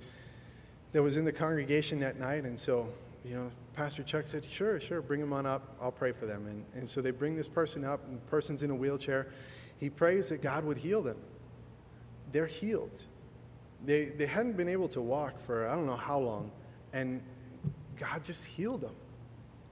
that 0.93 1.03
was 1.03 1.17
in 1.17 1.25
the 1.25 1.33
congregation 1.33 1.99
that 1.99 2.21
night. 2.21 2.45
And 2.45 2.61
so, 2.61 2.89
you 3.25 3.35
know, 3.35 3.51
Pastor 3.77 4.03
Chuck 4.03 4.27
said, 4.27 4.45
Sure, 4.45 4.81
sure, 4.81 5.03
bring 5.03 5.21
him 5.21 5.35
on 5.35 5.45
up. 5.45 5.77
I'll 5.81 5.93
pray 5.93 6.11
for 6.11 6.25
them. 6.25 6.47
And, 6.47 6.65
and 6.75 6.89
so 6.89 7.03
they 7.03 7.11
bring 7.11 7.37
this 7.37 7.47
person 7.47 7.85
up, 7.85 8.05
and 8.07 8.17
the 8.17 8.23
person's 8.23 8.63
in 8.63 8.71
a 8.71 8.75
wheelchair. 8.75 9.29
He 9.79 9.91
prays 9.91 10.31
that 10.31 10.41
God 10.41 10.65
would 10.65 10.79
heal 10.79 11.03
them. 11.03 11.19
They're 12.33 12.47
healed. 12.47 13.03
They, 13.85 14.07
they 14.07 14.25
hadn't 14.25 14.57
been 14.57 14.71
able 14.71 14.89
to 14.89 15.03
walk 15.03 15.39
for 15.39 15.69
I 15.69 15.75
don't 15.75 15.87
know 15.87 15.97
how 15.97 16.19
long, 16.19 16.51
and 16.95 17.21
God 17.99 18.25
just 18.25 18.45
healed 18.47 18.81
them, 18.81 18.95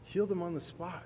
healed 0.02 0.28
them 0.28 0.42
on 0.42 0.52
the 0.52 0.60
spot. 0.60 1.04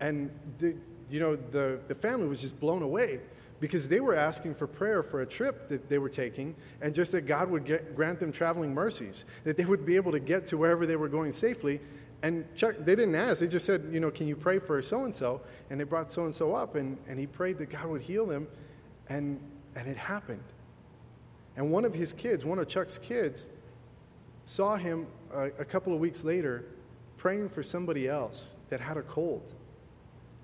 And, 0.00 0.30
the, 0.58 0.74
you 1.08 1.20
know, 1.20 1.36
the, 1.36 1.78
the 1.86 1.94
family 1.94 2.26
was 2.26 2.40
just 2.40 2.58
blown 2.58 2.82
away 2.82 3.20
because 3.60 3.88
they 3.88 4.00
were 4.00 4.14
asking 4.14 4.54
for 4.54 4.66
prayer 4.66 5.02
for 5.02 5.22
a 5.22 5.26
trip 5.26 5.68
that 5.68 5.88
they 5.88 5.98
were 5.98 6.08
taking, 6.08 6.54
and 6.80 6.94
just 6.94 7.12
that 7.12 7.22
God 7.22 7.50
would 7.50 7.64
get, 7.64 7.96
grant 7.96 8.20
them 8.20 8.30
traveling 8.30 8.72
mercies, 8.72 9.24
that 9.44 9.56
they 9.56 9.64
would 9.64 9.84
be 9.84 9.96
able 9.96 10.12
to 10.12 10.20
get 10.20 10.46
to 10.48 10.56
wherever 10.56 10.86
they 10.86 10.96
were 10.96 11.08
going 11.08 11.32
safely. 11.32 11.80
And 12.22 12.52
Chuck, 12.54 12.76
they 12.80 12.96
didn't 12.96 13.14
ask. 13.14 13.40
They 13.40 13.46
just 13.46 13.64
said, 13.64 13.88
you 13.92 14.00
know, 14.00 14.10
can 14.10 14.26
you 14.26 14.34
pray 14.34 14.58
for 14.58 14.82
so 14.82 15.04
and 15.04 15.14
so? 15.14 15.40
And 15.70 15.78
they 15.78 15.84
brought 15.84 16.10
so 16.10 16.24
and 16.24 16.34
so 16.34 16.54
up, 16.54 16.74
and, 16.74 16.98
and 17.08 17.18
he 17.18 17.26
prayed 17.26 17.58
that 17.58 17.70
God 17.70 17.86
would 17.86 18.02
heal 18.02 18.26
them, 18.26 18.48
and, 19.08 19.40
and 19.76 19.86
it 19.88 19.96
happened. 19.96 20.42
And 21.56 21.70
one 21.70 21.84
of 21.84 21.94
his 21.94 22.12
kids, 22.12 22.44
one 22.44 22.58
of 22.58 22.66
Chuck's 22.66 22.98
kids, 22.98 23.48
saw 24.44 24.76
him 24.76 25.06
a, 25.32 25.44
a 25.44 25.64
couple 25.64 25.92
of 25.92 26.00
weeks 26.00 26.24
later 26.24 26.64
praying 27.16 27.48
for 27.48 27.62
somebody 27.62 28.08
else 28.08 28.56
that 28.68 28.80
had 28.80 28.96
a 28.96 29.02
cold. 29.02 29.52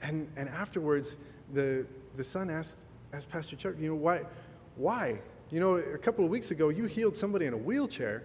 And, 0.02 0.28
and 0.36 0.48
afterwards, 0.48 1.16
the, 1.52 1.86
the 2.16 2.24
son 2.24 2.50
asked, 2.50 2.86
asked 3.12 3.30
Pastor 3.30 3.56
Chuck, 3.56 3.74
you 3.80 3.88
know, 3.88 3.94
why, 3.94 4.22
why? 4.76 5.18
You 5.50 5.60
know, 5.60 5.74
a 5.74 5.98
couple 5.98 6.24
of 6.24 6.30
weeks 6.30 6.50
ago, 6.50 6.68
you 6.68 6.86
healed 6.86 7.16
somebody 7.16 7.46
in 7.46 7.54
a 7.54 7.56
wheelchair, 7.56 8.24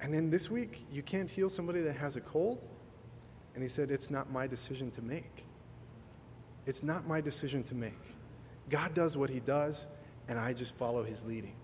and 0.00 0.12
then 0.12 0.30
this 0.30 0.50
week, 0.50 0.84
you 0.90 1.02
can't 1.02 1.30
heal 1.30 1.48
somebody 1.48 1.80
that 1.82 1.96
has 1.96 2.16
a 2.16 2.20
cold? 2.20 2.58
And 3.54 3.62
he 3.62 3.68
said, 3.68 3.90
It's 3.90 4.10
not 4.10 4.30
my 4.32 4.46
decision 4.46 4.90
to 4.92 5.02
make. 5.02 5.46
It's 6.66 6.82
not 6.82 7.06
my 7.06 7.20
decision 7.20 7.62
to 7.64 7.74
make. 7.74 7.92
God 8.70 8.94
does 8.94 9.16
what 9.16 9.30
he 9.30 9.40
does, 9.40 9.86
and 10.28 10.38
I 10.38 10.52
just 10.52 10.74
follow 10.76 11.02
his 11.02 11.24
leading. 11.24 11.54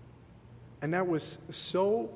And 0.81 0.93
that 0.93 1.07
was 1.07 1.39
so, 1.49 2.09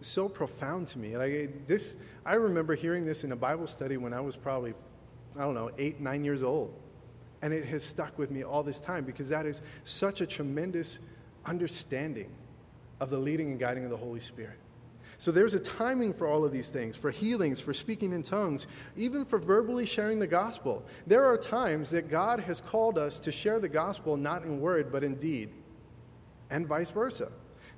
so 0.00 0.28
profound 0.28 0.88
to 0.88 0.98
me. 0.98 1.16
Like 1.16 1.66
this, 1.66 1.96
I 2.24 2.34
remember 2.34 2.74
hearing 2.74 3.04
this 3.04 3.24
in 3.24 3.32
a 3.32 3.36
Bible 3.36 3.66
study 3.66 3.96
when 3.96 4.12
I 4.12 4.20
was 4.20 4.36
probably, 4.36 4.74
I 5.36 5.42
don't 5.42 5.54
know, 5.54 5.70
eight, 5.78 6.00
nine 6.00 6.24
years 6.24 6.42
old. 6.42 6.74
And 7.42 7.52
it 7.52 7.64
has 7.66 7.84
stuck 7.84 8.18
with 8.18 8.30
me 8.30 8.44
all 8.44 8.62
this 8.62 8.80
time 8.80 9.04
because 9.04 9.28
that 9.30 9.46
is 9.46 9.62
such 9.84 10.20
a 10.20 10.26
tremendous 10.26 11.00
understanding 11.44 12.30
of 13.00 13.10
the 13.10 13.18
leading 13.18 13.50
and 13.50 13.58
guiding 13.58 13.84
of 13.84 13.90
the 13.90 13.96
Holy 13.96 14.20
Spirit. 14.20 14.58
So 15.22 15.30
there's 15.30 15.54
a 15.54 15.60
timing 15.60 16.14
for 16.14 16.26
all 16.26 16.44
of 16.44 16.50
these 16.50 16.70
things 16.70 16.96
for 16.96 17.12
healings, 17.12 17.60
for 17.60 17.72
speaking 17.72 18.12
in 18.12 18.24
tongues, 18.24 18.66
even 18.96 19.24
for 19.24 19.38
verbally 19.38 19.86
sharing 19.86 20.18
the 20.18 20.26
gospel. 20.26 20.84
There 21.06 21.24
are 21.24 21.38
times 21.38 21.90
that 21.90 22.10
God 22.10 22.40
has 22.40 22.60
called 22.60 22.98
us 22.98 23.20
to 23.20 23.30
share 23.30 23.60
the 23.60 23.68
gospel 23.68 24.16
not 24.16 24.42
in 24.42 24.60
word, 24.60 24.90
but 24.90 25.04
in 25.04 25.14
deed, 25.14 25.50
and 26.50 26.66
vice 26.66 26.90
versa. 26.90 27.30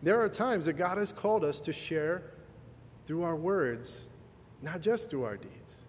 There 0.02 0.22
are 0.22 0.28
times 0.30 0.64
that 0.64 0.78
God 0.78 0.96
has 0.96 1.12
called 1.12 1.44
us 1.44 1.60
to 1.60 1.72
share 1.74 2.22
through 3.04 3.24
our 3.24 3.36
words, 3.36 4.08
not 4.62 4.80
just 4.80 5.10
through 5.10 5.24
our 5.24 5.36
deeds. 5.36 5.84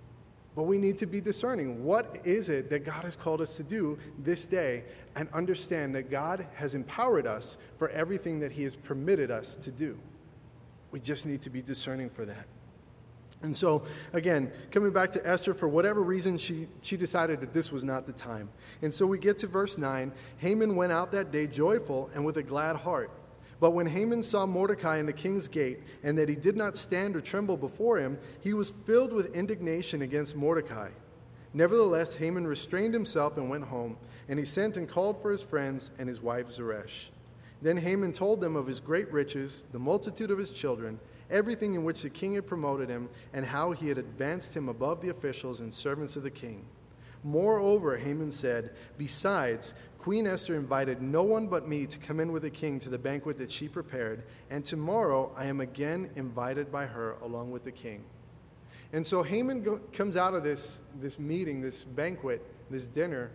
But 0.58 0.64
we 0.64 0.78
need 0.78 0.98
to 0.98 1.06
be 1.06 1.22
discerning. 1.22 1.86
What 1.86 2.20
is 2.26 2.50
it 2.50 2.70
that 2.70 2.84
God 2.84 3.06
has 3.06 3.16
called 3.16 3.40
us 3.40 3.56
to 3.56 3.64
do 3.64 3.98
this 4.20 4.46
day 4.46 4.84
and 5.16 5.30
understand 5.32 5.96
that 5.96 6.12
God 6.12 6.46
has 6.56 6.76
empowered 6.76 7.26
us 7.26 7.58
for 7.78 7.88
everything 7.92 8.42
that 8.42 8.52
He 8.52 8.64
has 8.64 8.76
permitted 8.76 9.32
us 9.32 9.56
to 9.56 9.72
do? 9.72 9.98
We 10.96 11.02
just 11.02 11.26
need 11.26 11.42
to 11.42 11.50
be 11.50 11.62
discerning 11.62 12.10
for 12.10 12.24
that. 12.24 12.46
And 13.42 13.54
so, 13.54 13.84
again, 14.14 14.50
coming 14.72 14.94
back 14.94 15.12
to 15.12 15.28
Esther, 15.28 15.54
for 15.54 15.68
whatever 15.68 16.02
reason, 16.02 16.38
she, 16.38 16.70
she 16.82 16.96
decided 16.96 17.42
that 17.42 17.52
this 17.52 17.70
was 17.70 17.84
not 17.84 18.06
the 18.06 18.14
time. 18.14 18.48
And 18.82 18.94
so 18.94 19.06
we 19.06 19.20
get 19.20 19.38
to 19.40 19.48
verse 19.48 19.78
9 19.78 20.14
Haman 20.38 20.74
went 20.78 20.94
out 20.94 21.12
that 21.12 21.34
day 21.34 21.48
joyful 21.48 22.10
and 22.14 22.24
with 22.24 22.38
a 22.38 22.44
glad 22.44 22.78
heart. 22.78 23.12
But 23.60 23.72
when 23.72 23.88
Haman 23.88 24.24
saw 24.24 24.46
Mordecai 24.46 24.96
in 25.00 25.06
the 25.06 25.12
king's 25.12 25.50
gate, 25.50 25.80
and 26.02 26.18
that 26.18 26.30
he 26.30 26.36
did 26.36 26.56
not 26.56 26.78
stand 26.78 27.18
or 27.18 27.20
tremble 27.20 27.58
before 27.58 27.98
him, 27.98 28.18
he 28.40 28.54
was 28.54 28.70
filled 28.70 29.12
with 29.12 29.36
indignation 29.36 30.02
against 30.02 30.34
Mordecai. 30.34 30.92
Nevertheless, 31.54 32.16
Haman 32.16 32.48
restrained 32.48 32.94
himself 32.94 33.36
and 33.36 33.50
went 33.50 33.66
home, 33.66 33.98
and 34.30 34.40
he 34.40 34.46
sent 34.46 34.78
and 34.78 34.88
called 34.88 35.22
for 35.22 35.30
his 35.30 35.44
friends 35.44 35.92
and 36.00 36.08
his 36.08 36.22
wife 36.22 36.50
Zeresh. 36.52 37.10
Then 37.66 37.78
Haman 37.78 38.12
told 38.12 38.42
them 38.42 38.56
of 38.56 38.68
his 38.68 38.80
great 38.80 39.12
riches, 39.12 39.66
the 39.72 39.80
multitude 39.80 40.30
of 40.30 40.38
his 40.38 40.52
children, 40.52 41.00
everything 41.32 41.74
in 41.74 41.84
which 41.84 42.04
the 42.04 42.12
king 42.12 42.36
had 42.36 42.46
promoted 42.46 42.90
him, 42.90 43.10
and 43.34 43.44
how 43.44 43.72
he 43.72 43.88
had 43.88 43.98
advanced 43.98 44.56
him 44.56 44.70
above 44.70 45.02
the 45.02 45.10
officials 45.10 45.62
and 45.62 45.74
servants 45.74 46.16
of 46.16 46.22
the 46.22 46.30
king. 46.30 46.64
Moreover, 47.24 47.98
Haman 47.98 48.30
said, 48.30 48.76
Besides, 49.00 49.74
Queen 49.98 50.28
Esther 50.28 50.56
invited 50.56 51.02
no 51.02 51.24
one 51.24 51.48
but 51.48 51.68
me 51.68 51.88
to 51.88 51.98
come 51.98 52.20
in 52.20 52.32
with 52.32 52.44
the 52.44 52.52
king 52.52 52.78
to 52.82 52.90
the 52.90 53.00
banquet 53.00 53.40
that 53.40 53.50
she 53.50 53.68
prepared, 53.68 54.26
and 54.52 54.64
tomorrow 54.64 55.32
I 55.36 55.48
am 55.48 55.60
again 55.60 56.12
invited 56.16 56.72
by 56.72 56.86
her 56.86 57.16
along 57.24 57.50
with 57.50 57.64
the 57.64 57.72
king. 57.72 58.04
And 58.94 59.04
so 59.04 59.24
Haman 59.24 59.64
go, 59.64 59.80
comes 59.92 60.18
out 60.18 60.36
of 60.36 60.44
this, 60.44 60.84
this 61.02 61.18
meeting, 61.18 61.62
this 61.62 61.84
banquet, 61.84 62.46
this 62.70 62.86
dinner, 62.86 63.32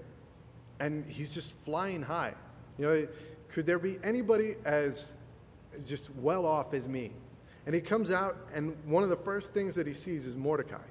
and 0.79 1.05
he's 1.05 1.35
just 1.35 1.57
flying 1.63 2.03
high. 2.03 2.35
You 2.79 2.87
know, 2.87 3.09
could 3.53 3.67
there 3.67 3.79
be 3.79 3.99
anybody 4.03 4.57
as 4.65 5.17
just 5.85 6.11
well 6.17 6.47
off 6.47 6.75
as 6.75 6.87
me? 6.87 7.13
And 7.67 7.75
he 7.75 7.81
comes 7.81 8.11
out, 8.11 8.37
and 8.55 8.77
one 8.85 9.03
of 9.03 9.11
the 9.11 9.17
first 9.17 9.53
things 9.53 9.75
that 9.75 9.87
he 9.87 9.95
sees 9.95 10.27
is 10.27 10.37
Mordecai. 10.37 10.83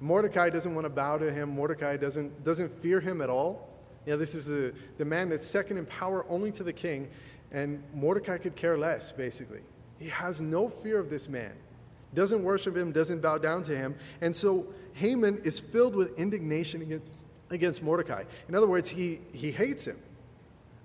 Mordecai 0.00 0.48
doesn't 0.48 0.74
want 0.74 0.84
to 0.84 0.90
bow 0.90 1.18
to 1.18 1.30
him. 1.32 1.50
Mordecai 1.50 1.96
doesn't, 1.96 2.44
doesn't 2.44 2.70
fear 2.80 3.00
him 3.00 3.20
at 3.20 3.28
all. 3.28 3.68
You 4.06 4.12
know, 4.12 4.18
this 4.18 4.34
is 4.34 4.46
the, 4.46 4.72
the 4.96 5.04
man 5.04 5.28
that's 5.28 5.46
second 5.46 5.76
in 5.76 5.86
power 5.86 6.24
only 6.28 6.50
to 6.52 6.62
the 6.62 6.72
king, 6.72 7.08
and 7.52 7.82
Mordecai 7.92 8.38
could 8.38 8.56
care 8.56 8.78
less, 8.78 9.12
basically. 9.12 9.60
He 9.98 10.08
has 10.08 10.40
no 10.40 10.68
fear 10.68 10.98
of 10.98 11.10
this 11.10 11.28
man, 11.28 11.52
doesn't 12.14 12.42
worship 12.42 12.76
him, 12.76 12.92
doesn't 12.92 13.20
bow 13.20 13.38
down 13.38 13.62
to 13.64 13.76
him. 13.76 13.96
And 14.20 14.34
so 14.34 14.66
Haman 14.94 15.42
is 15.44 15.58
filled 15.58 15.94
with 15.94 16.18
indignation 16.18 16.80
against, 16.82 17.12
against 17.50 17.82
Mordecai. 17.82 18.24
In 18.48 18.54
other 18.54 18.68
words, 18.68 18.88
he, 18.88 19.20
he 19.32 19.50
hates 19.50 19.86
him. 19.86 19.98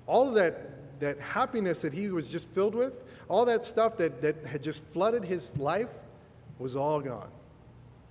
All 0.05 0.28
of 0.28 0.36
that, 0.36 0.72
that 1.03 1.19
happiness 1.19 1.81
that 1.81 1.93
he 1.93 2.09
was 2.09 2.27
just 2.27 2.49
filled 2.49 2.75
with, 2.75 2.93
all 3.27 3.45
that 3.45 3.63
stuff 3.63 3.97
that, 3.97 4.21
that 4.21 4.45
had 4.45 4.63
just 4.63 4.83
flooded 4.85 5.23
his 5.23 5.55
life, 5.57 5.89
was 6.59 6.75
all 6.75 6.99
gone. 6.99 7.29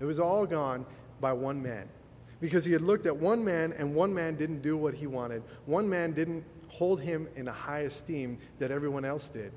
It 0.01 0.05
was 0.05 0.19
all 0.19 0.47
gone 0.47 0.85
by 1.21 1.33
one 1.33 1.63
man. 1.63 1.89
Because 2.41 2.65
he 2.65 2.73
had 2.73 2.83
looked 2.83 3.07
at 3.07 3.17
one 3.17 3.45
man, 3.45 3.73
and 3.79 3.95
one 3.95 4.13
man 4.13 4.37
didn't 4.37 4.63
do 4.63 4.77
what 4.77 4.95
he 4.95 5.07
wanted. 5.07 5.43
One 5.67 5.89
man 5.89 6.13
didn't 6.13 6.45
hold 6.69 7.01
him 7.01 7.29
in 7.37 7.49
a 7.49 7.53
high 7.53 7.81
esteem 7.81 8.39
that 8.59 8.71
everyone 8.71 9.05
else 9.05 9.29
did. 9.29 9.53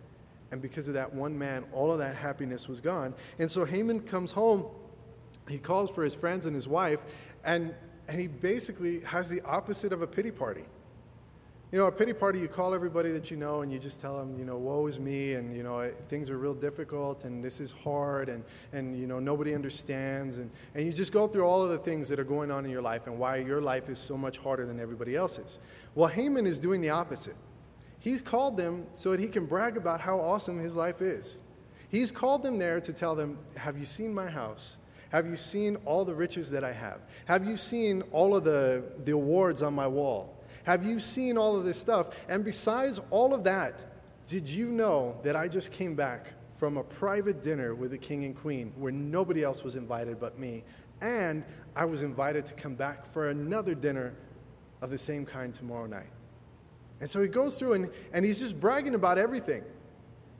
And 0.51 0.61
because 0.61 0.87
of 0.87 0.93
that 0.93 1.13
one 1.13 1.37
man, 1.37 1.65
all 1.73 1.91
of 1.91 1.97
that 1.97 2.15
happiness 2.15 2.69
was 2.69 2.79
gone. 2.79 3.15
And 3.39 3.49
so 3.49 3.65
Haman 3.65 4.01
comes 4.01 4.31
home, 4.31 4.65
he 5.49 5.57
calls 5.57 5.89
for 5.89 6.03
his 6.03 6.13
friends 6.13 6.45
and 6.45 6.53
his 6.53 6.67
wife, 6.67 6.99
and, 7.43 7.73
and 8.07 8.19
he 8.19 8.27
basically 8.27 8.99
has 9.01 9.29
the 9.29 9.41
opposite 9.41 9.91
of 9.91 10.01
a 10.01 10.07
pity 10.07 10.31
party. 10.31 10.65
You 11.71 11.79
know, 11.79 11.87
a 11.87 11.91
pity 11.91 12.13
party, 12.13 12.39
you 12.39 12.47
call 12.47 12.75
everybody 12.75 13.11
that 13.11 13.31
you 13.31 13.37
know 13.37 13.61
and 13.61 13.73
you 13.73 13.79
just 13.79 13.99
tell 13.99 14.17
them, 14.17 14.37
you 14.37 14.45
know, 14.45 14.55
woe 14.55 14.85
is 14.85 14.99
me 14.99 15.33
and, 15.33 15.55
you 15.55 15.63
know, 15.63 15.91
things 16.09 16.29
are 16.29 16.37
real 16.37 16.53
difficult 16.53 17.25
and 17.25 17.43
this 17.43 17.59
is 17.59 17.71
hard 17.71 18.29
and, 18.29 18.43
and 18.71 18.97
you 18.97 19.07
know, 19.07 19.19
nobody 19.19 19.55
understands. 19.55 20.37
And, 20.37 20.51
and 20.75 20.85
you 20.85 20.93
just 20.93 21.11
go 21.11 21.27
through 21.27 21.43
all 21.43 21.63
of 21.63 21.69
the 21.69 21.79
things 21.79 22.07
that 22.09 22.19
are 22.19 22.23
going 22.23 22.51
on 22.51 22.65
in 22.65 22.71
your 22.71 22.83
life 22.83 23.07
and 23.07 23.17
why 23.17 23.37
your 23.37 23.61
life 23.61 23.89
is 23.89 23.97
so 23.97 24.15
much 24.15 24.37
harder 24.37 24.65
than 24.67 24.79
everybody 24.79 25.15
else's. 25.15 25.57
Well, 25.95 26.07
Haman 26.07 26.45
is 26.45 26.59
doing 26.59 26.81
the 26.81 26.91
opposite. 26.91 27.35
He's 27.99 28.21
called 28.21 28.57
them 28.57 28.85
so 28.93 29.11
that 29.11 29.19
he 29.19 29.27
can 29.27 29.47
brag 29.47 29.75
about 29.75 29.99
how 29.99 30.19
awesome 30.19 30.59
his 30.59 30.75
life 30.75 31.01
is. 31.01 31.41
He's 31.89 32.11
called 32.11 32.43
them 32.43 32.59
there 32.59 32.79
to 32.79 32.93
tell 32.93 33.15
them, 33.15 33.39
Have 33.57 33.79
you 33.79 33.85
seen 33.85 34.13
my 34.13 34.29
house? 34.29 34.77
Have 35.09 35.25
you 35.25 35.35
seen 35.35 35.77
all 35.85 36.05
the 36.05 36.13
riches 36.13 36.51
that 36.51 36.63
I 36.63 36.73
have? 36.73 36.99
Have 37.25 37.47
you 37.47 37.57
seen 37.57 38.03
all 38.11 38.35
of 38.35 38.43
the, 38.43 38.83
the 39.03 39.13
awards 39.13 39.61
on 39.61 39.73
my 39.73 39.87
wall? 39.87 40.34
Have 40.65 40.83
you 40.83 40.99
seen 40.99 41.37
all 41.37 41.55
of 41.55 41.63
this 41.63 41.79
stuff? 41.79 42.09
And 42.27 42.43
besides 42.43 42.99
all 43.09 43.33
of 43.33 43.43
that, 43.43 43.79
did 44.25 44.49
you 44.49 44.67
know 44.67 45.15
that 45.23 45.35
I 45.35 45.47
just 45.47 45.71
came 45.71 45.95
back 45.95 46.33
from 46.57 46.77
a 46.77 46.83
private 46.83 47.43
dinner 47.43 47.75
with 47.75 47.91
the 47.91 47.97
king 47.97 48.25
and 48.25 48.35
queen 48.35 48.73
where 48.75 48.91
nobody 48.91 49.43
else 49.43 49.63
was 49.63 49.75
invited 49.75 50.19
but 50.19 50.39
me? 50.39 50.63
And 51.01 51.43
I 51.75 51.85
was 51.85 52.01
invited 52.01 52.45
to 52.47 52.53
come 52.55 52.73
back 52.73 53.05
for 53.13 53.29
another 53.29 53.75
dinner 53.75 54.13
of 54.81 54.89
the 54.89 54.97
same 54.97 55.25
kind 55.25 55.53
tomorrow 55.53 55.85
night. 55.85 56.09
And 56.99 57.09
so 57.09 57.21
he 57.21 57.27
goes 57.27 57.55
through 57.55 57.73
and, 57.73 57.89
and 58.13 58.25
he's 58.25 58.39
just 58.39 58.59
bragging 58.59 58.95
about 58.95 59.17
everything. 59.17 59.63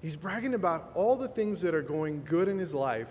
He's 0.02 0.16
bragging 0.16 0.54
about 0.54 0.92
all 0.96 1.16
the 1.16 1.28
things 1.28 1.62
that 1.62 1.76
are 1.76 1.82
going 1.82 2.24
good 2.24 2.48
in 2.48 2.58
his 2.58 2.74
life 2.74 3.10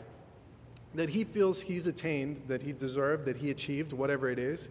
that 0.95 1.09
he 1.09 1.25
feels 1.25 1.61
he's 1.61 1.87
attained, 1.87 2.43
that 2.47 2.63
he 2.63 2.73
deserved, 2.73 3.27
that 3.27 3.37
he 3.37 3.51
achieved, 3.51 3.93
whatever 3.93 4.31
it 4.31 4.39
is. 4.39 4.71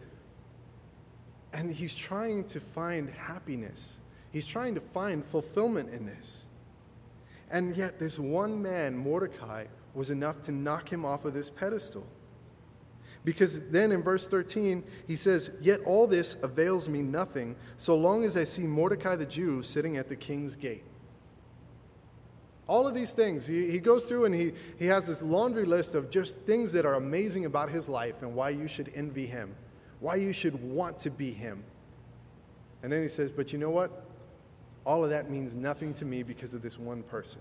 And 1.53 1.71
he's 1.71 1.95
trying 1.95 2.45
to 2.45 2.59
find 2.59 3.09
happiness. 3.09 3.99
He's 4.31 4.47
trying 4.47 4.73
to 4.75 4.81
find 4.81 5.23
fulfillment 5.23 5.93
in 5.93 6.05
this. 6.05 6.47
And 7.51 7.77
yet, 7.77 7.99
this 7.99 8.17
one 8.17 8.61
man, 8.61 8.97
Mordecai, 8.97 9.65
was 9.93 10.09
enough 10.09 10.41
to 10.41 10.51
knock 10.51 10.91
him 10.91 11.05
off 11.05 11.23
of 11.23 11.35
this 11.35 11.51
pedestal. 11.51 12.07
Because 13.23 13.61
then 13.69 13.91
in 13.91 14.01
verse 14.01 14.27
13, 14.27 14.83
he 15.07 15.15
says, 15.15 15.51
Yet 15.61 15.79
all 15.85 16.07
this 16.07 16.35
avails 16.41 16.89
me 16.89 17.01
nothing 17.01 17.55
so 17.77 17.95
long 17.95 18.25
as 18.25 18.35
I 18.35 18.43
see 18.43 18.67
Mordecai 18.67 19.15
the 19.15 19.25
Jew 19.25 19.61
sitting 19.61 19.97
at 19.97 20.09
the 20.09 20.15
king's 20.15 20.55
gate. 20.55 20.83
All 22.67 22.87
of 22.87 22.95
these 22.95 23.13
things, 23.13 23.45
he, 23.45 23.69
he 23.69 23.77
goes 23.77 24.05
through 24.05 24.25
and 24.25 24.33
he, 24.33 24.53
he 24.79 24.85
has 24.85 25.07
this 25.07 25.21
laundry 25.21 25.65
list 25.65 25.95
of 25.95 26.09
just 26.09 26.39
things 26.39 26.71
that 26.73 26.85
are 26.85 26.95
amazing 26.95 27.45
about 27.45 27.69
his 27.69 27.87
life 27.87 28.21
and 28.21 28.33
why 28.33 28.49
you 28.49 28.67
should 28.67 28.91
envy 28.95 29.25
him 29.25 29.55
why 30.03 30.15
you 30.15 30.33
should 30.33 30.61
want 30.61 30.99
to 30.99 31.09
be 31.09 31.31
him. 31.31 31.63
And 32.83 32.91
then 32.91 33.01
he 33.01 33.07
says, 33.07 33.31
But 33.31 33.53
you 33.53 33.57
know 33.57 33.69
what? 33.69 34.05
All 34.85 35.01
of 35.01 35.09
that 35.11 35.31
means 35.31 35.53
nothing 35.53 35.93
to 35.93 36.03
me 36.03 36.23
because 36.23 36.53
of 36.53 36.61
this 36.61 36.77
one 36.77 37.03
person, 37.03 37.39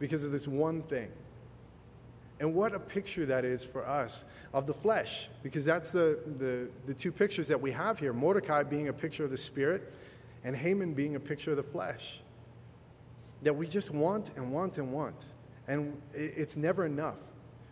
because 0.00 0.24
of 0.24 0.32
this 0.32 0.48
one 0.48 0.82
thing. 0.82 1.08
And 2.40 2.52
what 2.52 2.74
a 2.74 2.80
picture 2.80 3.24
that 3.26 3.44
is 3.44 3.62
for 3.62 3.86
us 3.86 4.24
of 4.52 4.66
the 4.66 4.74
flesh, 4.74 5.28
because 5.44 5.64
that's 5.64 5.92
the, 5.92 6.18
the, 6.38 6.68
the 6.86 6.94
two 6.94 7.12
pictures 7.12 7.46
that 7.46 7.60
we 7.60 7.70
have 7.70 7.96
here 7.96 8.12
Mordecai 8.12 8.64
being 8.64 8.88
a 8.88 8.92
picture 8.92 9.24
of 9.24 9.30
the 9.30 9.38
spirit, 9.38 9.92
and 10.42 10.56
Haman 10.56 10.94
being 10.94 11.14
a 11.14 11.20
picture 11.20 11.52
of 11.52 11.58
the 11.58 11.62
flesh. 11.62 12.22
That 13.42 13.54
we 13.54 13.68
just 13.68 13.92
want 13.92 14.32
and 14.34 14.50
want 14.50 14.78
and 14.78 14.92
want. 14.92 15.26
And 15.68 16.02
it's 16.12 16.56
never 16.56 16.86
enough. 16.86 17.18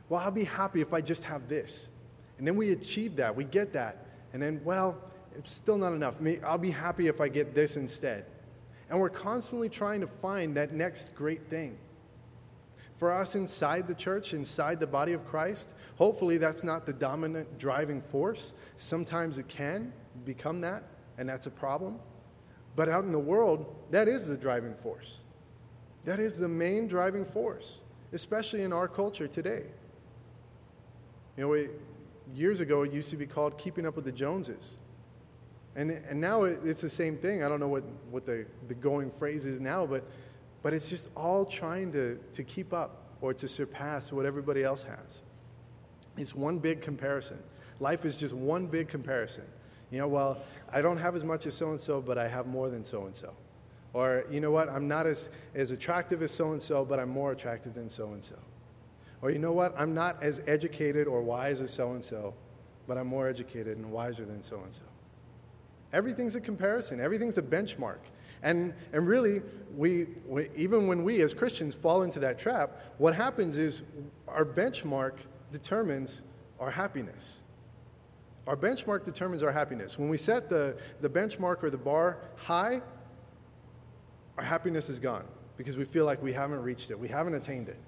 Well, 0.08 0.20
I'll 0.20 0.30
be 0.30 0.44
happy 0.44 0.80
if 0.80 0.92
I 0.92 1.00
just 1.00 1.24
have 1.24 1.48
this. 1.48 1.88
And 2.38 2.46
then 2.46 2.54
we 2.54 2.70
achieve 2.70 3.16
that, 3.16 3.34
we 3.34 3.42
get 3.42 3.72
that. 3.72 4.04
And 4.32 4.42
then, 4.42 4.60
well, 4.64 4.96
it's 5.36 5.52
still 5.52 5.78
not 5.78 5.92
enough. 5.92 6.16
I'll 6.44 6.58
be 6.58 6.70
happy 6.70 7.06
if 7.06 7.20
I 7.20 7.28
get 7.28 7.54
this 7.54 7.76
instead. 7.76 8.26
And 8.90 8.98
we're 8.98 9.10
constantly 9.10 9.68
trying 9.68 10.00
to 10.00 10.06
find 10.06 10.56
that 10.56 10.72
next 10.72 11.14
great 11.14 11.48
thing. 11.48 11.78
For 12.96 13.12
us 13.12 13.36
inside 13.36 13.86
the 13.86 13.94
church, 13.94 14.34
inside 14.34 14.80
the 14.80 14.86
body 14.86 15.12
of 15.12 15.24
Christ, 15.24 15.74
hopefully 15.96 16.36
that's 16.36 16.64
not 16.64 16.84
the 16.84 16.92
dominant 16.92 17.58
driving 17.58 18.00
force. 18.00 18.54
Sometimes 18.76 19.38
it 19.38 19.46
can 19.46 19.92
become 20.24 20.60
that, 20.62 20.82
and 21.16 21.28
that's 21.28 21.46
a 21.46 21.50
problem. 21.50 22.00
But 22.74 22.88
out 22.88 23.04
in 23.04 23.12
the 23.12 23.18
world, 23.18 23.72
that 23.90 24.08
is 24.08 24.26
the 24.26 24.36
driving 24.36 24.74
force. 24.74 25.20
That 26.04 26.18
is 26.18 26.38
the 26.38 26.48
main 26.48 26.88
driving 26.88 27.24
force, 27.24 27.82
especially 28.12 28.62
in 28.62 28.72
our 28.72 28.88
culture 28.88 29.28
today. 29.28 29.64
You 31.36 31.44
know, 31.44 31.48
we, 31.48 31.68
years 32.34 32.60
ago, 32.60 32.82
it 32.82 32.92
used 32.92 33.10
to 33.10 33.16
be 33.16 33.26
called 33.26 33.58
Keeping 33.58 33.86
Up 33.86 33.96
with 33.96 34.04
the 34.04 34.12
Joneses. 34.12 34.76
And, 35.76 35.90
and 35.90 36.20
now 36.20 36.42
it's 36.42 36.82
the 36.82 36.88
same 36.88 37.16
thing. 37.16 37.44
I 37.44 37.48
don't 37.48 37.60
know 37.60 37.68
what, 37.68 37.84
what 38.10 38.26
the, 38.26 38.46
the 38.66 38.74
going 38.74 39.10
phrase 39.10 39.46
is 39.46 39.60
now, 39.60 39.86
but, 39.86 40.02
but 40.62 40.72
it's 40.72 40.90
just 40.90 41.08
all 41.16 41.44
trying 41.44 41.92
to, 41.92 42.18
to 42.32 42.42
keep 42.42 42.72
up 42.72 43.04
or 43.20 43.32
to 43.34 43.46
surpass 43.46 44.12
what 44.12 44.26
everybody 44.26 44.64
else 44.64 44.82
has. 44.82 45.22
It's 46.16 46.34
one 46.34 46.58
big 46.58 46.80
comparison. 46.80 47.38
Life 47.80 48.04
is 48.04 48.16
just 48.16 48.34
one 48.34 48.66
big 48.66 48.88
comparison. 48.88 49.44
You 49.90 49.98
know, 49.98 50.08
well, 50.08 50.38
I 50.72 50.82
don't 50.82 50.98
have 50.98 51.14
as 51.14 51.24
much 51.24 51.46
as 51.46 51.54
so 51.54 51.70
and 51.70 51.80
so, 51.80 52.00
but 52.00 52.18
I 52.18 52.26
have 52.26 52.46
more 52.46 52.68
than 52.70 52.82
so 52.82 53.06
and 53.06 53.14
so. 53.14 53.32
Or, 53.92 54.24
you 54.30 54.40
know 54.40 54.50
what, 54.50 54.68
I'm 54.68 54.86
not 54.86 55.06
as, 55.06 55.30
as 55.54 55.70
attractive 55.70 56.22
as 56.22 56.30
so 56.30 56.52
and 56.52 56.62
so, 56.62 56.84
but 56.84 56.98
I'm 56.98 57.08
more 57.08 57.32
attractive 57.32 57.74
than 57.74 57.88
so 57.88 58.12
and 58.12 58.24
so. 58.24 58.36
Or 59.20 59.30
you 59.30 59.38
know 59.38 59.52
what? 59.52 59.74
I'm 59.76 59.94
not 59.94 60.22
as 60.22 60.42
educated 60.46 61.06
or 61.06 61.22
wise 61.22 61.60
as 61.60 61.72
so 61.72 61.92
and 61.92 62.04
so, 62.04 62.34
but 62.86 62.96
I'm 62.96 63.06
more 63.06 63.28
educated 63.28 63.76
and 63.76 63.90
wiser 63.90 64.24
than 64.24 64.42
so 64.42 64.60
and 64.62 64.74
so. 64.74 64.82
Everything's 65.92 66.36
a 66.36 66.40
comparison, 66.40 67.00
everything's 67.00 67.38
a 67.38 67.42
benchmark. 67.42 67.98
And, 68.42 68.72
and 68.92 69.08
really, 69.08 69.42
we, 69.76 70.06
we, 70.26 70.48
even 70.56 70.86
when 70.86 71.02
we 71.02 71.22
as 71.22 71.34
Christians 71.34 71.74
fall 71.74 72.02
into 72.02 72.20
that 72.20 72.38
trap, 72.38 72.80
what 72.98 73.14
happens 73.14 73.58
is 73.58 73.82
our 74.28 74.44
benchmark 74.44 75.14
determines 75.50 76.22
our 76.60 76.70
happiness. 76.70 77.38
Our 78.46 78.56
benchmark 78.56 79.04
determines 79.04 79.42
our 79.42 79.52
happiness. 79.52 79.98
When 79.98 80.08
we 80.08 80.16
set 80.16 80.48
the, 80.48 80.76
the 81.00 81.08
benchmark 81.08 81.62
or 81.62 81.70
the 81.70 81.78
bar 81.78 82.18
high, 82.36 82.80
our 84.36 84.44
happiness 84.44 84.88
is 84.88 84.98
gone 84.98 85.24
because 85.56 85.76
we 85.76 85.84
feel 85.84 86.04
like 86.04 86.22
we 86.22 86.32
haven't 86.32 86.62
reached 86.62 86.90
it, 86.90 86.98
we 86.98 87.08
haven't 87.08 87.34
attained 87.34 87.68
it. 87.68 87.78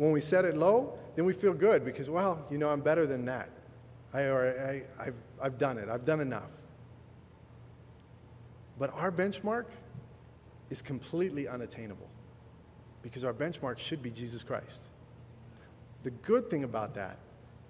When 0.00 0.12
we 0.12 0.22
set 0.22 0.46
it 0.46 0.56
low, 0.56 0.98
then 1.14 1.26
we 1.26 1.34
feel 1.34 1.52
good 1.52 1.84
because, 1.84 2.08
well, 2.08 2.46
you 2.50 2.56
know, 2.56 2.70
I'm 2.70 2.80
better 2.80 3.04
than 3.04 3.26
that. 3.26 3.50
I, 4.14 4.22
or 4.22 4.48
I, 4.48 4.82
I've, 4.98 5.14
I've 5.38 5.58
done 5.58 5.76
it, 5.76 5.90
I've 5.90 6.06
done 6.06 6.20
enough. 6.20 6.50
But 8.78 8.94
our 8.94 9.12
benchmark 9.12 9.66
is 10.70 10.80
completely 10.80 11.48
unattainable 11.48 12.08
because 13.02 13.24
our 13.24 13.34
benchmark 13.34 13.76
should 13.76 14.02
be 14.02 14.08
Jesus 14.08 14.42
Christ. 14.42 14.88
The 16.02 16.12
good 16.12 16.48
thing 16.48 16.64
about 16.64 16.94
that 16.94 17.18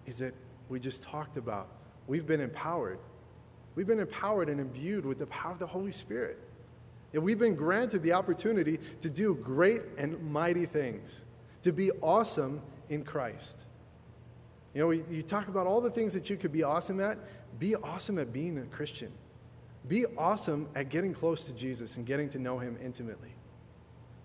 is 0.06 0.18
that 0.18 0.32
we 0.68 0.78
just 0.78 1.02
talked 1.02 1.36
about 1.36 1.66
we've 2.06 2.28
been 2.28 2.40
empowered. 2.40 3.00
We've 3.74 3.88
been 3.88 3.98
empowered 3.98 4.48
and 4.48 4.60
imbued 4.60 5.04
with 5.04 5.18
the 5.18 5.26
power 5.26 5.50
of 5.50 5.58
the 5.58 5.66
Holy 5.66 5.90
Spirit. 5.90 6.38
And 7.12 7.24
we've 7.24 7.40
been 7.40 7.56
granted 7.56 8.04
the 8.04 8.12
opportunity 8.12 8.78
to 9.00 9.10
do 9.10 9.34
great 9.34 9.82
and 9.98 10.30
mighty 10.30 10.66
things 10.66 11.24
to 11.62 11.72
be 11.72 11.90
awesome 12.02 12.62
in 12.88 13.04
Christ. 13.04 13.66
You 14.74 14.82
know, 14.82 14.90
you 14.90 15.22
talk 15.22 15.48
about 15.48 15.66
all 15.66 15.80
the 15.80 15.90
things 15.90 16.12
that 16.14 16.30
you 16.30 16.36
could 16.36 16.52
be 16.52 16.62
awesome 16.62 17.00
at. 17.00 17.18
Be 17.58 17.74
awesome 17.74 18.18
at 18.18 18.32
being 18.32 18.58
a 18.58 18.64
Christian. 18.66 19.12
Be 19.88 20.06
awesome 20.16 20.68
at 20.74 20.88
getting 20.90 21.12
close 21.12 21.44
to 21.44 21.54
Jesus 21.54 21.96
and 21.96 22.06
getting 22.06 22.28
to 22.30 22.38
know 22.38 22.58
him 22.58 22.78
intimately. 22.82 23.34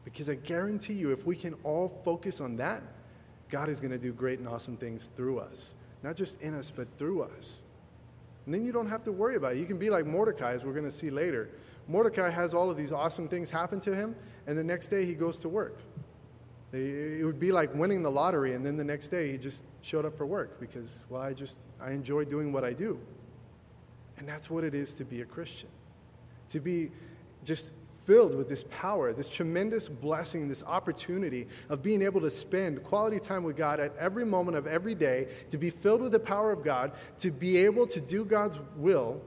Because 0.04 0.30
I 0.30 0.36
guarantee 0.36 0.94
you, 0.94 1.12
if 1.12 1.26
we 1.26 1.36
can 1.36 1.56
all 1.64 1.88
focus 2.04 2.42
on 2.42 2.58
that, 2.58 2.84
God 3.50 3.70
is 3.70 3.80
going 3.80 3.92
to 3.92 3.98
do 3.98 4.14
great 4.14 4.40
and 4.40 4.48
awesome 4.48 4.78
things 4.78 5.10
through 5.16 5.40
us. 5.40 5.74
Not 6.04 6.16
just 6.16 6.40
in 6.42 6.54
us, 6.54 6.72
but 6.72 6.88
through 6.98 7.24
us. 7.24 7.64
And 8.46 8.54
then 8.54 8.64
you 8.64 8.72
don't 8.72 8.88
have 8.88 9.02
to 9.04 9.12
worry 9.12 9.36
about 9.36 9.54
it. 9.54 9.58
You 9.58 9.66
can 9.66 9.80
be 9.80 9.90
like 9.90 10.06
Mordecai, 10.06 10.54
as 10.54 10.64
we're 10.64 10.74
going 10.74 10.86
to 10.86 10.92
see 10.92 11.10
later. 11.10 11.50
Mordecai 11.88 12.30
has 12.30 12.54
all 12.54 12.70
of 12.70 12.78
these 12.78 12.92
awesome 12.92 13.28
things 13.28 13.50
happen 13.50 13.80
to 13.82 13.96
him, 13.96 14.16
and 14.46 14.58
the 14.58 14.64
next 14.64 14.90
day 14.90 15.06
he 15.06 15.14
goes 15.14 15.40
to 15.40 15.50
work. 15.50 15.80
It 16.76 17.26
would 17.26 17.40
be 17.40 17.52
like 17.52 17.74
winning 17.74 18.04
the 18.04 18.12
lottery, 18.12 18.54
and 18.54 18.66
then 18.66 18.78
the 18.78 18.84
next 18.84 19.08
day 19.10 19.32
he 19.32 19.38
just 19.38 19.64
showed 19.82 20.06
up 20.06 20.18
for 20.18 20.26
work 20.26 20.60
because, 20.60 21.04
well, 21.10 21.22
I 21.22 21.34
just, 21.34 21.60
I 21.80 21.92
enjoy 21.92 22.26
doing 22.26 22.52
what 22.52 22.64
I 22.64 22.74
do. 22.74 23.00
And 24.18 24.28
that's 24.28 24.50
what 24.50 24.64
it 24.64 24.74
is 24.74 24.94
to 24.96 25.06
be 25.06 25.22
a 25.22 25.26
Christian. 25.26 25.70
To 26.50 26.60
be 26.60 26.92
just 27.44 27.74
filled 28.06 28.36
with 28.36 28.48
this 28.48 28.66
power, 28.70 29.14
this 29.14 29.30
tremendous 29.30 29.90
blessing, 29.90 30.48
this 30.48 30.64
opportunity 30.64 31.48
of 31.70 31.82
being 31.82 32.02
able 32.02 32.22
to 32.22 32.30
spend 32.30 32.84
quality 32.84 33.20
time 33.20 33.44
with 33.44 33.56
God 33.56 33.80
at 33.80 33.96
every 33.98 34.26
moment 34.26 34.58
of 34.58 34.68
every 34.68 34.96
day, 34.96 35.28
to 35.50 35.58
be 35.58 35.70
filled 35.70 36.02
with 36.02 36.12
the 36.12 36.20
power 36.20 36.52
of 36.52 36.64
God, 36.64 36.92
to 37.20 37.32
be 37.32 37.58
able 37.58 37.88
to 37.88 38.00
do 38.00 38.24
God's 38.24 38.60
will, 38.76 39.22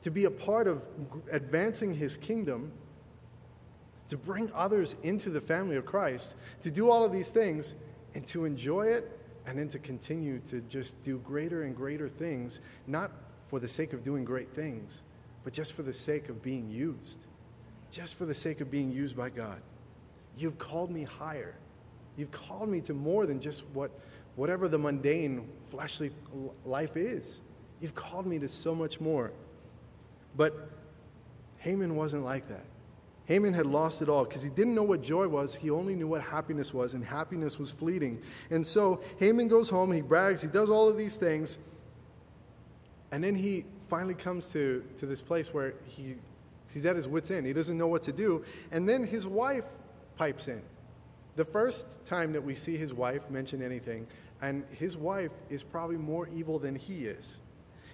to 0.00 0.10
be 0.10 0.24
a 0.24 0.30
part 0.30 0.66
of 0.66 0.86
advancing 1.30 1.94
His 1.94 2.16
kingdom, 2.16 2.72
to 4.08 4.16
bring 4.16 4.50
others 4.54 4.96
into 5.02 5.30
the 5.30 5.40
family 5.40 5.76
of 5.76 5.86
Christ, 5.86 6.36
to 6.62 6.70
do 6.70 6.90
all 6.90 7.04
of 7.04 7.12
these 7.12 7.30
things, 7.30 7.74
and 8.14 8.26
to 8.28 8.44
enjoy 8.44 8.86
it, 8.86 9.18
and 9.46 9.58
then 9.58 9.68
to 9.68 9.78
continue 9.78 10.40
to 10.40 10.60
just 10.62 11.00
do 11.02 11.18
greater 11.18 11.64
and 11.64 11.76
greater 11.76 12.08
things, 12.08 12.60
not 12.86 13.10
for 13.46 13.60
the 13.60 13.68
sake 13.68 13.92
of 13.92 14.02
doing 14.02 14.24
great 14.24 14.52
things, 14.54 15.04
but 15.44 15.52
just 15.52 15.72
for 15.72 15.82
the 15.82 15.92
sake 15.92 16.28
of 16.28 16.42
being 16.42 16.68
used 16.68 17.26
just 17.96 18.16
for 18.16 18.26
the 18.26 18.34
sake 18.34 18.60
of 18.60 18.70
being 18.70 18.92
used 18.92 19.16
by 19.16 19.30
God. 19.30 19.60
You've 20.36 20.58
called 20.58 20.90
me 20.90 21.02
higher. 21.02 21.54
You've 22.16 22.30
called 22.30 22.68
me 22.68 22.82
to 22.82 22.92
more 22.92 23.24
than 23.24 23.40
just 23.40 23.64
what, 23.72 23.90
whatever 24.36 24.68
the 24.68 24.78
mundane, 24.78 25.48
fleshly 25.70 26.10
life 26.66 26.96
is. 26.96 27.40
You've 27.80 27.94
called 27.94 28.26
me 28.26 28.38
to 28.40 28.48
so 28.48 28.74
much 28.74 29.00
more. 29.00 29.32
But 30.36 30.68
Haman 31.58 31.96
wasn't 31.96 32.24
like 32.24 32.48
that. 32.48 32.64
Haman 33.26 33.54
had 33.54 33.66
lost 33.66 34.02
it 34.02 34.08
all 34.08 34.24
because 34.24 34.42
he 34.42 34.50
didn't 34.50 34.74
know 34.74 34.82
what 34.82 35.02
joy 35.02 35.28
was. 35.28 35.54
He 35.54 35.70
only 35.70 35.94
knew 35.94 36.08
what 36.08 36.22
happiness 36.22 36.72
was, 36.72 36.94
and 36.94 37.04
happiness 37.04 37.58
was 37.58 37.70
fleeting. 37.70 38.22
And 38.50 38.66
so 38.66 39.02
Haman 39.18 39.48
goes 39.48 39.68
home, 39.68 39.92
he 39.92 40.00
brags, 40.00 40.42
he 40.42 40.48
does 40.48 40.70
all 40.70 40.88
of 40.88 40.96
these 40.96 41.16
things, 41.16 41.58
and 43.10 43.22
then 43.22 43.34
he 43.34 43.64
finally 43.88 44.14
comes 44.14 44.48
to, 44.52 44.84
to 44.96 45.06
this 45.06 45.20
place 45.20 45.52
where 45.54 45.74
he 45.86 46.16
He's 46.72 46.86
at 46.86 46.96
his 46.96 47.08
wits' 47.08 47.30
end. 47.30 47.46
He 47.46 47.52
doesn't 47.52 47.78
know 47.78 47.86
what 47.86 48.02
to 48.02 48.12
do. 48.12 48.44
And 48.70 48.88
then 48.88 49.04
his 49.04 49.26
wife 49.26 49.64
pipes 50.16 50.48
in. 50.48 50.62
The 51.36 51.44
first 51.44 52.04
time 52.06 52.32
that 52.32 52.42
we 52.42 52.54
see 52.54 52.76
his 52.76 52.94
wife 52.94 53.30
mention 53.30 53.62
anything, 53.62 54.06
and 54.40 54.64
his 54.70 54.96
wife 54.96 55.32
is 55.50 55.62
probably 55.62 55.96
more 55.96 56.28
evil 56.28 56.58
than 56.58 56.74
he 56.74 57.06
is. 57.06 57.40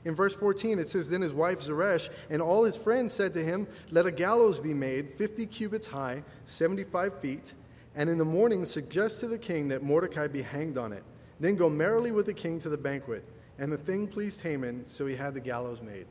In 0.05 0.15
verse 0.15 0.35
14, 0.35 0.79
it 0.79 0.89
says, 0.89 1.11
Then 1.11 1.23
his 1.23 1.33
wife 1.33 1.61
Zeresh 1.61 2.09
and 2.29 2.43
all 2.43 2.65
his 2.65 2.77
friends 2.77 3.13
said 3.13 3.33
to 3.35 3.45
him, 3.45 3.69
Let 3.91 4.07
a 4.07 4.11
gallows 4.11 4.59
be 4.59 4.75
made, 4.75 5.11
50 5.11 5.47
cubits 5.47 5.87
high, 5.87 6.25
75 6.47 7.21
feet, 7.21 7.55
and 7.95 8.11
in 8.11 8.19
the 8.19 8.25
morning 8.25 8.65
suggest 8.65 9.21
to 9.21 9.29
the 9.29 9.39
king 9.39 9.69
that 9.69 9.83
Mordecai 9.83 10.27
be 10.27 10.43
hanged 10.43 10.77
on 10.77 10.93
it. 10.93 11.05
Then 11.39 11.57
go 11.57 11.69
merrily 11.69 12.11
with 12.11 12.27
the 12.27 12.35
king 12.35 12.59
to 12.61 12.69
the 12.69 12.77
banquet. 12.77 13.25
And 13.59 13.71
the 13.71 13.77
thing 13.77 14.09
pleased 14.09 14.41
Haman, 14.41 14.87
so 14.87 15.07
he 15.07 15.15
had 15.15 15.35
the 15.35 15.41
gallows 15.41 15.83
made. 15.83 16.07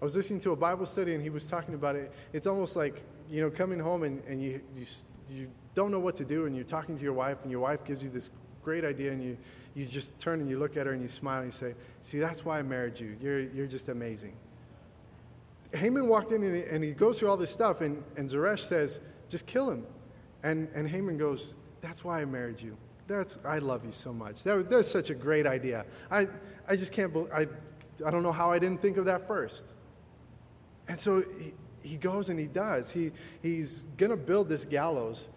I 0.00 0.04
was 0.04 0.16
listening 0.16 0.40
to 0.40 0.52
a 0.52 0.56
Bible 0.56 0.84
study 0.84 1.14
and 1.14 1.22
he 1.22 1.30
was 1.30 1.46
talking 1.46 1.74
about 1.74 1.96
it. 1.96 2.12
It's 2.32 2.46
almost 2.46 2.76
like, 2.76 3.02
you 3.30 3.40
know, 3.40 3.50
coming 3.50 3.78
home 3.78 4.02
and, 4.02 4.22
and 4.24 4.42
you, 4.42 4.60
you, 4.76 4.84
you 5.30 5.50
don't 5.74 5.90
know 5.90 6.00
what 6.00 6.14
to 6.16 6.24
do 6.24 6.46
and 6.46 6.54
you're 6.54 6.64
talking 6.64 6.96
to 6.96 7.02
your 7.02 7.12
wife 7.12 7.42
and 7.42 7.50
your 7.50 7.60
wife 7.60 7.84
gives 7.84 8.02
you 8.02 8.10
this 8.10 8.28
great 8.62 8.84
idea 8.84 9.12
and 9.12 9.22
you, 9.22 9.38
you 9.74 9.84
just 9.86 10.18
turn 10.18 10.40
and 10.40 10.48
you 10.48 10.58
look 10.58 10.76
at 10.76 10.86
her 10.86 10.92
and 10.92 11.02
you 11.02 11.08
smile 11.08 11.42
and 11.42 11.52
you 11.52 11.56
say, 11.56 11.74
See, 12.02 12.18
that's 12.18 12.44
why 12.44 12.58
I 12.58 12.62
married 12.62 12.98
you. 12.98 13.16
You're, 13.20 13.40
you're 13.40 13.66
just 13.66 13.88
amazing. 13.88 14.34
Haman 15.72 16.06
walked 16.06 16.30
in 16.30 16.42
and 16.42 16.54
he, 16.54 16.62
and 16.62 16.84
he 16.84 16.92
goes 16.92 17.18
through 17.18 17.28
all 17.28 17.36
this 17.36 17.50
stuff 17.50 17.80
and, 17.80 18.02
and 18.16 18.30
Zeresh 18.30 18.60
says, 18.60 19.00
Just 19.28 19.46
kill 19.46 19.70
him. 19.70 19.84
And, 20.42 20.68
and 20.74 20.88
Haman 20.88 21.18
goes, 21.18 21.54
That's 21.80 22.04
why 22.04 22.20
I 22.20 22.24
married 22.24 22.60
you. 22.60 22.76
That's, 23.06 23.36
I 23.44 23.58
love 23.58 23.84
you 23.84 23.92
so 23.92 24.12
much. 24.12 24.42
That, 24.44 24.70
that's 24.70 24.90
such 24.90 25.10
a 25.10 25.14
great 25.14 25.46
idea. 25.46 25.84
I, 26.10 26.28
I 26.68 26.76
just 26.76 26.92
can't 26.92 27.12
believe, 27.12 27.32
I, 27.32 27.46
I 28.06 28.10
don't 28.10 28.22
know 28.22 28.32
how 28.32 28.50
I 28.50 28.58
didn't 28.58 28.80
think 28.80 28.96
of 28.96 29.04
that 29.06 29.26
first. 29.26 29.72
And 30.88 30.98
so 30.98 31.24
he, 31.38 31.54
he 31.82 31.96
goes 31.96 32.28
and 32.28 32.38
he 32.38 32.46
does. 32.46 32.90
He, 32.90 33.12
he's 33.42 33.84
going 33.96 34.10
to 34.10 34.16
build 34.16 34.48
this 34.48 34.64
gallows. 34.64 35.28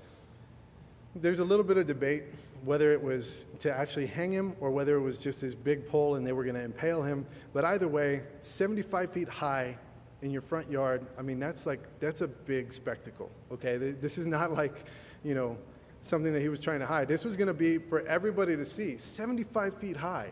There's 1.15 1.39
a 1.39 1.43
little 1.43 1.65
bit 1.65 1.77
of 1.77 1.87
debate 1.87 2.23
whether 2.63 2.91
it 2.91 3.01
was 3.01 3.45
to 3.59 3.71
actually 3.71 4.05
hang 4.05 4.31
him 4.31 4.55
or 4.59 4.71
whether 4.71 4.95
it 4.95 5.01
was 5.01 5.17
just 5.17 5.41
this 5.41 5.53
big 5.53 5.87
pole 5.87 6.15
and 6.15 6.25
they 6.25 6.33
were 6.33 6.43
going 6.43 6.55
to 6.55 6.63
impale 6.63 7.01
him. 7.01 7.25
But 7.53 7.65
either 7.65 7.87
way, 7.87 8.23
75 8.39 9.11
feet 9.11 9.29
high 9.29 9.77
in 10.21 10.31
your 10.31 10.41
front 10.41 10.69
yard, 10.71 11.05
I 11.17 11.21
mean, 11.21 11.39
that's 11.39 11.65
like, 11.65 11.79
that's 11.99 12.21
a 12.21 12.27
big 12.27 12.73
spectacle, 12.73 13.31
okay? 13.51 13.77
This 13.77 14.17
is 14.17 14.25
not 14.25 14.53
like, 14.53 14.85
you 15.23 15.35
know, 15.35 15.57
something 16.01 16.33
that 16.33 16.41
he 16.41 16.49
was 16.49 16.59
trying 16.59 16.79
to 16.79 16.85
hide. 16.85 17.07
This 17.07 17.25
was 17.25 17.37
going 17.37 17.47
to 17.47 17.53
be 17.53 17.77
for 17.77 18.01
everybody 18.07 18.55
to 18.55 18.65
see 18.65 18.97
75 18.97 19.77
feet 19.77 19.97
high. 19.97 20.31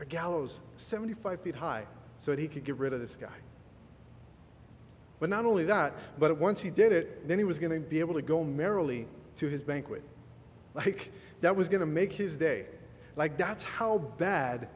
A 0.00 0.04
gallows 0.04 0.62
75 0.76 1.40
feet 1.40 1.54
high 1.54 1.86
so 2.18 2.30
that 2.32 2.40
he 2.40 2.48
could 2.48 2.64
get 2.64 2.76
rid 2.76 2.92
of 2.92 3.00
this 3.00 3.16
guy. 3.16 3.28
But 5.20 5.30
not 5.30 5.46
only 5.46 5.64
that, 5.64 5.94
but 6.18 6.36
once 6.36 6.60
he 6.60 6.70
did 6.70 6.92
it, 6.92 7.26
then 7.28 7.38
he 7.38 7.44
was 7.44 7.58
going 7.58 7.72
to 7.72 7.80
be 7.80 8.00
able 8.00 8.14
to 8.14 8.22
go 8.22 8.42
merrily 8.42 9.06
to 9.36 9.48
his 9.48 9.62
banquet. 9.62 10.02
Like, 10.84 11.12
that 11.40 11.54
was 11.54 11.68
going 11.68 11.80
to 11.80 11.86
make 11.86 12.12
his 12.12 12.36
day. 12.36 12.66
Like, 13.14 13.36
that's 13.36 13.62
how 13.62 13.98
bad 13.98 14.68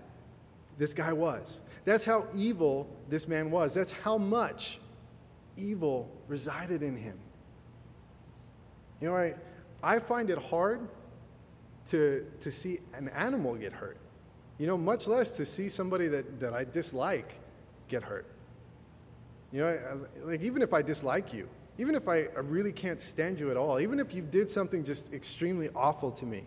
this 0.77 0.95
guy 0.95 1.13
was. 1.13 1.61
That's 1.85 2.05
how 2.05 2.27
evil 2.37 2.89
this 3.09 3.27
man 3.27 3.51
was. 3.51 3.75
That's 3.75 3.91
how 3.91 4.17
much 4.17 4.79
evil 5.57 6.09
resided 6.29 6.83
in 6.85 6.97
him. 6.97 7.19
You 9.01 9.09
know, 9.09 9.17
I, 9.17 9.35
I 9.83 9.99
find 9.99 10.31
it 10.31 10.39
hard 10.39 10.89
to, 11.87 12.27
to 12.41 12.51
see 12.51 12.79
an 12.95 13.09
animal 13.09 13.57
get 13.57 13.73
hurt. 13.73 13.97
You 14.59 14.67
know, 14.67 14.77
much 14.77 15.07
less 15.07 15.33
to 15.37 15.45
see 15.45 15.69
somebody 15.69 16.09
that, 16.09 16.41
that 16.41 16.53
I 16.53 16.65
dislike 16.65 17.41
get 17.89 18.03
hurt. 18.03 18.27
You 19.53 19.61
know, 19.63 20.07
like 20.25 20.43
even 20.43 20.63
if 20.63 20.75
I 20.75 20.83
dislike 20.83 21.33
you, 21.33 21.49
even 21.79 21.95
if 21.95 22.09
I 22.09 22.27
really 22.43 22.73
can't 22.73 23.01
stand 23.01 23.39
you 23.39 23.51
at 23.53 23.57
all, 23.57 23.79
even 23.79 24.01
if 24.01 24.13
you 24.13 24.21
did 24.21 24.51
something 24.51 24.85
just 24.85 25.15
extremely 25.15 25.71
awful 25.77 26.11
to 26.11 26.27
me, 26.27 26.45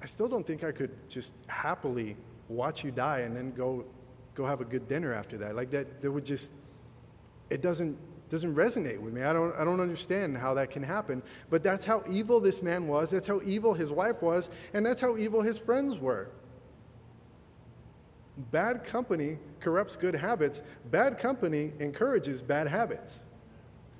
I 0.00 0.06
still 0.06 0.28
don't 0.28 0.46
think 0.46 0.62
I 0.62 0.70
could 0.70 0.90
just 1.08 1.34
happily 1.48 2.16
watch 2.48 2.84
you 2.84 2.92
die 2.92 3.20
and 3.20 3.36
then 3.36 3.52
go 3.52 3.84
go 4.34 4.46
have 4.46 4.60
a 4.60 4.64
good 4.64 4.88
dinner 4.88 5.12
after 5.12 5.36
that. 5.38 5.56
Like 5.56 5.70
that 5.70 6.00
that 6.00 6.10
would 6.10 6.24
just 6.24 6.52
it 7.50 7.60
doesn't 7.60 7.98
doesn't 8.28 8.54
resonate 8.54 8.98
with 8.98 9.12
me. 9.12 9.22
I 9.22 9.32
don't 9.32 9.54
I 9.56 9.64
don't 9.64 9.80
understand 9.80 10.38
how 10.38 10.54
that 10.54 10.70
can 10.70 10.82
happen. 10.82 11.20
But 11.50 11.64
that's 11.64 11.84
how 11.84 12.04
evil 12.08 12.40
this 12.40 12.62
man 12.62 12.86
was. 12.86 13.10
That's 13.10 13.26
how 13.26 13.40
evil 13.44 13.74
his 13.74 13.90
wife 13.90 14.22
was, 14.22 14.48
and 14.74 14.86
that's 14.86 15.00
how 15.00 15.16
evil 15.16 15.42
his 15.42 15.58
friends 15.58 15.98
were. 15.98 16.28
Bad 18.50 18.84
company 18.84 19.38
corrupts 19.60 19.96
good 19.96 20.14
habits. 20.14 20.62
Bad 20.90 21.18
company 21.18 21.72
encourages 21.80 22.40
bad 22.40 22.68
habits. 22.68 23.24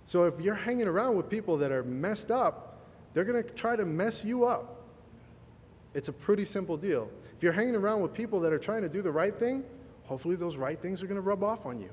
So 0.05 0.25
if 0.25 0.41
you're 0.41 0.55
hanging 0.55 0.89
around 0.89 1.17
with 1.17 1.29
people 1.29 1.57
that 1.59 1.71
are 1.71 1.85
messed 1.85 2.31
up, 2.31 2.81
they're 3.13 3.25
going 3.25 3.43
to 3.43 3.49
try 3.51 3.77
to 3.77 3.85
mess 3.85 4.25
you 4.25 4.45
up. 4.45 4.83
It's 5.95 6.09
a 6.09 6.13
pretty 6.13 6.45
simple 6.45 6.77
deal. 6.77 7.11
If 7.37 7.43
you're 7.43 7.53
hanging 7.53 7.75
around 7.75 8.03
with 8.03 8.13
people 8.13 8.41
that 8.41 8.53
are 8.53 8.59
trying 8.59 8.83
to 8.83 8.89
do 8.89 9.03
the 9.03 9.13
right 9.13 9.35
thing, 9.35 9.65
hopefully 10.05 10.37
those 10.37 10.57
right 10.57 10.81
things 10.81 11.03
are 11.03 11.07
going 11.07 11.17
to 11.17 11.23
rub 11.23 11.43
off 11.43 11.67
on 11.67 11.81
you. 11.81 11.91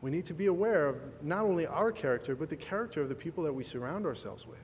We 0.00 0.10
need 0.10 0.24
to 0.26 0.34
be 0.34 0.46
aware 0.46 0.88
of 0.88 0.96
not 1.22 1.44
only 1.44 1.66
our 1.66 1.92
character, 1.92 2.34
but 2.34 2.50
the 2.50 2.56
character 2.56 3.00
of 3.00 3.08
the 3.08 3.14
people 3.14 3.44
that 3.44 3.52
we 3.52 3.62
surround 3.62 4.04
ourselves 4.04 4.46
with. 4.46 4.58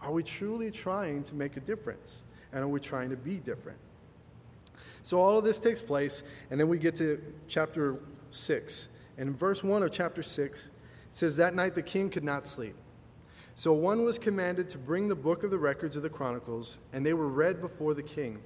Are 0.00 0.12
we 0.12 0.22
truly 0.22 0.70
trying 0.70 1.22
to 1.24 1.34
make 1.34 1.56
a 1.56 1.60
difference? 1.60 2.24
And 2.52 2.64
are 2.64 2.68
we 2.68 2.80
trying 2.80 3.10
to 3.10 3.16
be 3.16 3.38
different? 3.38 3.78
So 5.02 5.20
all 5.20 5.38
of 5.38 5.44
this 5.44 5.60
takes 5.60 5.80
place, 5.80 6.22
and 6.50 6.58
then 6.58 6.68
we 6.68 6.78
get 6.78 6.96
to 6.96 7.22
chapter 7.48 7.98
6. 8.30 8.88
And 9.18 9.28
in 9.28 9.36
verse 9.36 9.62
1 9.62 9.82
of 9.82 9.90
chapter 9.92 10.22
6, 10.22 10.66
it 10.66 10.70
says, 11.16 11.36
That 11.36 11.54
night 11.54 11.74
the 11.74 11.82
king 11.82 12.10
could 12.10 12.24
not 12.24 12.46
sleep. 12.46 12.76
So 13.54 13.72
one 13.72 14.04
was 14.04 14.18
commanded 14.18 14.68
to 14.68 14.78
bring 14.78 15.08
the 15.08 15.16
book 15.16 15.44
of 15.44 15.50
the 15.50 15.58
records 15.58 15.96
of 15.96 16.02
the 16.02 16.10
Chronicles, 16.10 16.78
and 16.92 17.06
they 17.06 17.14
were 17.14 17.28
read 17.28 17.62
before 17.62 17.94
the 17.94 18.02
king. 18.02 18.40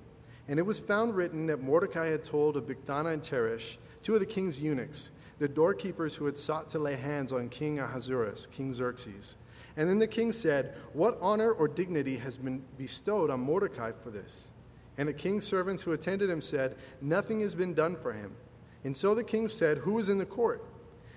And 0.46 0.56
it 0.56 0.62
was 0.62 0.78
found 0.78 1.16
written 1.16 1.48
that 1.48 1.60
Mordecai 1.60 2.06
had 2.06 2.22
told 2.22 2.56
of 2.56 2.68
Bigthana 2.68 3.12
and 3.12 3.22
Teresh, 3.22 3.76
two 4.02 4.14
of 4.14 4.20
the 4.20 4.26
king's 4.26 4.60
eunuchs, 4.60 5.10
the 5.40 5.48
doorkeepers 5.48 6.14
who 6.14 6.26
had 6.26 6.38
sought 6.38 6.68
to 6.68 6.78
lay 6.78 6.94
hands 6.94 7.32
on 7.32 7.48
King 7.48 7.80
Ahasuerus, 7.80 8.46
King 8.46 8.72
Xerxes. 8.72 9.34
And 9.76 9.88
then 9.88 9.98
the 9.98 10.06
king 10.06 10.30
said, 10.30 10.76
What 10.92 11.18
honor 11.20 11.50
or 11.50 11.66
dignity 11.66 12.18
has 12.18 12.36
been 12.36 12.62
bestowed 12.78 13.30
on 13.30 13.40
Mordecai 13.40 13.90
for 13.90 14.10
this? 14.10 14.52
And 14.96 15.08
the 15.08 15.12
king's 15.12 15.44
servants 15.44 15.82
who 15.82 15.92
attended 15.92 16.30
him 16.30 16.40
said, 16.40 16.76
Nothing 17.00 17.40
has 17.40 17.56
been 17.56 17.74
done 17.74 17.96
for 17.96 18.12
him. 18.12 18.36
And 18.84 18.96
so 18.96 19.12
the 19.16 19.24
king 19.24 19.48
said, 19.48 19.78
Who 19.78 19.98
is 19.98 20.08
in 20.08 20.18
the 20.18 20.24
court? 20.24 20.64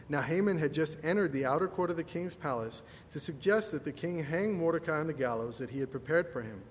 Now 0.10 0.22
Haman 0.22 0.58
had 0.58 0.74
just 0.74 0.98
entered 1.04 1.32
the 1.32 1.46
outer 1.46 1.68
court 1.68 1.90
of 1.90 1.98
the 1.98 2.04
king's 2.04 2.36
palace 2.36 2.84
to 3.12 3.20
suggest 3.20 3.72
that 3.72 3.84
the 3.84 3.92
king 3.92 4.24
hang 4.24 4.58
Mordecai 4.58 5.00
on 5.00 5.08
the 5.08 5.14
gallows 5.14 5.58
that 5.58 5.70
he 5.70 5.80
had 5.80 5.92
prepared 5.92 6.28
for 6.28 6.42
him. 6.42 6.62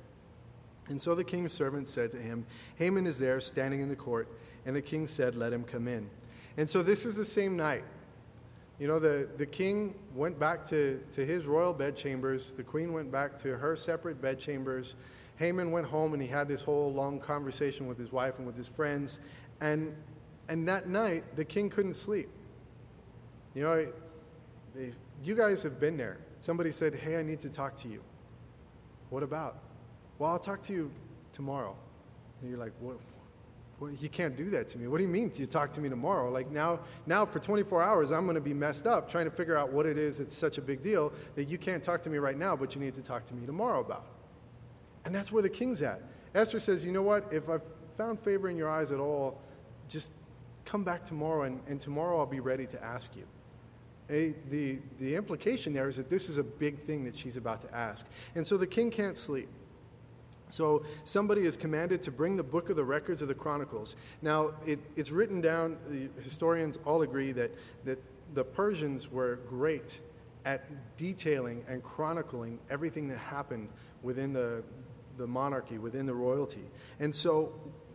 And 0.89 1.01
so 1.01 1.15
the 1.15 1.25
king's 1.25 1.53
servant 1.53 1.89
said 1.89 2.11
to 2.11 2.19
him, 2.19 2.45
Haman 2.77 3.07
is 3.07 3.19
there 3.19 3.41
standing 3.41 3.81
in 3.81 3.89
the 3.89 3.97
court. 3.97 4.29
And 4.67 4.77
the 4.77 4.83
king 4.83 5.07
said, 5.07 5.35
Let 5.35 5.53
him 5.53 5.65
come 5.65 5.89
in. 5.89 6.09
And 6.57 6.69
so 6.69 6.83
this 6.83 7.07
is 7.07 7.17
the 7.17 7.25
same 7.25 7.57
night. 7.57 7.85
You 8.79 8.89
know, 8.89 8.99
the, 8.99 9.29
the 9.37 9.47
king 9.47 9.95
went 10.15 10.39
back 10.39 10.67
to, 10.69 11.03
to 11.13 11.25
his 11.25 11.47
royal 11.47 11.73
bedchambers, 11.73 12.53
the 12.53 12.63
queen 12.63 12.93
went 12.93 13.13
back 13.13 13.39
to 13.39 13.57
her 13.57 13.77
separate 13.77 14.21
bedchambers. 14.21 14.97
Haman 15.37 15.71
went 15.71 15.87
home 15.87 16.13
and 16.13 16.23
he 16.23 16.29
had 16.29 16.49
this 16.49 16.63
whole 16.63 16.93
long 16.93 17.19
conversation 17.19 17.87
with 17.87 17.99
his 17.99 18.13
wife 18.13 18.39
and 18.39 18.47
with 18.47 18.57
his 18.57 18.69
friends. 18.69 19.21
And, 19.61 19.95
and 20.49 20.69
that 20.69 20.89
night, 20.89 21.37
the 21.37 21.45
king 21.45 21.71
couldn't 21.71 21.95
sleep. 21.95 22.29
You 23.55 23.63
know, 23.63 23.87
you 25.23 25.35
guys 25.35 25.63
have 25.63 25.79
been 25.79 25.97
there. 25.97 26.19
Somebody 26.41 26.73
said, 26.73 26.95
Hey, 26.95 27.17
I 27.17 27.23
need 27.23 27.41
to 27.41 27.49
talk 27.49 27.77
to 27.77 27.89
you. 27.89 28.03
What 29.11 29.23
about? 29.23 29.59
Well, 30.19 30.31
I'll 30.31 30.39
talk 30.39 30.63
to 30.63 30.73
you 30.73 30.91
tomorrow. 31.33 31.77
And 32.41 32.51
you're 32.51 32.59
like, 32.59 32.73
What? 32.81 32.99
You 34.01 34.09
can't 34.09 34.37
do 34.37 34.49
that 34.51 34.69
to 34.69 34.79
me. 34.79 34.87
What 34.87 34.99
do 34.99 35.03
you 35.03 35.11
mean 35.11 35.33
you 35.35 35.47
talk 35.47 35.73
to 35.73 35.81
me 35.81 35.89
tomorrow? 35.89 36.31
Like 36.31 36.51
now, 36.53 36.81
now 37.07 37.27
for 37.27 37.41
24 37.41 37.83
hours, 37.83 38.13
I'm 38.13 38.25
going 38.27 38.37
to 38.37 38.41
be 38.41 38.55
messed 38.55 38.87
up 38.87 39.11
trying 39.11 39.25
to 39.25 39.31
figure 39.31 39.57
out 39.57 39.73
what 39.73 39.87
it 39.87 39.99
is 39.99 40.19
that's 40.19 40.37
such 40.37 40.57
a 40.59 40.63
big 40.63 40.83
deal 40.83 41.13
that 41.35 41.49
you 41.49 41.59
can't 41.59 41.83
talk 41.83 42.01
to 42.03 42.11
me 42.11 42.19
right 42.19 42.39
now, 42.39 42.55
but 42.55 42.77
you 42.77 42.81
need 42.81 42.95
to 42.95 43.03
talk 43.03 43.25
to 43.27 43.35
me 43.35 43.45
tomorrow 43.45 43.81
about. 43.81 44.07
And 45.05 45.13
that's 45.13 45.33
where 45.33 45.43
the 45.43 45.49
king's 45.49 45.83
at. 45.83 46.01
Esther 46.33 46.61
says, 46.61 46.85
you 46.85 46.93
know 46.93 47.03
what? 47.03 47.33
If 47.33 47.49
I've 47.49 47.65
found 47.97 48.21
favor 48.21 48.49
in 48.49 48.57
your 48.57 48.71
eyes 48.71 48.93
at 48.93 49.01
all, 49.01 49.41
just 49.89 50.13
come 50.65 50.85
back 50.85 51.05
tomorrow, 51.05 51.43
and, 51.43 51.61
and 51.67 51.81
tomorrow 51.81 52.21
I'll 52.21 52.27
be 52.27 52.41
ready 52.41 52.67
to 52.67 52.85
ask 52.85 53.17
you. 53.17 53.27
A, 54.13 54.35
the, 54.51 54.79
the 54.99 55.17
implication 55.17 55.73
there 55.73 55.89
is 55.89 55.97
that 55.97 56.11
this 56.11 56.29
is 56.29 56.37
a 56.37 56.43
big 56.43 56.81
thing 56.81 57.05
that 57.05 57.17
she's 57.17 57.37
about 57.37 57.63
to 57.63 57.75
ask. 57.75 58.07
And 58.35 58.47
so 58.47 58.57
the 58.57 58.67
king 58.67 58.91
can't 58.91 59.17
sleep. 59.17 59.49
So 60.51 60.85
somebody 61.05 61.47
is 61.47 61.57
commanded 61.57 62.03
to 62.03 62.11
bring 62.11 62.37
the 62.37 62.43
book 62.43 62.69
of 62.69 62.77
the 62.77 62.85
records 62.85 63.23
of 63.23 63.29
the 63.29 63.35
Chronicles. 63.35 63.97
Now, 64.21 64.53
it, 64.67 64.79
it's 64.97 65.11
written 65.11 65.41
down, 65.41 65.79
the 65.89 66.11
historians 66.23 66.79
all 66.85 67.01
agree 67.01 67.33
that, 67.33 67.53
that 67.87 67.99
the 68.35 68.45
Persians 68.45 69.11
were 69.11 69.37
great 69.49 70.01
at 70.45 70.65
detailing 70.99 71.65
and 71.69 71.83
chronicling 71.83 72.59
everything 72.69 73.09
that 73.09 73.19
happened 73.19 73.71
within 74.03 74.35
the, 74.35 74.63
the 75.17 75.27
monarchy, 75.27 75.79
within 75.79 76.05
the 76.05 76.15
royalty. 76.15 76.65
And 77.01 77.15
so 77.15 77.55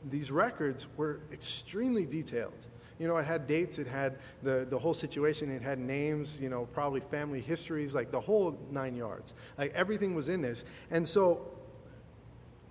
these 0.09 0.31
records 0.31 0.87
were 0.97 1.19
extremely 1.31 2.05
detailed. 2.05 2.65
You 2.99 3.07
know, 3.07 3.17
it 3.17 3.25
had 3.25 3.47
dates, 3.47 3.77
it 3.77 3.87
had 3.87 4.17
the, 4.41 4.65
the 4.69 4.77
whole 4.77 4.93
situation, 4.93 5.51
it 5.51 5.61
had 5.61 5.79
names, 5.79 6.39
you 6.39 6.49
know, 6.49 6.65
probably 6.65 7.01
family 7.01 7.41
histories, 7.41 7.93
like 7.93 8.11
the 8.11 8.19
whole 8.19 8.57
nine 8.71 8.95
yards. 8.95 9.33
Like 9.57 9.73
everything 9.73 10.15
was 10.15 10.29
in 10.29 10.41
this. 10.41 10.65
And 10.89 11.07
so 11.07 11.47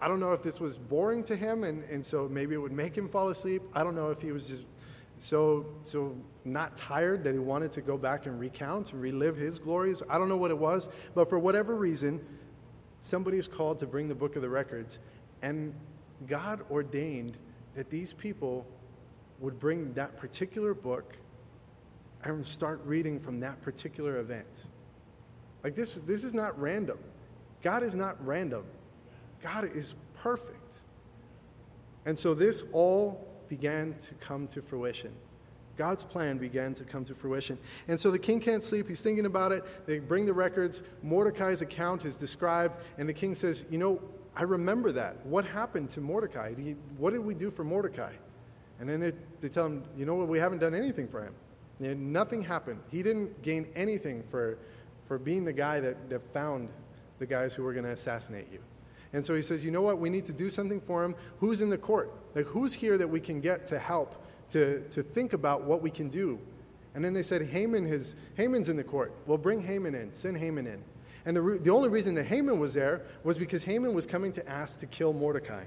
I 0.01 0.09
don't 0.09 0.21
know 0.21 0.33
if 0.33 0.43
this 0.43 0.61
was 0.61 0.77
boring 0.77 1.23
to 1.25 1.37
him 1.37 1.65
and, 1.65 1.85
and 1.85 2.05
so 2.05 2.29
maybe 2.29 2.55
it 2.55 2.59
would 2.59 2.73
make 2.73 2.97
him 2.97 3.09
fall 3.09 3.29
asleep. 3.29 3.63
I 3.73 3.85
don't 3.85 3.95
know 3.95 4.11
if 4.11 4.21
he 4.21 4.33
was 4.33 4.47
just 4.47 4.67
so 5.19 5.65
so 5.83 6.15
not 6.45 6.77
tired 6.77 7.25
that 7.25 7.33
he 7.33 7.39
wanted 7.39 7.73
to 7.73 7.81
go 7.81 7.97
back 7.97 8.27
and 8.27 8.39
recount 8.39 8.93
and 8.93 9.01
relive 9.01 9.37
his 9.37 9.59
glories. 9.59 10.03
I 10.11 10.19
don't 10.19 10.29
know 10.29 10.37
what 10.37 10.51
it 10.51 10.59
was, 10.59 10.89
but 11.15 11.31
for 11.31 11.39
whatever 11.39 11.75
reason, 11.75 12.25
somebody 13.01 13.39
is 13.39 13.49
called 13.49 13.79
to 13.79 13.87
bring 13.87 14.09
the 14.09 14.15
book 14.15 14.37
of 14.37 14.43
the 14.43 14.49
records 14.49 14.99
and 15.43 15.73
God 16.27 16.65
ordained 16.71 17.37
that 17.75 17.91
these 17.91 18.13
people 18.13 18.67
would 19.41 19.59
bring 19.59 19.93
that 19.95 20.17
particular 20.17 20.75
book 20.75 21.15
and 22.23 22.47
start 22.47 22.81
reading 22.85 23.19
from 23.19 23.41
that 23.41 23.61
particular 23.63 24.19
event. 24.19 24.67
Like 25.63 25.75
this 25.75 25.95
this 25.95 26.25
is 26.25 26.35
not 26.35 26.59
random. 26.61 26.99
God 27.63 27.83
is 27.83 27.95
not 27.95 28.25
random. 28.25 28.65
God 29.43 29.71
is 29.75 29.95
perfect. 30.15 30.83
And 32.05 32.19
so 32.19 32.35
this 32.35 32.63
all 32.73 33.27
began 33.49 33.95
to 33.95 34.15
come 34.15 34.47
to 34.49 34.63
fruition. 34.63 35.13
God's 35.77 36.03
plan 36.03 36.39
began 36.39 36.73
to 36.75 36.85
come 36.85 37.05
to 37.05 37.15
fruition. 37.15 37.59
And 37.87 38.01
so 38.01 38.11
the 38.11 38.19
king 38.19 38.41
can't 38.41 38.65
sleep. 38.65 38.89
He's 38.89 39.03
thinking 39.03 39.27
about 39.27 39.53
it. 39.53 39.87
They 39.87 39.99
bring 39.99 40.25
the 40.25 40.33
records. 40.33 40.83
Mordecai's 41.03 41.61
account 41.61 42.05
is 42.05 42.17
described. 42.17 42.79
And 42.97 43.09
the 43.09 43.13
king 43.13 43.35
says, 43.35 43.65
You 43.71 43.79
know, 43.79 44.01
I 44.35 44.43
remember 44.43 44.93
that. 44.93 45.25
What 45.27 45.45
happened 45.45 45.91
to 45.91 46.01
Mordecai? 46.01 46.55
What 46.97 47.11
did 47.11 47.21
we 47.21 47.35
do 47.35 47.51
for 47.51 47.65
Mordecai? 47.65 48.13
And 48.79 48.89
then 48.89 49.01
they, 49.01 49.13
they 49.41 49.49
tell 49.49 49.67
him, 49.67 49.85
You 49.97 50.07
know 50.07 50.15
what? 50.15 50.29
We 50.29 50.39
haven't 50.39 50.59
done 50.59 50.75
anything 50.75 51.09
for 51.09 51.23
him. 51.23 51.35
Nothing 51.79 52.43
happened. 52.43 52.81
He 52.91 53.03
didn't 53.03 53.43
gain 53.43 53.67
anything 53.75 54.23
for, 54.31 54.59
for 55.07 55.19
being 55.19 55.45
the 55.45 55.53
guy 55.53 55.81
that, 55.81 56.09
that 56.11 56.23
found 56.33 56.71
the 57.19 57.27
guys 57.27 57.55
who 57.55 57.63
were 57.63 57.73
going 57.73 57.85
to 57.85 57.93
assassinate 57.93 58.47
you. 58.51 58.61
And 59.13 59.25
so 59.25 59.35
he 59.35 59.43
says, 59.43 59.65
you 59.65 59.71
know 59.71 59.83
what? 59.83 59.99
We 59.99 60.11
need 60.11 60.25
to 60.27 60.33
do 60.33 60.51
something 60.51 60.81
for 60.81 61.05
him. 61.05 61.15
Who's 61.39 61.63
in 61.63 61.71
the 61.71 61.79
court? 61.79 62.13
Like, 62.35 62.47
who's 62.47 62.75
here 62.75 62.99
that 62.99 63.09
we 63.09 63.21
can 63.21 63.41
get 63.41 63.67
to 63.67 63.79
help, 63.79 64.15
to, 64.51 64.81
to 64.91 65.03
think 65.03 65.33
about 65.33 65.63
what 65.63 65.81
we 65.81 65.91
can 65.91 66.09
do? 66.09 66.39
And 66.95 67.05
then 67.05 67.13
they 67.13 67.23
said, 67.23 67.43
Haman 67.43 67.87
has, 67.87 68.17
Haman's 68.37 68.69
in 68.69 68.77
the 68.77 68.85
court. 68.85 69.15
Well, 69.27 69.39
bring 69.39 69.61
Haman 69.61 69.95
in. 69.95 70.15
Send 70.15 70.39
Haman 70.39 70.67
in. 70.67 70.83
And 71.27 71.37
the, 71.37 71.59
the 71.63 71.71
only 71.71 71.89
reason 71.89 72.15
that 72.15 72.27
Haman 72.27 72.59
was 72.59 72.75
there 72.75 73.03
was 73.23 73.39
because 73.39 73.65
Haman 73.65 73.93
was 73.93 74.07
coming 74.07 74.33
to 74.33 74.49
ask 74.49 74.81
to 74.81 74.87
kill 74.87 75.13
Mordecai. 75.13 75.65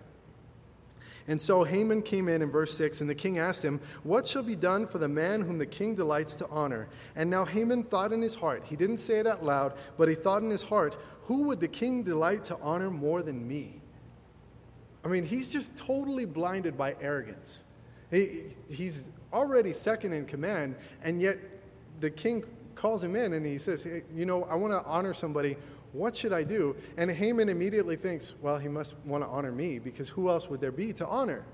And 1.30 1.40
so 1.40 1.64
Haman 1.64 2.02
came 2.02 2.28
in 2.28 2.42
in 2.42 2.50
verse 2.50 2.76
6, 2.76 3.02
and 3.02 3.10
the 3.10 3.14
king 3.14 3.38
asked 3.38 3.64
him, 3.64 3.80
What 4.02 4.26
shall 4.26 4.42
be 4.42 4.56
done 4.56 4.88
for 4.88 4.98
the 4.98 5.08
man 5.08 5.42
whom 5.42 5.60
the 5.60 5.66
king 5.68 5.94
delights 5.94 6.34
to 6.36 6.48
honor? 6.50 6.90
And 7.16 7.30
now 7.30 7.46
Haman 7.46 7.84
thought 7.84 8.12
in 8.12 8.20
his 8.20 8.34
heart, 8.34 8.64
he 8.66 8.76
didn't 8.76 8.98
say 8.98 9.20
it 9.20 9.28
out 9.28 9.46
loud, 9.46 9.74
but 9.96 10.10
he 10.10 10.16
thought 10.16 10.42
in 10.42 10.50
his 10.50 10.64
heart, 10.64 10.98
Who 11.26 11.44
would 11.44 11.60
the 11.60 11.68
king 11.68 12.02
delight 12.02 12.46
to 12.46 12.58
honor 12.64 12.90
more 12.90 13.22
than 13.22 13.48
me? 13.48 13.80
I 15.06 15.08
mean, 15.08 15.24
he's 15.24 15.48
just 15.48 15.78
totally 15.78 16.26
blinded 16.26 16.76
by 16.76 16.96
arrogance. 17.00 17.68
He, 18.10 18.46
he's 18.68 19.12
already 19.32 19.72
second 19.72 20.14
in 20.14 20.26
command, 20.26 20.78
and 21.04 21.22
yet 21.22 21.38
the 22.00 22.10
king 22.10 22.44
calls 22.74 23.04
him 23.04 23.16
in 23.16 23.34
and 23.34 23.46
he 23.46 23.60
says, 23.60 23.84
hey, 23.84 24.02
You 24.12 24.26
know, 24.26 24.46
I 24.46 24.56
want 24.56 24.74
to 24.74 24.84
honor 24.84 25.14
somebody 25.14 25.58
what 25.92 26.16
should 26.16 26.34
I 26.34 26.44
do? 26.44 26.76
And 26.98 27.10
Haman 27.10 27.50
immediately 27.50 27.96
thinks, 27.96 28.36
Well, 28.42 28.58
he 28.58 28.68
must 28.68 28.96
want 29.06 29.24
to 29.24 29.30
honor 29.30 29.52
me 29.52 29.80
because 29.80 30.10
who 30.10 30.30
else 30.30 30.50
would 30.50 30.62
there 30.62 30.72
be 30.72 30.94
to 30.94 31.08
honor? 31.08 31.46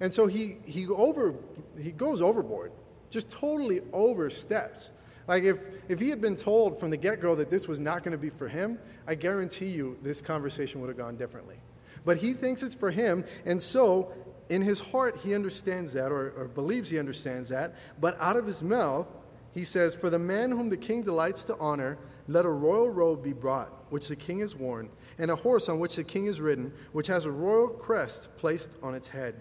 And 0.00 0.12
so 0.12 0.26
he, 0.26 0.56
he, 0.64 0.86
over, 0.88 1.34
he 1.80 1.92
goes 1.92 2.20
overboard, 2.20 2.72
just 3.10 3.30
totally 3.30 3.80
oversteps. 3.92 4.92
Like 5.28 5.44
if, 5.44 5.58
if 5.88 6.00
he 6.00 6.10
had 6.10 6.20
been 6.20 6.34
told 6.34 6.80
from 6.80 6.90
the 6.90 6.96
get 6.96 7.20
go 7.20 7.34
that 7.36 7.50
this 7.50 7.68
was 7.68 7.78
not 7.78 8.02
going 8.02 8.12
to 8.12 8.18
be 8.18 8.30
for 8.30 8.48
him, 8.48 8.78
I 9.06 9.14
guarantee 9.14 9.68
you 9.68 9.96
this 10.02 10.20
conversation 10.20 10.80
would 10.80 10.88
have 10.88 10.96
gone 10.96 11.16
differently. 11.16 11.56
But 12.04 12.16
he 12.16 12.32
thinks 12.32 12.64
it's 12.64 12.74
for 12.74 12.90
him, 12.90 13.24
and 13.46 13.62
so 13.62 14.12
in 14.48 14.62
his 14.62 14.80
heart 14.80 15.18
he 15.18 15.36
understands 15.36 15.92
that 15.92 16.10
or, 16.10 16.32
or 16.36 16.48
believes 16.48 16.90
he 16.90 16.98
understands 16.98 17.50
that, 17.50 17.76
but 18.00 18.16
out 18.20 18.36
of 18.36 18.44
his 18.44 18.60
mouth 18.60 19.06
he 19.54 19.64
says, 19.64 19.94
For 19.94 20.10
the 20.10 20.18
man 20.18 20.50
whom 20.50 20.70
the 20.70 20.76
king 20.76 21.02
delights 21.02 21.44
to 21.44 21.56
honor, 21.58 21.98
let 22.28 22.44
a 22.44 22.50
royal 22.50 22.88
robe 22.88 23.22
be 23.22 23.32
brought, 23.32 23.86
which 23.90 24.08
the 24.08 24.16
king 24.16 24.40
has 24.40 24.56
worn, 24.56 24.88
and 25.18 25.30
a 25.30 25.36
horse 25.36 25.68
on 25.68 25.78
which 25.78 25.96
the 25.96 26.04
king 26.04 26.26
is 26.26 26.40
ridden, 26.40 26.72
which 26.92 27.06
has 27.08 27.24
a 27.24 27.30
royal 27.30 27.68
crest 27.68 28.28
placed 28.36 28.76
on 28.82 28.94
its 28.94 29.08
head. 29.08 29.34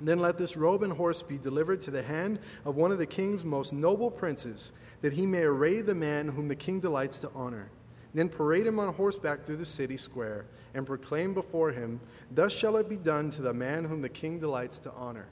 Then 0.00 0.18
let 0.18 0.36
this 0.36 0.56
robe 0.56 0.82
and 0.82 0.92
horse 0.92 1.22
be 1.22 1.38
delivered 1.38 1.80
to 1.82 1.90
the 1.90 2.02
hand 2.02 2.40
of 2.64 2.76
one 2.76 2.90
of 2.90 2.98
the 2.98 3.06
king's 3.06 3.44
most 3.44 3.72
noble 3.72 4.10
princes, 4.10 4.72
that 5.00 5.12
he 5.12 5.26
may 5.26 5.42
array 5.42 5.80
the 5.80 5.94
man 5.94 6.28
whom 6.28 6.48
the 6.48 6.56
king 6.56 6.80
delights 6.80 7.20
to 7.20 7.30
honor. 7.34 7.70
Then 8.14 8.28
parade 8.28 8.66
him 8.66 8.78
on 8.78 8.92
horseback 8.94 9.44
through 9.44 9.56
the 9.56 9.64
city 9.64 9.96
square, 9.96 10.46
and 10.74 10.86
proclaim 10.86 11.34
before 11.34 11.70
him, 11.70 12.00
Thus 12.30 12.52
shall 12.52 12.76
it 12.76 12.88
be 12.88 12.96
done 12.96 13.30
to 13.30 13.42
the 13.42 13.54
man 13.54 13.84
whom 13.84 14.02
the 14.02 14.08
king 14.08 14.38
delights 14.38 14.78
to 14.80 14.92
honor. 14.92 15.28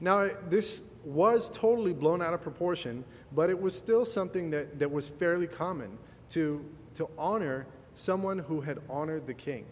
Now, 0.00 0.28
this 0.48 0.82
was 1.04 1.48
totally 1.50 1.92
blown 1.92 2.20
out 2.20 2.34
of 2.34 2.42
proportion, 2.42 3.04
but 3.32 3.48
it 3.48 3.60
was 3.60 3.76
still 3.76 4.04
something 4.04 4.50
that, 4.50 4.78
that 4.78 4.90
was 4.90 5.08
fairly 5.08 5.46
common 5.46 5.96
to, 6.30 6.64
to 6.94 7.08
honor 7.16 7.66
someone 7.94 8.38
who 8.38 8.60
had 8.60 8.78
honored 8.90 9.26
the 9.26 9.34
king. 9.34 9.64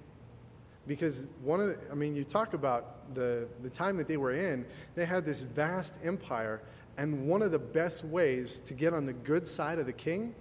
Because 0.87 1.27
one 1.43 1.61
of 1.61 1.69
the, 1.69 1.79
I 1.91 1.95
mean, 1.95 2.15
you 2.15 2.25
talk 2.25 2.55
about 2.55 3.15
the, 3.15 3.49
the 3.63 3.71
time 3.71 3.97
that 3.97 4.07
they 4.07 4.17
were 4.17 4.33
in, 4.33 4.65
they 4.95 5.05
had 5.05 5.25
this 5.25 5.43
vast 5.43 5.99
empire, 6.05 6.63
and 6.97 7.27
one 7.27 7.43
of 7.43 7.51
the 7.51 7.59
best 7.59 8.05
ways 8.05 8.61
to 8.61 8.75
get 8.75 8.95
on 8.95 9.07
the 9.07 9.13
good 9.13 9.49
side 9.49 9.79
of 9.79 9.87
the 9.87 9.93
king 9.93 10.35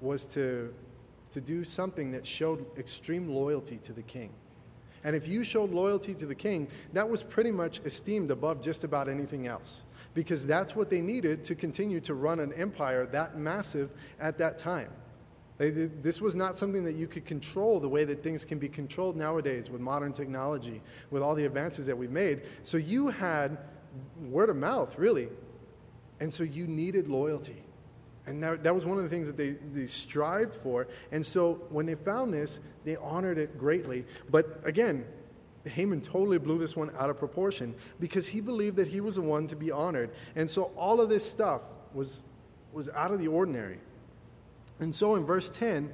was 0.00 0.26
to, 0.26 0.72
to 1.30 1.40
do 1.40 1.64
something 1.64 2.10
that 2.12 2.26
showed 2.26 2.64
extreme 2.78 3.28
loyalty 3.28 3.78
to 3.78 3.92
the 3.92 4.02
king. 4.02 4.32
And 5.04 5.14
if 5.14 5.28
you 5.28 5.44
showed 5.44 5.70
loyalty 5.70 6.14
to 6.14 6.26
the 6.26 6.34
king, 6.34 6.68
that 6.92 7.08
was 7.08 7.22
pretty 7.22 7.50
much 7.50 7.80
esteemed 7.84 8.30
above 8.30 8.60
just 8.60 8.84
about 8.84 9.08
anything 9.08 9.46
else 9.46 9.84
because 10.14 10.46
that's 10.46 10.74
what 10.74 10.90
they 10.90 11.00
needed 11.00 11.44
to 11.44 11.54
continue 11.54 12.00
to 12.00 12.14
run 12.14 12.40
an 12.40 12.52
empire 12.54 13.06
that 13.06 13.38
massive 13.38 13.92
at 14.18 14.38
that 14.38 14.58
time. 14.58 14.90
This 15.58 16.20
was 16.20 16.36
not 16.36 16.56
something 16.56 16.84
that 16.84 16.94
you 16.94 17.08
could 17.08 17.24
control 17.24 17.80
the 17.80 17.88
way 17.88 18.04
that 18.04 18.22
things 18.22 18.44
can 18.44 18.58
be 18.58 18.68
controlled 18.68 19.16
nowadays 19.16 19.70
with 19.70 19.80
modern 19.80 20.12
technology, 20.12 20.80
with 21.10 21.22
all 21.22 21.34
the 21.34 21.44
advances 21.44 21.86
that 21.86 21.98
we've 21.98 22.12
made. 22.12 22.42
So 22.62 22.76
you 22.76 23.08
had 23.08 23.58
word 24.20 24.50
of 24.50 24.56
mouth, 24.56 24.96
really. 24.98 25.28
And 26.20 26.32
so 26.32 26.44
you 26.44 26.66
needed 26.66 27.08
loyalty. 27.08 27.62
And 28.28 28.42
that, 28.42 28.62
that 28.62 28.74
was 28.74 28.84
one 28.84 28.98
of 28.98 29.04
the 29.04 29.08
things 29.08 29.26
that 29.26 29.38
they, 29.38 29.52
they 29.72 29.86
strived 29.86 30.54
for. 30.54 30.86
And 31.12 31.24
so 31.24 31.62
when 31.70 31.86
they 31.86 31.94
found 31.94 32.32
this, 32.32 32.60
they 32.84 32.96
honored 32.96 33.38
it 33.38 33.58
greatly. 33.58 34.04
But 34.30 34.60
again, 34.64 35.06
Haman 35.64 36.02
totally 36.02 36.38
blew 36.38 36.58
this 36.58 36.76
one 36.76 36.90
out 36.98 37.08
of 37.08 37.18
proportion 37.18 37.74
because 38.00 38.28
he 38.28 38.42
believed 38.42 38.76
that 38.76 38.86
he 38.86 39.00
was 39.00 39.14
the 39.14 39.22
one 39.22 39.46
to 39.46 39.56
be 39.56 39.70
honored. 39.70 40.10
And 40.36 40.48
so 40.50 40.64
all 40.76 41.00
of 41.00 41.08
this 41.08 41.28
stuff 41.28 41.62
was, 41.94 42.22
was 42.72 42.90
out 42.90 43.12
of 43.12 43.18
the 43.18 43.28
ordinary. 43.28 43.78
And 44.78 44.94
so 44.94 45.14
in 45.14 45.24
verse 45.24 45.48
10, 45.48 45.90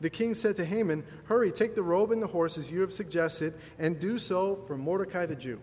the 0.00 0.10
king 0.10 0.36
said 0.36 0.54
to 0.56 0.64
Haman, 0.64 1.04
Hurry, 1.24 1.50
take 1.50 1.74
the 1.74 1.82
robe 1.82 2.12
and 2.12 2.22
the 2.22 2.28
horses 2.28 2.70
you 2.70 2.80
have 2.80 2.92
suggested, 2.92 3.54
and 3.78 3.98
do 3.98 4.20
so 4.20 4.54
for 4.68 4.76
Mordecai 4.76 5.26
the 5.26 5.36
Jew. 5.36 5.60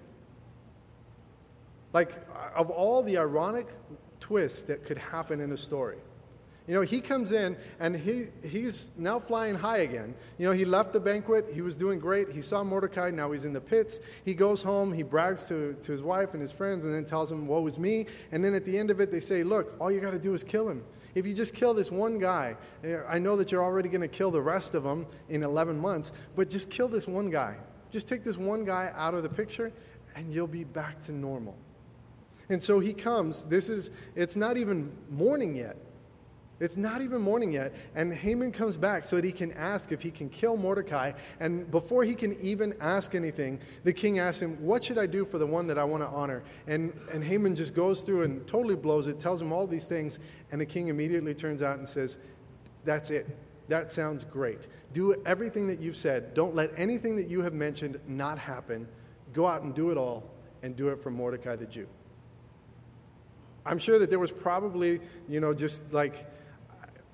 Like, 1.93 2.11
of 2.55 2.69
all 2.69 3.01
the 3.03 3.17
ironic 3.17 3.67
twists 4.19 4.63
that 4.63 4.83
could 4.83 4.97
happen 4.97 5.39
in 5.39 5.53
a 5.53 5.57
story, 5.57 5.97
you 6.69 6.75
know, 6.75 6.81
he 6.81 7.01
comes 7.01 7.31
in 7.31 7.57
and 7.79 7.97
he, 7.97 8.27
he's 8.47 8.91
now 8.95 9.17
flying 9.17 9.55
high 9.55 9.79
again. 9.79 10.13
You 10.37 10.45
know, 10.45 10.53
he 10.53 10.65
left 10.65 10.93
the 10.93 10.99
banquet, 10.99 11.49
he 11.51 11.61
was 11.61 11.75
doing 11.75 11.97
great. 11.97 12.29
He 12.31 12.43
saw 12.43 12.63
Mordecai, 12.63 13.09
now 13.09 13.31
he's 13.31 13.43
in 13.43 13.53
the 13.53 13.59
pits. 13.59 14.01
He 14.23 14.35
goes 14.35 14.61
home, 14.61 14.93
he 14.93 15.01
brags 15.01 15.47
to, 15.47 15.73
to 15.81 15.91
his 15.91 16.03
wife 16.03 16.33
and 16.33 16.41
his 16.41 16.51
friends, 16.51 16.85
and 16.85 16.93
then 16.93 17.05
tells 17.05 17.31
them, 17.31 17.47
Woe 17.47 17.65
is 17.65 17.79
me. 17.79 18.05
And 18.31 18.45
then 18.45 18.53
at 18.53 18.65
the 18.65 18.77
end 18.77 18.91
of 18.91 19.01
it, 19.01 19.09
they 19.11 19.19
say, 19.19 19.41
Look, 19.41 19.73
all 19.81 19.91
you 19.91 19.99
got 19.99 20.11
to 20.11 20.19
do 20.19 20.35
is 20.35 20.43
kill 20.43 20.69
him. 20.69 20.83
If 21.15 21.25
you 21.25 21.33
just 21.33 21.55
kill 21.55 21.73
this 21.73 21.89
one 21.89 22.19
guy, 22.19 22.55
eh, 22.83 22.99
I 23.07 23.17
know 23.17 23.35
that 23.37 23.51
you're 23.51 23.63
already 23.63 23.89
going 23.89 24.01
to 24.01 24.07
kill 24.07 24.29
the 24.29 24.41
rest 24.41 24.75
of 24.75 24.83
them 24.83 25.07
in 25.27 25.41
11 25.41 25.79
months, 25.79 26.11
but 26.35 26.51
just 26.51 26.69
kill 26.69 26.87
this 26.87 27.07
one 27.07 27.31
guy. 27.31 27.57
Just 27.89 28.07
take 28.07 28.23
this 28.23 28.37
one 28.37 28.63
guy 28.63 28.91
out 28.93 29.15
of 29.15 29.23
the 29.23 29.29
picture, 29.29 29.73
and 30.15 30.31
you'll 30.31 30.45
be 30.45 30.65
back 30.65 31.01
to 31.01 31.13
normal. 31.13 31.57
And 32.47 32.61
so 32.61 32.79
he 32.79 32.93
comes. 32.93 33.45
This 33.45 33.71
is, 33.71 33.89
it's 34.15 34.35
not 34.35 34.55
even 34.55 34.91
morning 35.09 35.57
yet. 35.57 35.75
It's 36.59 36.75
not 36.75 37.01
even 37.01 37.21
morning 37.21 37.53
yet, 37.53 37.73
and 37.95 38.13
Haman 38.13 38.51
comes 38.51 38.75
back 38.75 39.05
so 39.05 39.15
that 39.15 39.23
he 39.23 39.31
can 39.31 39.53
ask 39.53 39.93
if 39.93 40.01
he 40.01 40.11
can 40.11 40.29
kill 40.29 40.57
Mordecai. 40.57 41.13
And 41.39 41.71
before 41.71 42.03
he 42.03 42.15
can 42.15 42.37
even 42.41 42.75
ask 42.81 43.15
anything, 43.15 43.61
the 43.85 43.93
king 43.93 44.19
asks 44.19 44.41
him, 44.41 44.57
What 44.61 44.83
should 44.83 44.97
I 44.97 45.05
do 45.05 45.23
for 45.23 45.37
the 45.37 45.47
one 45.47 45.67
that 45.67 45.77
I 45.77 45.85
want 45.85 46.03
to 46.03 46.09
honor? 46.09 46.43
And, 46.67 46.91
and 47.13 47.23
Haman 47.23 47.55
just 47.55 47.73
goes 47.73 48.01
through 48.01 48.23
and 48.23 48.45
totally 48.45 48.75
blows 48.75 49.07
it, 49.07 49.19
tells 49.19 49.41
him 49.41 49.53
all 49.53 49.67
these 49.67 49.85
things, 49.85 50.19
and 50.51 50.59
the 50.59 50.65
king 50.65 50.89
immediately 50.89 51.33
turns 51.33 51.61
out 51.61 51.79
and 51.79 51.87
says, 51.87 52.17
That's 52.83 53.09
it. 53.09 53.27
That 53.69 53.91
sounds 53.91 54.25
great. 54.25 54.67
Do 54.91 55.21
everything 55.25 55.67
that 55.67 55.79
you've 55.79 55.95
said. 55.95 56.33
Don't 56.33 56.55
let 56.55 56.71
anything 56.75 57.15
that 57.15 57.27
you 57.27 57.41
have 57.41 57.53
mentioned 57.53 57.99
not 58.07 58.37
happen. 58.37 58.87
Go 59.31 59.47
out 59.47 59.61
and 59.61 59.73
do 59.73 59.91
it 59.91 59.97
all, 59.97 60.29
and 60.61 60.75
do 60.75 60.89
it 60.89 61.01
for 61.01 61.09
Mordecai 61.09 61.55
the 61.55 61.67
Jew. 61.67 61.87
I'm 63.65 63.79
sure 63.79 63.99
that 63.99 64.09
there 64.09 64.19
was 64.19 64.31
probably, 64.31 64.99
you 65.29 65.39
know, 65.39 65.53
just 65.53 65.93
like, 65.93 66.25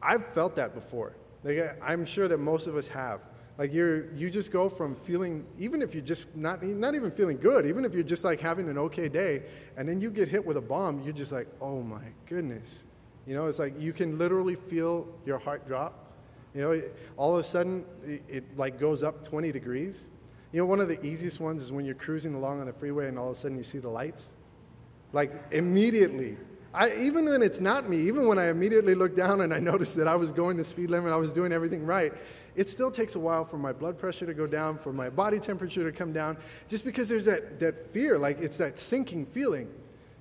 I've 0.05 0.25
felt 0.33 0.55
that 0.55 0.73
before. 0.73 1.15
Like, 1.43 1.77
I'm 1.81 2.05
sure 2.05 2.27
that 2.27 2.37
most 2.37 2.67
of 2.67 2.75
us 2.75 2.87
have. 2.87 3.27
Like 3.57 3.73
you're, 3.73 4.13
you 4.13 4.29
just 4.29 4.51
go 4.51 4.67
from 4.67 4.95
feeling, 4.95 5.45
even 5.57 5.81
if 5.81 5.93
you're 5.93 6.03
just 6.03 6.35
not, 6.35 6.61
not 6.61 6.93
even 6.93 7.09
feeling 7.09 7.37
good, 7.37 7.65
even 7.65 7.85
if 7.85 7.93
you're 7.93 8.03
just 8.03 8.25
like 8.25 8.41
having 8.41 8.67
an 8.67 8.77
okay 8.77 9.07
day, 9.07 9.43
and 9.77 9.87
then 9.87 10.01
you 10.01 10.11
get 10.11 10.27
hit 10.27 10.45
with 10.45 10.57
a 10.57 10.61
bomb, 10.61 11.01
you're 11.03 11.13
just 11.13 11.31
like, 11.31 11.47
oh 11.61 11.81
my 11.81 12.03
goodness. 12.25 12.83
You 13.25 13.33
know, 13.33 13.47
it's 13.47 13.59
like 13.59 13.79
you 13.79 13.93
can 13.93 14.17
literally 14.17 14.55
feel 14.55 15.07
your 15.25 15.39
heart 15.39 15.67
drop. 15.67 16.13
You 16.53 16.61
know, 16.61 16.81
all 17.17 17.33
of 17.33 17.39
a 17.39 17.43
sudden 17.43 17.85
it, 18.03 18.23
it 18.27 18.57
like 18.57 18.77
goes 18.77 19.03
up 19.03 19.23
20 19.23 19.51
degrees. 19.51 20.09
You 20.51 20.61
know, 20.61 20.65
one 20.65 20.79
of 20.79 20.89
the 20.89 21.03
easiest 21.05 21.39
ones 21.39 21.63
is 21.63 21.71
when 21.71 21.85
you're 21.85 21.95
cruising 21.95 22.33
along 22.33 22.59
on 22.59 22.65
the 22.65 22.73
freeway 22.73 23.07
and 23.07 23.17
all 23.17 23.29
of 23.31 23.37
a 23.37 23.39
sudden 23.39 23.57
you 23.57 23.63
see 23.63 23.79
the 23.79 23.89
lights. 23.89 24.35
Like 25.13 25.31
immediately, 25.51 26.37
I, 26.75 26.93
even 26.97 27.25
when 27.25 27.41
it's 27.41 27.61
not 27.61 27.89
me, 27.89 27.97
even 28.01 28.27
when 28.27 28.37
I 28.37 28.49
immediately 28.49 28.95
look 28.95 29.15
down 29.15 29.41
and 29.41 29.53
I 29.53 29.59
notice 29.59 29.93
that 29.93 30.07
I 30.07 30.15
was 30.15 30.33
going 30.33 30.57
the 30.57 30.63
speed 30.63 30.89
limit, 30.89 31.13
I 31.13 31.15
was 31.15 31.31
doing 31.31 31.53
everything 31.53 31.85
right, 31.85 32.13
it 32.55 32.67
still 32.67 32.91
takes 32.91 33.15
a 33.15 33.19
while 33.19 33.45
for 33.45 33.57
my 33.57 33.71
blood 33.71 33.97
pressure 33.97 34.25
to 34.25 34.33
go 34.33 34.45
down, 34.45 34.77
for 34.77 34.91
my 34.91 35.09
body 35.09 35.39
temperature 35.39 35.89
to 35.89 35.97
come 35.97 36.11
down, 36.11 36.37
just 36.67 36.83
because 36.83 37.07
there's 37.07 37.25
that, 37.25 37.61
that 37.61 37.93
fear, 37.93 38.19
like 38.19 38.39
it's 38.39 38.57
that 38.57 38.77
sinking 38.77 39.25
feeling. 39.25 39.69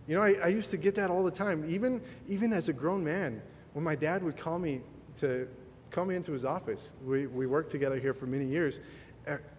You 0.06 0.16
know, 0.16 0.22
I, 0.22 0.34
I 0.44 0.46
used 0.48 0.70
to 0.70 0.76
get 0.76 0.94
that 0.94 1.10
all 1.10 1.24
the 1.24 1.30
time, 1.30 1.64
even, 1.66 2.00
even 2.28 2.52
as 2.52 2.68
a 2.68 2.72
grown 2.72 3.02
man. 3.02 3.42
When 3.72 3.84
my 3.84 3.96
dad 3.96 4.22
would 4.22 4.36
call 4.36 4.60
me 4.60 4.82
to 5.18 5.48
call 5.90 6.04
me 6.04 6.14
into 6.14 6.32
his 6.32 6.44
office, 6.44 6.92
we, 7.04 7.26
we 7.26 7.46
worked 7.46 7.70
together 7.70 7.98
here 7.98 8.14
for 8.14 8.26
many 8.26 8.44
years, 8.44 8.78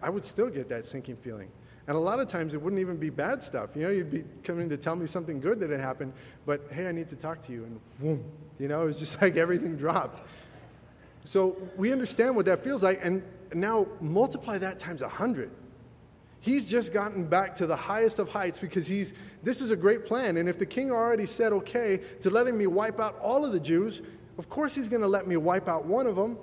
I 0.00 0.08
would 0.08 0.24
still 0.24 0.48
get 0.48 0.68
that 0.68 0.86
sinking 0.86 1.16
feeling. 1.16 1.50
And 1.88 1.96
a 1.96 2.00
lot 2.00 2.18
of 2.18 2.28
times 2.28 2.52
it 2.52 2.60
wouldn't 2.60 2.80
even 2.80 2.96
be 2.96 3.10
bad 3.10 3.42
stuff. 3.42 3.70
You 3.76 3.82
know, 3.82 3.90
you'd 3.90 4.10
be 4.10 4.24
coming 4.42 4.68
to 4.70 4.76
tell 4.76 4.96
me 4.96 5.06
something 5.06 5.40
good 5.40 5.60
that 5.60 5.70
had 5.70 5.80
happened, 5.80 6.12
but 6.44 6.62
hey, 6.72 6.88
I 6.88 6.92
need 6.92 7.08
to 7.08 7.16
talk 7.16 7.40
to 7.42 7.52
you. 7.52 7.64
And 7.64 7.80
boom, 8.00 8.24
you 8.58 8.66
know, 8.68 8.82
it 8.82 8.86
was 8.86 8.96
just 8.96 9.20
like 9.22 9.36
everything 9.36 9.76
dropped. 9.76 10.26
So 11.24 11.56
we 11.76 11.92
understand 11.92 12.34
what 12.34 12.46
that 12.46 12.62
feels 12.62 12.82
like. 12.82 13.00
And 13.04 13.22
now 13.54 13.86
multiply 14.00 14.58
that 14.58 14.78
times 14.78 15.02
a 15.02 15.08
hundred. 15.08 15.50
He's 16.40 16.68
just 16.68 16.92
gotten 16.92 17.24
back 17.24 17.54
to 17.56 17.66
the 17.66 17.76
highest 17.76 18.18
of 18.18 18.28
heights 18.28 18.58
because 18.58 18.86
he's, 18.86 19.14
this 19.42 19.60
is 19.60 19.70
a 19.70 19.76
great 19.76 20.04
plan. 20.04 20.36
And 20.36 20.48
if 20.48 20.58
the 20.58 20.66
king 20.66 20.90
already 20.92 21.26
said 21.26 21.52
okay 21.52 21.98
to 22.20 22.30
letting 22.30 22.56
me 22.56 22.66
wipe 22.66 23.00
out 23.00 23.18
all 23.20 23.44
of 23.44 23.52
the 23.52 23.60
Jews, 23.60 24.02
of 24.38 24.48
course 24.48 24.74
he's 24.74 24.88
going 24.88 25.02
to 25.02 25.08
let 25.08 25.26
me 25.26 25.36
wipe 25.36 25.68
out 25.68 25.86
one 25.86 26.06
of 26.06 26.16
them. 26.16 26.38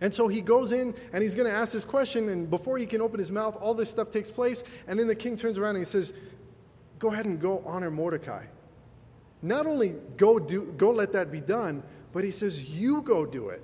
And 0.00 0.12
so 0.12 0.28
he 0.28 0.40
goes 0.40 0.72
in 0.72 0.94
and 1.12 1.22
he's 1.22 1.34
going 1.34 1.48
to 1.48 1.54
ask 1.54 1.72
this 1.72 1.84
question, 1.84 2.28
and 2.28 2.50
before 2.50 2.78
he 2.78 2.86
can 2.86 3.00
open 3.00 3.18
his 3.18 3.30
mouth, 3.30 3.56
all 3.60 3.74
this 3.74 3.90
stuff 3.90 4.10
takes 4.10 4.30
place. 4.30 4.64
And 4.86 4.98
then 4.98 5.06
the 5.06 5.14
king 5.14 5.36
turns 5.36 5.58
around 5.58 5.76
and 5.76 5.78
he 5.78 5.84
says, 5.84 6.12
Go 6.98 7.12
ahead 7.12 7.26
and 7.26 7.40
go 7.40 7.62
honor 7.66 7.90
Mordecai. 7.90 8.44
Not 9.42 9.66
only 9.66 9.94
go, 10.16 10.38
do, 10.38 10.72
go 10.76 10.90
let 10.90 11.12
that 11.12 11.30
be 11.30 11.40
done, 11.40 11.82
but 12.12 12.24
he 12.24 12.30
says, 12.30 12.68
You 12.68 13.02
go 13.02 13.26
do 13.26 13.50
it. 13.50 13.62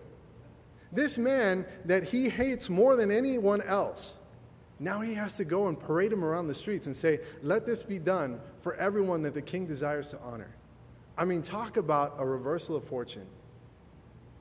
This 0.92 1.18
man 1.18 1.64
that 1.84 2.04
he 2.04 2.28
hates 2.28 2.68
more 2.68 2.96
than 2.96 3.10
anyone 3.10 3.62
else, 3.62 4.18
now 4.78 5.00
he 5.00 5.14
has 5.14 5.36
to 5.36 5.44
go 5.44 5.68
and 5.68 5.78
parade 5.78 6.12
him 6.12 6.24
around 6.24 6.48
the 6.48 6.54
streets 6.54 6.86
and 6.86 6.96
say, 6.96 7.20
Let 7.42 7.66
this 7.66 7.82
be 7.82 7.98
done 7.98 8.40
for 8.58 8.74
everyone 8.74 9.22
that 9.22 9.34
the 9.34 9.42
king 9.42 9.66
desires 9.66 10.10
to 10.10 10.18
honor. 10.20 10.54
I 11.16 11.24
mean, 11.24 11.42
talk 11.42 11.76
about 11.76 12.14
a 12.18 12.26
reversal 12.26 12.76
of 12.76 12.84
fortune. 12.84 13.26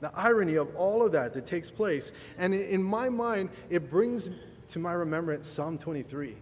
The 0.01 0.11
irony 0.15 0.55
of 0.55 0.73
all 0.75 1.05
of 1.05 1.11
that 1.11 1.33
that 1.33 1.45
takes 1.45 1.69
place. 1.69 2.11
And 2.37 2.53
in 2.53 2.81
my 2.81 3.09
mind, 3.09 3.49
it 3.69 3.89
brings 3.89 4.29
to 4.69 4.79
my 4.79 4.93
remembrance 4.93 5.47
Psalm 5.47 5.77
23 5.77 6.35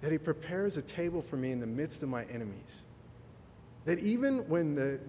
that 0.00 0.10
He 0.10 0.18
prepares 0.18 0.76
a 0.76 0.82
table 0.82 1.20
for 1.20 1.36
me 1.36 1.52
in 1.52 1.60
the 1.60 1.66
midst 1.66 2.02
of 2.02 2.08
my 2.08 2.24
enemies. 2.24 2.86
That 3.84 3.98
even 3.98 4.48
when 4.48 4.74
the, 4.74 5.00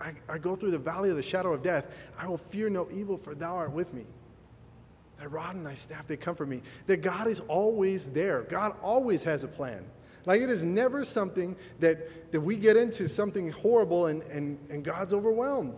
I, 0.00 0.14
I 0.28 0.38
go 0.38 0.56
through 0.56 0.72
the 0.72 0.78
valley 0.78 1.10
of 1.10 1.16
the 1.16 1.22
shadow 1.22 1.52
of 1.52 1.62
death, 1.62 1.86
I 2.18 2.26
will 2.26 2.38
fear 2.38 2.68
no 2.68 2.88
evil, 2.92 3.16
for 3.16 3.34
Thou 3.34 3.56
art 3.56 3.72
with 3.72 3.92
me. 3.94 4.04
Thy 5.18 5.26
rod 5.26 5.54
and 5.54 5.64
thy 5.64 5.74
staff, 5.74 6.06
they 6.06 6.16
comfort 6.16 6.48
me. 6.48 6.62
That 6.86 6.98
God 6.98 7.28
is 7.28 7.40
always 7.40 8.08
there. 8.08 8.42
God 8.42 8.74
always 8.82 9.22
has 9.24 9.44
a 9.44 9.48
plan. 9.48 9.84
Like 10.26 10.40
it 10.40 10.50
is 10.50 10.64
never 10.64 11.04
something 11.04 11.56
that, 11.80 12.32
that 12.32 12.40
we 12.40 12.56
get 12.56 12.76
into 12.76 13.08
something 13.08 13.50
horrible 13.50 14.06
and, 14.06 14.22
and, 14.22 14.58
and 14.70 14.82
God's 14.82 15.12
overwhelmed. 15.12 15.76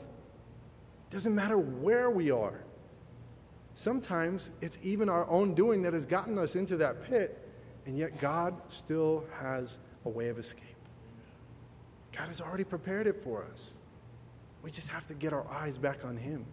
Doesn't 1.17 1.35
matter 1.35 1.57
where 1.57 2.11
we 2.11 2.31
are. 2.31 2.61
Sometimes 3.73 4.51
it's 4.61 4.79
even 4.83 5.09
our 5.09 5.27
own 5.31 5.55
doing 5.55 5.81
that 5.81 5.95
has 5.95 6.05
gotten 6.05 6.37
us 6.37 6.57
into 6.57 6.77
that 6.77 7.05
pit, 7.05 7.43
and 7.87 7.97
yet 7.97 8.21
God 8.21 8.55
still 8.69 9.25
has 9.41 9.79
a 10.05 10.11
way 10.11 10.29
of 10.29 10.39
escape. 10.39 10.77
God 12.15 12.29
has 12.29 12.43
already 12.43 12.65
prepared 12.65 13.07
it 13.07 13.23
for 13.23 13.47
us. 13.51 13.79
We 14.63 14.71
just 14.71 14.89
have 14.89 15.07
to 15.07 15.15
get 15.15 15.33
our 15.33 15.47
eyes 15.51 15.79
back 15.79 16.05
on 16.05 16.19
Him. 16.19 16.45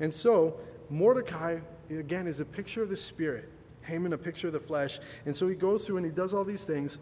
And 0.00 0.12
so, 0.12 0.60
Mordecai, 0.90 1.60
again, 1.88 2.26
is 2.26 2.40
a 2.40 2.44
picture 2.44 2.82
of 2.82 2.90
the 2.90 2.96
Spirit, 2.96 3.48
Haman, 3.84 4.12
a 4.12 4.18
picture 4.18 4.48
of 4.48 4.52
the 4.52 4.60
flesh. 4.60 5.00
And 5.24 5.34
so 5.34 5.48
he 5.48 5.54
goes 5.54 5.86
through 5.86 5.96
and 5.96 6.04
he 6.04 6.12
does 6.12 6.34
all 6.34 6.44
these 6.44 6.66
things. 6.66 6.98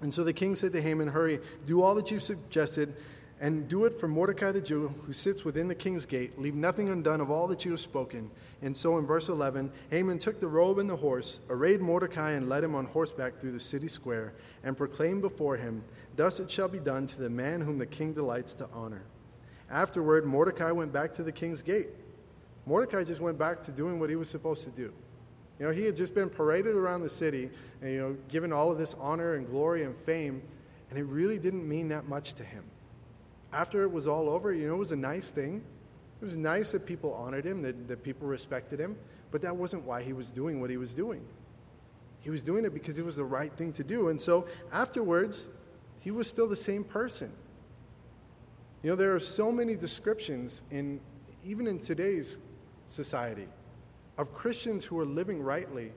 And 0.00 0.12
so 0.12 0.24
the 0.24 0.32
king 0.32 0.56
said 0.56 0.72
to 0.72 0.82
Haman, 0.82 1.06
Hurry, 1.06 1.38
do 1.66 1.82
all 1.82 1.94
that 1.94 2.10
you've 2.10 2.24
suggested 2.24 2.96
and 3.40 3.68
do 3.68 3.84
it 3.84 3.98
for 3.98 4.08
Mordecai 4.08 4.50
the 4.50 4.60
Jew, 4.60 4.92
who 5.06 5.12
sits 5.12 5.44
within 5.44 5.68
the 5.68 5.74
king's 5.74 6.04
gate. 6.04 6.38
Leave 6.38 6.54
nothing 6.54 6.88
undone 6.88 7.20
of 7.20 7.30
all 7.30 7.46
that 7.48 7.64
you 7.64 7.70
have 7.70 7.80
spoken. 7.80 8.30
And 8.62 8.76
so 8.76 8.98
in 8.98 9.06
verse 9.06 9.28
11, 9.28 9.70
Haman 9.90 10.18
took 10.18 10.40
the 10.40 10.48
robe 10.48 10.78
and 10.78 10.90
the 10.90 10.96
horse, 10.96 11.38
arrayed 11.48 11.80
Mordecai, 11.80 12.32
and 12.32 12.48
led 12.48 12.64
him 12.64 12.74
on 12.74 12.86
horseback 12.86 13.38
through 13.38 13.52
the 13.52 13.60
city 13.60 13.86
square, 13.86 14.34
and 14.64 14.76
proclaimed 14.76 15.22
before 15.22 15.56
him, 15.56 15.84
Thus 16.16 16.40
it 16.40 16.50
shall 16.50 16.68
be 16.68 16.80
done 16.80 17.06
to 17.06 17.20
the 17.20 17.30
man 17.30 17.60
whom 17.60 17.78
the 17.78 17.86
king 17.86 18.12
delights 18.12 18.54
to 18.54 18.68
honor. 18.72 19.04
Afterward, 19.70 20.26
Mordecai 20.26 20.72
went 20.72 20.92
back 20.92 21.12
to 21.14 21.22
the 21.22 21.30
king's 21.30 21.62
gate. 21.62 21.90
Mordecai 22.66 23.04
just 23.04 23.20
went 23.20 23.38
back 23.38 23.62
to 23.62 23.70
doing 23.70 24.00
what 24.00 24.10
he 24.10 24.16
was 24.16 24.28
supposed 24.28 24.64
to 24.64 24.70
do. 24.70 24.92
You 25.60 25.66
know, 25.66 25.72
he 25.72 25.84
had 25.84 25.96
just 25.96 26.14
been 26.14 26.28
paraded 26.28 26.74
around 26.74 27.02
the 27.02 27.08
city 27.08 27.50
and, 27.82 27.92
you 27.92 27.98
know, 28.00 28.16
given 28.28 28.52
all 28.52 28.70
of 28.72 28.78
this 28.78 28.94
honor 28.98 29.34
and 29.34 29.46
glory 29.46 29.84
and 29.84 29.94
fame, 29.94 30.42
and 30.90 30.98
it 30.98 31.04
really 31.04 31.38
didn't 31.38 31.68
mean 31.68 31.88
that 31.88 32.08
much 32.08 32.34
to 32.34 32.44
him 32.44 32.64
after 33.52 33.82
it 33.82 33.90
was 33.90 34.06
all 34.06 34.28
over, 34.28 34.52
you 34.52 34.68
know, 34.68 34.74
it 34.74 34.78
was 34.78 34.92
a 34.92 34.96
nice 34.96 35.30
thing. 35.30 35.62
It 36.20 36.24
was 36.24 36.36
nice 36.36 36.72
that 36.72 36.84
people 36.84 37.12
honored 37.14 37.44
him, 37.44 37.62
that, 37.62 37.88
that 37.88 38.02
people 38.02 38.26
respected 38.26 38.80
him, 38.80 38.96
but 39.30 39.40
that 39.42 39.56
wasn't 39.56 39.84
why 39.84 40.02
he 40.02 40.12
was 40.12 40.32
doing 40.32 40.60
what 40.60 40.70
he 40.70 40.76
was 40.76 40.92
doing. 40.92 41.24
He 42.20 42.30
was 42.30 42.42
doing 42.42 42.64
it 42.64 42.74
because 42.74 42.98
it 42.98 43.04
was 43.04 43.16
the 43.16 43.24
right 43.24 43.52
thing 43.52 43.72
to 43.74 43.84
do. 43.84 44.08
And 44.08 44.20
so 44.20 44.46
afterwards, 44.72 45.48
he 46.00 46.10
was 46.10 46.28
still 46.28 46.48
the 46.48 46.56
same 46.56 46.84
person. 46.84 47.32
You 48.82 48.90
know, 48.90 48.96
there 48.96 49.14
are 49.14 49.20
so 49.20 49.50
many 49.50 49.76
descriptions 49.76 50.62
in 50.70 51.00
even 51.44 51.66
in 51.66 51.78
today's 51.78 52.38
society 52.86 53.48
of 54.18 54.34
Christians 54.34 54.84
who 54.84 54.98
are 54.98 55.06
living 55.06 55.40
rightly 55.40 55.92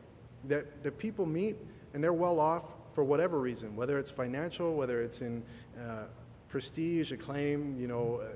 that, 0.45 0.83
that 0.83 0.97
people 0.97 1.25
meet 1.25 1.57
and 1.93 2.03
they're 2.03 2.13
well 2.13 2.39
off 2.39 2.63
for 2.93 3.03
whatever 3.03 3.39
reason, 3.39 3.75
whether 3.75 3.99
it's 3.99 4.11
financial, 4.11 4.75
whether 4.75 5.01
it's 5.01 5.21
in 5.21 5.43
uh, 5.79 6.03
prestige, 6.51 7.13
acclaim, 7.13 7.79
you 7.79 7.87
know, 7.87 8.21
uh, 8.21 8.27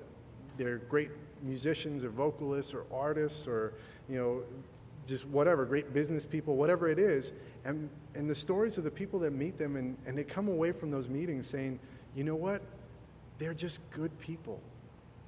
they're 0.57 0.78
great 0.78 1.11
musicians 1.43 2.03
or 2.03 2.09
vocalists 2.09 2.74
or 2.74 2.86
artists 2.91 3.45
or, 3.45 3.74
you 4.09 4.18
know, 4.18 4.41
just 5.05 5.28
whatever, 5.28 5.66
great 5.66 5.93
business 5.93 6.26
people, 6.26 6.55
whatever 6.55 6.88
it 6.88 6.97
is. 6.97 7.34
And, 7.66 7.89
and 8.16 8.30
the 8.30 8.34
stories 8.34 8.78
of 8.78 8.84
the 8.84 8.89
people 8.89 9.20
that 9.20 9.34
meet 9.34 9.57
them, 9.57 9.76
and, 9.76 9.97
and 10.07 10.18
they 10.18 10.24
come 10.24 10.47
away 10.47 10.72
from 10.72 10.89
those 10.89 11.09
meetings 11.09 11.45
saying, 11.45 11.78
you 12.16 12.24
know 12.24 12.36
what? 12.36 12.61
They're 13.38 13.53
just 13.53 13.82
good 13.91 14.18
people. 14.18 14.61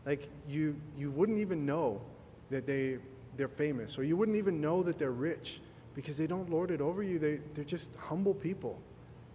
Like, 0.06 0.30
you, 0.48 0.80
you 0.98 1.12
wouldn't 1.12 1.40
even 1.40 1.66
know 1.66 2.02
that 2.50 2.66
they, 2.66 2.98
they're 3.36 3.50
famous, 3.50 4.00
or 4.00 4.04
you 4.04 4.16
wouldn't 4.16 4.38
even 4.38 4.62
know 4.62 4.82
that 4.82 4.98
they're 4.98 5.12
rich 5.12 5.60
because 5.94 6.18
they 6.18 6.28
don't 6.28 6.50
lord 6.50 6.72
it 6.72 6.80
over 6.80 7.04
you. 7.04 7.20
They, 7.20 7.40
they're 7.54 7.66
just 7.66 7.94
humble 7.98 8.34
people, 8.34 8.80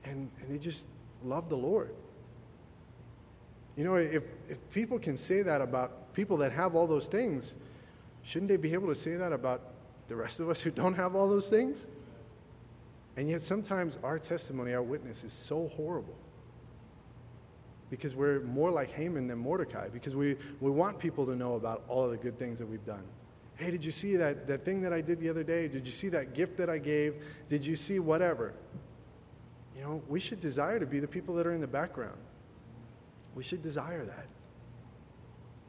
and, 0.05 0.31
and 0.41 0.51
they 0.51 0.59
just 0.59 0.89
love 1.23 1.51
the 1.51 1.57
Lord. 1.57 1.95
You 3.77 3.85
know, 3.85 3.95
if, 3.97 4.25
if 4.49 4.71
people 4.71 4.99
can 4.99 5.17
say 5.17 5.43
that 5.43 5.61
about 5.61 6.13
people 6.13 6.37
that 6.39 6.53
have 6.53 6.75
all 6.75 6.87
those 6.87 7.07
things, 7.07 7.57
shouldn't 8.23 8.49
they 8.49 8.57
be 8.57 8.73
able 8.75 8.89
to 8.89 8.95
say 8.95 9.15
that 9.15 9.33
about 9.33 9.63
the 10.09 10.17
rest 10.17 10.41
of 10.41 10.51
us 10.51 10.61
who 10.61 10.71
don't 10.71 10.95
have 10.95 11.15
all 11.15 11.29
those 11.29 11.49
things? 11.49 11.89
And 13.17 13.29
yet, 13.29 13.43
sometimes 13.43 13.99
our 14.03 14.19
testimony, 14.19 14.73
our 14.73 14.83
witness, 14.83 15.25
is 15.25 15.33
so 15.33 15.69
horrible 15.77 16.17
because 17.91 18.15
we're 18.15 18.41
more 18.41 18.71
like 18.71 18.91
Haman 18.93 19.27
than 19.27 19.37
Mordecai, 19.37 19.89
because 19.89 20.17
we, 20.17 20.37
we 20.61 20.71
want 20.71 20.99
people 20.99 21.27
to 21.27 21.37
know 21.37 21.57
about 21.57 21.83
all 21.89 22.05
of 22.05 22.11
the 22.11 22.17
good 22.17 22.39
things 22.39 22.59
that 22.59 22.67
we've 22.67 22.85
done. 22.87 23.03
Hey, 23.57 23.71
did 23.71 23.85
you 23.85 23.93
see 23.93 24.17
that, 24.17 24.47
that 24.47 24.65
thing 24.65 24.81
that 24.81 24.95
I 24.95 25.03
did 25.03 25.21
the 25.21 25.29
other 25.29 25.45
day? 25.45 25.69
Did 25.69 25.87
you 25.87 25.93
see 25.93 26.09
that 26.09 26.33
gift 26.33 26.57
that 26.57 26.71
I 26.71 26.79
gave? 26.79 27.23
Did 27.49 27.67
you 27.67 27.77
see 27.77 27.99
whatever? 27.99 28.55
You 29.77 29.83
know, 29.83 30.03
we 30.09 30.21
should 30.21 30.41
desire 30.41 30.81
to 30.81 30.87
be 30.87 31.01
the 31.01 31.07
people 31.07 31.35
that 31.35 31.47
are 31.47 31.53
in 31.53 31.61
the 31.61 31.67
background. 31.67 32.17
We 33.35 33.43
should 33.43 33.63
desire 33.63 34.05
that. 34.05 34.27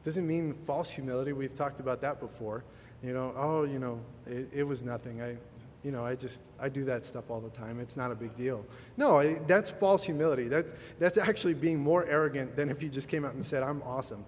Doesn't 0.04 0.28
mean 0.28 0.54
false 0.66 0.90
humility. 0.90 1.32
We've 1.34 1.54
talked 1.54 1.80
about 1.80 2.02
that 2.02 2.20
before. 2.20 2.64
You 3.02 3.14
know, 3.14 3.34
oh, 3.38 3.64
you 3.64 3.80
know, 3.80 4.02
it, 4.28 4.50
it 4.52 4.64
was 4.64 4.84
nothing. 4.84 5.22
I, 5.22 5.38
you 5.84 5.92
know, 5.92 6.06
I 6.06 6.16
just, 6.16 6.50
I 6.60 6.70
do 6.70 6.86
that 6.86 7.06
stuff 7.06 7.30
all 7.30 7.42
the 7.42 7.50
time. 7.50 7.80
It's 7.80 7.98
not 7.98 8.12
a 8.12 8.16
big 8.16 8.36
deal. 8.36 8.66
No, 8.96 9.20
I, 9.20 9.36
that's 9.48 9.70
false 9.70 10.04
humility. 10.04 10.48
That's, 10.48 10.74
that's 11.00 11.18
actually 11.18 11.54
being 11.54 11.80
more 11.80 12.06
arrogant 12.06 12.56
than 12.56 12.70
if 12.70 12.82
you 12.82 12.90
just 12.90 13.10
came 13.10 13.26
out 13.26 13.34
and 13.34 13.46
said, 13.46 13.64
I'm 13.64 13.82
awesome. 13.84 14.26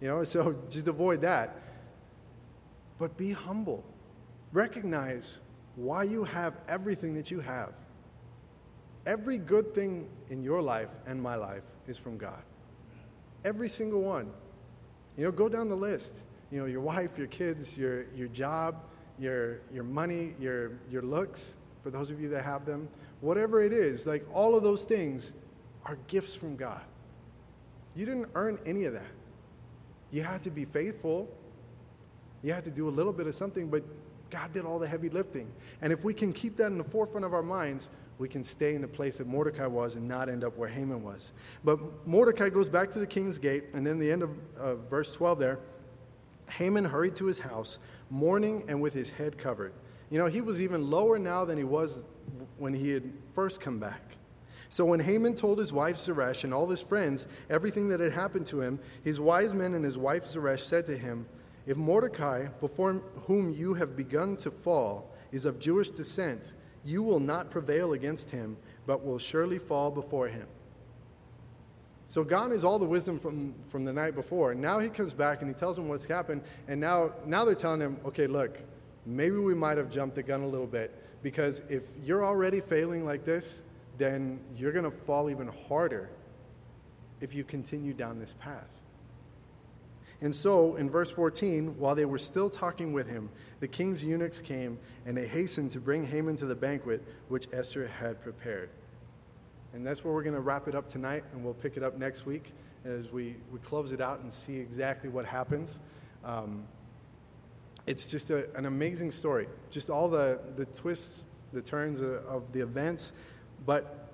You 0.00 0.08
know, 0.08 0.24
so 0.24 0.56
just 0.70 0.88
avoid 0.88 1.22
that. 1.22 1.56
But 2.98 3.16
be 3.16 3.32
humble. 3.32 3.84
Recognize 4.52 5.38
why 5.76 6.02
you 6.02 6.24
have 6.24 6.54
everything 6.68 7.14
that 7.14 7.30
you 7.30 7.40
have. 7.40 7.72
Every 9.06 9.38
good 9.38 9.74
thing 9.74 10.08
in 10.28 10.42
your 10.42 10.60
life 10.60 10.90
and 11.06 11.22
my 11.22 11.36
life 11.36 11.64
is 11.86 11.96
from 11.96 12.18
God. 12.18 12.42
Every 13.44 13.68
single 13.68 14.00
one. 14.00 14.30
You 15.16 15.24
know, 15.24 15.32
go 15.32 15.48
down 15.48 15.68
the 15.68 15.76
list 15.76 16.24
you 16.50 16.58
know, 16.58 16.66
your 16.66 16.80
wife, 16.80 17.18
your 17.18 17.26
kids, 17.26 17.76
your, 17.76 18.06
your 18.14 18.28
job, 18.28 18.82
your, 19.18 19.60
your 19.72 19.84
money, 19.84 20.34
your, 20.40 20.72
your 20.90 21.02
looks, 21.02 21.56
for 21.82 21.90
those 21.90 22.10
of 22.10 22.20
you 22.20 22.28
that 22.28 22.44
have 22.44 22.64
them, 22.64 22.88
whatever 23.20 23.62
it 23.62 23.72
is, 23.72 24.06
like 24.06 24.24
all 24.32 24.54
of 24.54 24.62
those 24.62 24.84
things 24.84 25.34
are 25.84 25.98
gifts 26.06 26.34
from 26.34 26.56
God. 26.56 26.82
You 27.94 28.06
didn't 28.06 28.28
earn 28.34 28.58
any 28.64 28.84
of 28.84 28.94
that. 28.94 29.10
You 30.10 30.22
had 30.22 30.42
to 30.44 30.50
be 30.50 30.64
faithful. 30.64 31.28
You 32.42 32.52
had 32.52 32.64
to 32.64 32.70
do 32.70 32.88
a 32.88 32.90
little 32.90 33.12
bit 33.12 33.26
of 33.26 33.34
something, 33.34 33.68
but 33.68 33.82
God 34.30 34.52
did 34.52 34.64
all 34.64 34.78
the 34.78 34.88
heavy 34.88 35.10
lifting. 35.10 35.50
And 35.82 35.92
if 35.92 36.04
we 36.04 36.14
can 36.14 36.32
keep 36.32 36.56
that 36.58 36.66
in 36.66 36.78
the 36.78 36.84
forefront 36.84 37.26
of 37.26 37.34
our 37.34 37.42
minds, 37.42 37.90
we 38.18 38.28
can 38.28 38.42
stay 38.42 38.74
in 38.74 38.82
the 38.82 38.88
place 38.88 39.18
that 39.18 39.26
Mordecai 39.26 39.66
was 39.66 39.94
and 39.94 40.06
not 40.06 40.28
end 40.28 40.42
up 40.42 40.56
where 40.56 40.68
Haman 40.68 41.02
was. 41.02 41.32
But 41.64 42.06
Mordecai 42.06 42.48
goes 42.48 42.68
back 42.68 42.90
to 42.90 42.98
the 42.98 43.06
king's 43.06 43.38
gate, 43.38 43.64
and 43.72 43.86
then 43.86 43.98
the 43.98 44.10
end 44.10 44.22
of 44.22 44.30
uh, 44.58 44.74
verse 44.74 45.12
12 45.12 45.38
there, 45.38 45.58
Haman 46.50 46.84
hurried 46.84 47.14
to 47.16 47.26
his 47.26 47.38
house, 47.38 47.78
mourning 48.10 48.64
and 48.68 48.80
with 48.80 48.92
his 48.92 49.10
head 49.10 49.38
covered. 49.38 49.72
You 50.10 50.18
know, 50.18 50.26
he 50.26 50.40
was 50.40 50.60
even 50.60 50.90
lower 50.90 51.18
now 51.18 51.44
than 51.44 51.58
he 51.58 51.64
was 51.64 52.02
when 52.56 52.74
he 52.74 52.90
had 52.90 53.12
first 53.34 53.60
come 53.60 53.78
back. 53.78 54.16
So 54.70 54.84
when 54.84 55.00
Haman 55.00 55.34
told 55.34 55.58
his 55.58 55.72
wife 55.72 55.96
Zeresh 55.96 56.44
and 56.44 56.52
all 56.52 56.66
his 56.66 56.80
friends 56.80 57.26
everything 57.48 57.88
that 57.88 58.00
had 58.00 58.12
happened 58.12 58.46
to 58.46 58.60
him, 58.60 58.78
his 59.02 59.20
wise 59.20 59.54
men 59.54 59.74
and 59.74 59.84
his 59.84 59.96
wife 59.96 60.26
Zeresh 60.26 60.60
said 60.60 60.86
to 60.86 60.96
him, 60.96 61.26
If 61.66 61.76
Mordecai, 61.76 62.48
before 62.60 62.94
whom 63.26 63.52
you 63.52 63.74
have 63.74 63.96
begun 63.96 64.36
to 64.38 64.50
fall, 64.50 65.14
is 65.32 65.44
of 65.44 65.58
Jewish 65.58 65.90
descent, 65.90 66.54
you 66.84 67.02
will 67.02 67.20
not 67.20 67.50
prevail 67.50 67.92
against 67.92 68.30
him, 68.30 68.56
but 68.86 69.04
will 69.04 69.18
surely 69.18 69.58
fall 69.58 69.90
before 69.90 70.28
him. 70.28 70.46
So 72.06 72.24
gone 72.24 72.52
is 72.52 72.64
all 72.64 72.78
the 72.78 72.86
wisdom 72.86 73.18
from, 73.18 73.54
from 73.68 73.84
the 73.84 73.92
night 73.92 74.14
before. 74.14 74.54
Now 74.54 74.78
he 74.78 74.88
comes 74.88 75.12
back 75.12 75.42
and 75.42 75.50
he 75.50 75.54
tells 75.54 75.76
them 75.76 75.88
what's 75.88 76.06
happened. 76.06 76.42
And 76.66 76.80
now, 76.80 77.12
now 77.26 77.44
they're 77.44 77.54
telling 77.54 77.80
him, 77.80 77.98
okay, 78.06 78.26
look, 78.26 78.62
maybe 79.04 79.36
we 79.36 79.54
might 79.54 79.76
have 79.76 79.90
jumped 79.90 80.16
the 80.16 80.22
gun 80.22 80.40
a 80.40 80.48
little 80.48 80.66
bit. 80.66 80.94
Because 81.22 81.60
if 81.68 81.82
you're 82.02 82.24
already 82.24 82.60
failing 82.60 83.04
like 83.04 83.24
this, 83.26 83.62
then 83.98 84.40
you're 84.56 84.72
going 84.72 84.90
to 84.90 84.96
fall 84.96 85.28
even 85.28 85.48
harder 85.68 86.08
if 87.20 87.34
you 87.34 87.44
continue 87.44 87.92
down 87.92 88.18
this 88.18 88.34
path. 88.34 88.70
And 90.20 90.34
so, 90.34 90.74
in 90.74 90.90
verse 90.90 91.12
14, 91.12 91.78
while 91.78 91.94
they 91.94 92.04
were 92.04 92.18
still 92.18 92.50
talking 92.50 92.92
with 92.92 93.08
him, 93.08 93.30
the 93.60 93.68
king's 93.68 94.02
eunuchs 94.02 94.40
came, 94.40 94.78
and 95.06 95.16
they 95.16 95.28
hastened 95.28 95.70
to 95.72 95.80
bring 95.80 96.06
Haman 96.06 96.36
to 96.36 96.46
the 96.46 96.56
banquet 96.56 97.04
which 97.28 97.46
Esther 97.52 97.86
had 97.86 98.20
prepared. 98.20 98.70
And 99.72 99.86
that's 99.86 100.02
where 100.02 100.12
we're 100.12 100.24
going 100.24 100.34
to 100.34 100.40
wrap 100.40 100.66
it 100.66 100.74
up 100.74 100.88
tonight, 100.88 101.22
and 101.32 101.44
we'll 101.44 101.54
pick 101.54 101.76
it 101.76 101.84
up 101.84 101.96
next 101.96 102.26
week 102.26 102.52
as 102.84 103.12
we, 103.12 103.36
we 103.52 103.58
close 103.60 103.92
it 103.92 104.00
out 104.00 104.20
and 104.20 104.32
see 104.32 104.56
exactly 104.56 105.08
what 105.08 105.24
happens. 105.24 105.78
Um, 106.24 106.64
it's 107.86 108.04
just 108.04 108.30
a, 108.30 108.52
an 108.56 108.66
amazing 108.66 109.12
story. 109.12 109.46
Just 109.70 109.88
all 109.88 110.08
the, 110.08 110.40
the 110.56 110.64
twists, 110.66 111.24
the 111.52 111.62
turns 111.62 112.00
of, 112.00 112.10
of 112.26 112.52
the 112.52 112.60
events. 112.60 113.12
But 113.64 114.08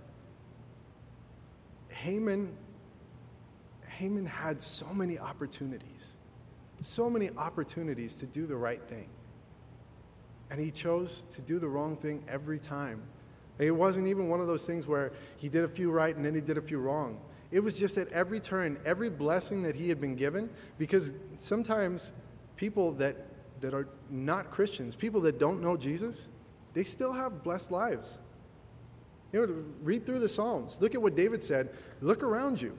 Haman, 1.89 2.55
Haman 3.95 4.27
had 4.27 4.61
so 4.61 4.87
many 4.93 5.19
opportunities, 5.19 6.17
so 6.81 7.09
many 7.09 7.31
opportunities 7.37 8.17
to 8.17 8.27
do 8.27 8.47
the 8.47 8.57
right 8.57 8.83
thing. 8.89 9.09
And 10.51 10.61
he 10.61 10.71
chose 10.71 11.25
to 11.31 11.41
do 11.41 11.59
the 11.59 11.69
wrong 11.69 11.97
thing 11.97 12.25
every 12.29 12.59
time. 12.59 13.03
It 13.59 13.71
wasn't 13.71 14.09
even 14.09 14.29
one 14.29 14.41
of 14.41 14.49
those 14.49 14.67
things 14.67 14.87
where 14.87 15.13
he 15.37 15.49
did 15.49 15.65
a 15.65 15.69
few 15.69 15.91
right 15.91 16.15
and 16.15 16.25
then 16.25 16.35
he 16.35 16.41
did 16.41 16.59
a 16.59 16.63
few 16.63 16.79
wrong. 16.79 17.21
It 17.53 17.61
was 17.61 17.79
just 17.79 17.97
at 17.97 18.13
every 18.13 18.41
turn, 18.41 18.79
every 18.85 19.09
blessing 19.09 19.63
that 19.63 19.77
he 19.77 19.89
had 19.89 20.01
been 20.01 20.17
given, 20.17 20.51
because 20.77 21.13
sometimes 21.37 22.13
people 22.57 22.93
that, 22.95 23.17
that 23.61 23.75
are 23.75 23.89
not 24.11 24.51
Christians, 24.51 24.97
people 24.97 25.21
that 25.21 25.39
don't 25.39 25.63
know 25.63 25.77
Jesus, 25.77 26.31
they 26.73 26.83
still 26.83 27.13
have 27.13 27.45
blessed 27.45 27.71
lives. 27.71 28.19
You 29.33 29.47
know, 29.47 29.65
read 29.83 30.05
through 30.05 30.19
the 30.19 30.29
Psalms. 30.29 30.79
Look 30.81 30.97
at 30.97 31.03
what 31.03 31.15
David 31.15 31.45
said. 31.45 31.71
Look 32.01 32.25
around 32.25 32.61
you. 32.61 32.77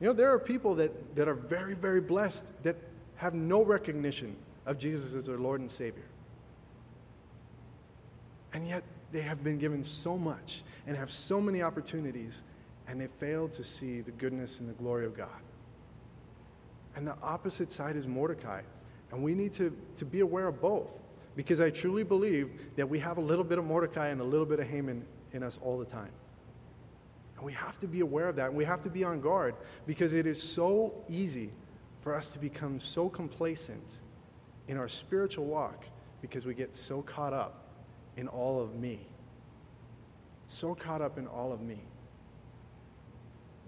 You 0.00 0.06
know, 0.06 0.12
there 0.12 0.32
are 0.32 0.38
people 0.38 0.74
that, 0.76 1.16
that 1.16 1.28
are 1.28 1.34
very, 1.34 1.74
very 1.74 2.00
blessed 2.00 2.62
that 2.62 2.76
have 3.16 3.34
no 3.34 3.64
recognition 3.64 4.36
of 4.66 4.78
Jesus 4.78 5.14
as 5.14 5.26
their 5.26 5.38
Lord 5.38 5.60
and 5.60 5.70
Savior. 5.70 6.06
And 8.52 8.66
yet, 8.66 8.84
they 9.10 9.22
have 9.22 9.42
been 9.42 9.58
given 9.58 9.82
so 9.82 10.16
much 10.16 10.62
and 10.86 10.96
have 10.96 11.10
so 11.10 11.40
many 11.40 11.62
opportunities, 11.62 12.42
and 12.86 13.00
they 13.00 13.06
fail 13.06 13.48
to 13.48 13.64
see 13.64 14.00
the 14.00 14.10
goodness 14.12 14.60
and 14.60 14.68
the 14.68 14.74
glory 14.74 15.06
of 15.06 15.16
God. 15.16 15.28
And 16.94 17.06
the 17.06 17.16
opposite 17.22 17.72
side 17.72 17.96
is 17.96 18.06
Mordecai. 18.06 18.62
And 19.10 19.22
we 19.22 19.34
need 19.34 19.52
to, 19.54 19.76
to 19.96 20.04
be 20.04 20.20
aware 20.20 20.48
of 20.48 20.60
both 20.60 20.98
because 21.36 21.60
I 21.60 21.70
truly 21.70 22.04
believe 22.04 22.50
that 22.76 22.88
we 22.88 22.98
have 22.98 23.16
a 23.16 23.20
little 23.20 23.44
bit 23.44 23.58
of 23.58 23.64
Mordecai 23.64 24.08
and 24.08 24.20
a 24.20 24.24
little 24.24 24.46
bit 24.46 24.60
of 24.60 24.66
Haman 24.66 25.04
in 25.32 25.42
us 25.42 25.58
all 25.62 25.78
the 25.78 25.84
time. 25.84 26.10
And 27.38 27.46
we 27.46 27.52
have 27.52 27.78
to 27.78 27.86
be 27.86 28.00
aware 28.00 28.28
of 28.28 28.36
that. 28.36 28.48
And 28.48 28.56
we 28.56 28.64
have 28.64 28.82
to 28.82 28.90
be 28.90 29.04
on 29.04 29.20
guard 29.20 29.54
because 29.86 30.12
it 30.12 30.26
is 30.26 30.42
so 30.42 30.92
easy 31.08 31.52
for 32.00 32.12
us 32.14 32.32
to 32.32 32.38
become 32.40 32.80
so 32.80 33.08
complacent 33.08 34.00
in 34.66 34.76
our 34.76 34.88
spiritual 34.88 35.46
walk 35.46 35.84
because 36.20 36.44
we 36.44 36.52
get 36.52 36.74
so 36.74 37.00
caught 37.00 37.32
up 37.32 37.68
in 38.16 38.26
all 38.26 38.60
of 38.60 38.74
me. 38.74 39.06
So 40.48 40.74
caught 40.74 41.00
up 41.00 41.16
in 41.16 41.28
all 41.28 41.52
of 41.52 41.60
me. 41.60 41.78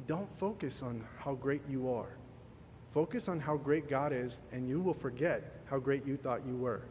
Don't 0.08 0.28
focus 0.28 0.82
on 0.82 1.06
how 1.18 1.34
great 1.34 1.62
you 1.70 1.92
are. 1.92 2.16
Focus 2.92 3.28
on 3.28 3.38
how 3.38 3.56
great 3.56 3.88
God 3.88 4.12
is, 4.12 4.42
and 4.50 4.68
you 4.68 4.80
will 4.80 4.94
forget 4.94 5.60
how 5.66 5.78
great 5.78 6.04
you 6.04 6.16
thought 6.16 6.44
you 6.44 6.56
were. 6.56 6.82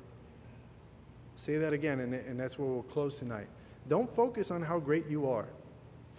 Say 1.35 1.57
that 1.57 1.73
again, 1.73 1.99
and, 1.99 2.13
and 2.13 2.39
that's 2.39 2.57
where 2.57 2.69
we'll 2.69 2.83
close 2.83 3.19
tonight. 3.19 3.47
Don't 3.89 4.09
focus 4.15 4.49
on 4.49 4.61
how 4.61 4.79
great 4.79 5.07
you 5.07 5.29
are. 5.29 5.49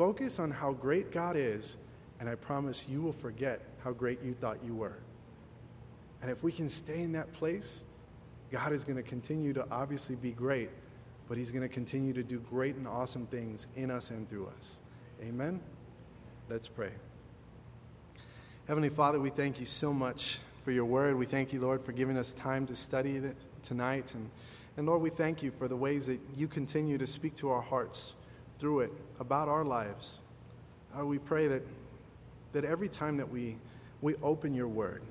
Focus 0.01 0.39
on 0.39 0.51
how 0.51 0.73
great 0.73 1.13
God 1.13 1.37
is, 1.37 1.77
and 2.21 2.27
I 2.27 2.35
promise 2.35 2.87
you 2.89 3.03
will 3.03 3.13
forget 3.13 3.61
how 3.85 3.93
great 3.93 4.23
you 4.23 4.33
thought 4.33 4.57
you 4.65 4.75
were. 4.75 4.97
And 6.23 6.31
if 6.31 6.43
we 6.43 6.53
can 6.53 6.71
stay 6.71 7.03
in 7.03 7.13
that 7.13 7.31
place, 7.35 7.85
God 8.51 8.73
is 8.73 8.83
going 8.83 8.97
to 8.97 9.03
continue 9.03 9.53
to 9.53 9.67
obviously 9.71 10.17
be 10.17 10.31
great, 10.31 10.71
but 11.29 11.37
He's 11.37 11.51
going 11.51 11.61
to 11.61 11.69
continue 11.69 12.15
to 12.15 12.23
do 12.23 12.39
great 12.39 12.77
and 12.77 12.89
awesome 12.89 13.27
things 13.27 13.67
in 13.77 13.91
us 13.91 14.09
and 14.09 14.27
through 14.27 14.51
us. 14.59 14.79
Amen? 15.23 15.61
Let's 16.49 16.67
pray. 16.67 16.93
Heavenly 18.69 18.89
Father, 18.89 19.21
we 19.21 19.29
thank 19.29 19.61
you 19.61 19.67
so 19.67 19.93
much 19.93 20.39
for 20.65 20.71
your 20.71 20.87
word. 20.87 21.19
We 21.19 21.27
thank 21.27 21.53
you, 21.53 21.61
Lord, 21.61 21.85
for 21.85 21.93
giving 21.93 22.17
us 22.17 22.33
time 22.33 22.67
to 22.69 22.75
study 22.75 23.21
tonight. 23.63 24.15
And, 24.15 24.31
and 24.79 24.87
Lord, 24.87 25.03
we 25.03 25.11
thank 25.11 25.43
you 25.43 25.51
for 25.51 25.69
the 25.69 25.77
ways 25.77 26.07
that 26.07 26.21
you 26.35 26.49
continue 26.49 26.97
to 26.97 27.07
speak 27.07 27.35
to 27.35 27.51
our 27.51 27.61
hearts 27.61 28.15
through 28.61 28.81
it 28.81 28.93
about 29.19 29.49
our 29.49 29.65
lives. 29.65 30.21
Uh, 30.97 31.05
we 31.05 31.19
pray 31.19 31.49
that, 31.49 31.63
that 32.53 32.65
every 32.65 32.89
time 32.89 33.17
that 33.17 33.29
we, 33.29 33.57
we 34.03 34.15
open 34.17 34.55
your 34.55 34.69
word, 34.69 35.03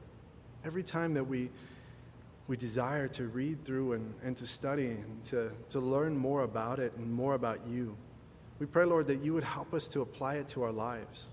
every 0.64 0.84
time 0.84 1.16
that 1.16 1.24
we, 1.24 1.50
we 2.47 2.56
desire 2.56 3.08
to 3.08 3.26
read 3.26 3.66
through 3.66 3.93
and, 3.93 4.14
and 4.24 4.38
to 4.38 4.45
study 4.45 4.88
and 4.88 5.26
to, 5.26 5.52
to 5.70 5.80
learn 5.80 6.16
more 6.16 6.43
about 6.43 6.80
it 6.80 6.93
and 6.97 7.12
more 7.12 7.34
about 7.34 7.60
you, 7.68 7.95
we 8.60 8.68
pray, 8.68 8.86
Lord, 8.86 9.08
that 9.08 9.24
you 9.24 9.34
would 9.34 9.43
help 9.43 9.74
us 9.74 9.88
to 9.89 10.02
apply 10.02 10.36
it 10.36 10.47
to 10.50 10.64
our 10.64 10.72
lives. 10.72 11.32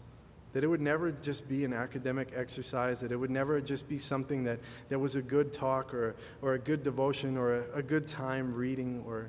That 0.53 0.65
it 0.65 0.69
would 0.69 0.81
never 0.81 1.11
just 1.11 1.47
be 1.49 1.65
an 1.67 1.75
academic 1.75 2.33
exercise, 2.35 3.01
that 3.01 3.13
it 3.13 3.17
would 3.17 3.31
never 3.31 3.61
just 3.61 3.89
be 3.91 3.99
something 3.99 4.45
that, 4.45 4.61
that 4.89 4.99
was 4.99 5.17
a 5.17 5.23
good 5.23 5.53
talk 5.53 5.93
or, 5.93 6.17
or 6.41 6.55
a 6.55 6.59
good 6.59 6.83
devotion 6.83 7.37
or 7.37 7.57
a, 7.57 7.79
a 7.79 7.83
good 7.83 8.07
time 8.07 8.55
reading 8.55 9.05
or, 9.07 9.29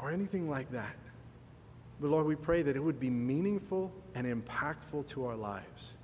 or 0.00 0.10
anything 0.10 0.50
like 0.50 0.68
that. 0.72 0.96
But 2.02 2.10
Lord, 2.10 2.26
we 2.26 2.34
pray 2.34 2.62
that 2.62 2.74
it 2.74 2.82
would 2.82 2.98
be 2.98 3.10
meaningful 3.10 3.92
and 4.16 4.26
impactful 4.26 5.06
to 5.06 5.24
our 5.24 5.36
lives, 5.36 5.96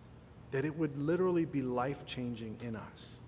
that 0.53 0.65
it 0.65 0.79
would 0.79 0.97
literally 0.97 1.45
be 1.45 1.61
life 1.61 2.07
changing 2.07 2.57
in 2.63 2.77
us. 2.77 3.19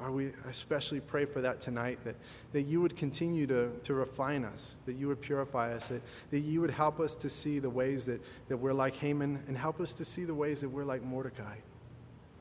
Or 0.00 0.10
we 0.10 0.32
especially 0.50 0.98
pray 0.98 1.24
for 1.24 1.40
that 1.42 1.60
tonight, 1.60 2.00
that, 2.02 2.16
that 2.52 2.62
you 2.62 2.80
would 2.80 2.96
continue 2.96 3.46
to, 3.46 3.70
to 3.84 3.94
refine 3.94 4.44
us, 4.44 4.78
that 4.86 4.94
you 4.94 5.06
would 5.06 5.20
purify 5.20 5.72
us, 5.72 5.86
that, 5.86 6.02
that 6.32 6.40
you 6.40 6.60
would 6.60 6.72
help 6.72 6.98
us 6.98 7.14
to 7.14 7.28
see 7.28 7.60
the 7.60 7.70
ways 7.70 8.04
that, 8.06 8.20
that 8.48 8.56
we're 8.56 8.72
like 8.72 8.96
Haman, 8.96 9.44
and 9.46 9.56
help 9.56 9.80
us 9.80 9.94
to 9.94 10.04
see 10.04 10.24
the 10.24 10.34
ways 10.34 10.62
that 10.62 10.68
we're 10.68 10.84
like 10.84 11.04
Mordecai. 11.04 11.58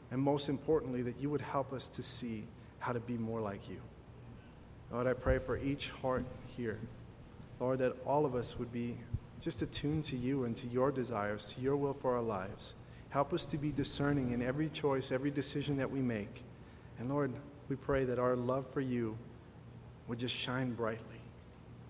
And 0.09 0.19
most 0.19 0.49
importantly, 0.49 1.03
that 1.03 1.19
you 1.19 1.29
would 1.29 1.41
help 1.41 1.73
us 1.73 1.87
to 1.89 2.01
see 2.01 2.45
how 2.79 2.91
to 2.91 2.99
be 2.99 3.19
more 3.19 3.39
like 3.39 3.69
you. 3.69 3.81
Lord, 4.91 5.05
I 5.05 5.13
pray 5.13 5.37
for 5.37 5.57
each 5.57 5.91
heart 5.91 6.25
here. 6.57 6.79
Lord, 7.59 7.77
that 7.79 7.95
all 8.03 8.25
of 8.25 8.33
us 8.33 8.57
would 8.57 8.71
be 8.71 8.97
just 9.43 9.61
attuned 9.61 10.05
to 10.05 10.15
you 10.15 10.45
and 10.45 10.55
to 10.55 10.67
your 10.67 10.91
desires, 10.91 11.53
to 11.53 11.61
your 11.61 11.75
will 11.75 11.93
for 11.93 12.15
our 12.15 12.21
lives. 12.21 12.75
Help 13.09 13.33
us 13.33 13.45
to 13.45 13.57
be 13.57 13.71
discerning 13.71 14.31
in 14.31 14.41
every 14.41 14.69
choice, 14.69 15.11
every 15.11 15.29
decision 15.29 15.75
that 15.77 15.91
we 15.91 16.01
make. 16.01 16.43
And 16.97 17.09
Lord, 17.09 17.33
we 17.67 17.75
pray 17.75 18.05
that 18.05 18.19
our 18.19 18.35
love 18.35 18.65
for 18.67 18.81
you 18.81 19.17
would 20.07 20.17
just 20.17 20.33
shine 20.33 20.73
brightly, 20.73 21.21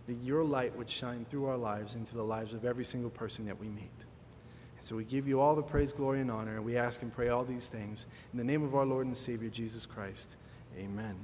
that 0.08 0.18
your 0.24 0.44
light 0.44 0.76
would 0.76 0.90
shine 0.90 1.26
through 1.30 1.46
our 1.46 1.58
lives 1.58 1.96
into 1.96 2.16
the 2.16 2.24
lives 2.24 2.54
of 2.54 2.66
every 2.66 2.84
single 2.84 3.12
person 3.12 3.46
that 3.46 3.60
we 3.60 3.68
meet. 3.68 3.92
And 4.78 4.86
so 4.86 4.96
we 4.96 5.04
give 5.04 5.28
you 5.28 5.40
all 5.40 5.56
the 5.56 5.64
praise, 5.64 5.94
glory, 5.94 6.22
and 6.22 6.32
honor, 6.32 6.56
and 6.56 6.66
we 6.66 6.76
ask 6.76 7.04
and 7.04 7.14
pray 7.14 7.30
all 7.30 7.44
these 7.44 7.70
things 7.70 8.08
in 8.32 8.38
the 8.38 8.44
name 8.44 8.64
of 8.64 8.76
our 8.76 8.86
Lord 8.86 9.06
and 9.06 9.18
Savior, 9.18 9.50
Jesus 9.50 9.86
Christ. 9.86 10.38
Amen. 10.78 11.16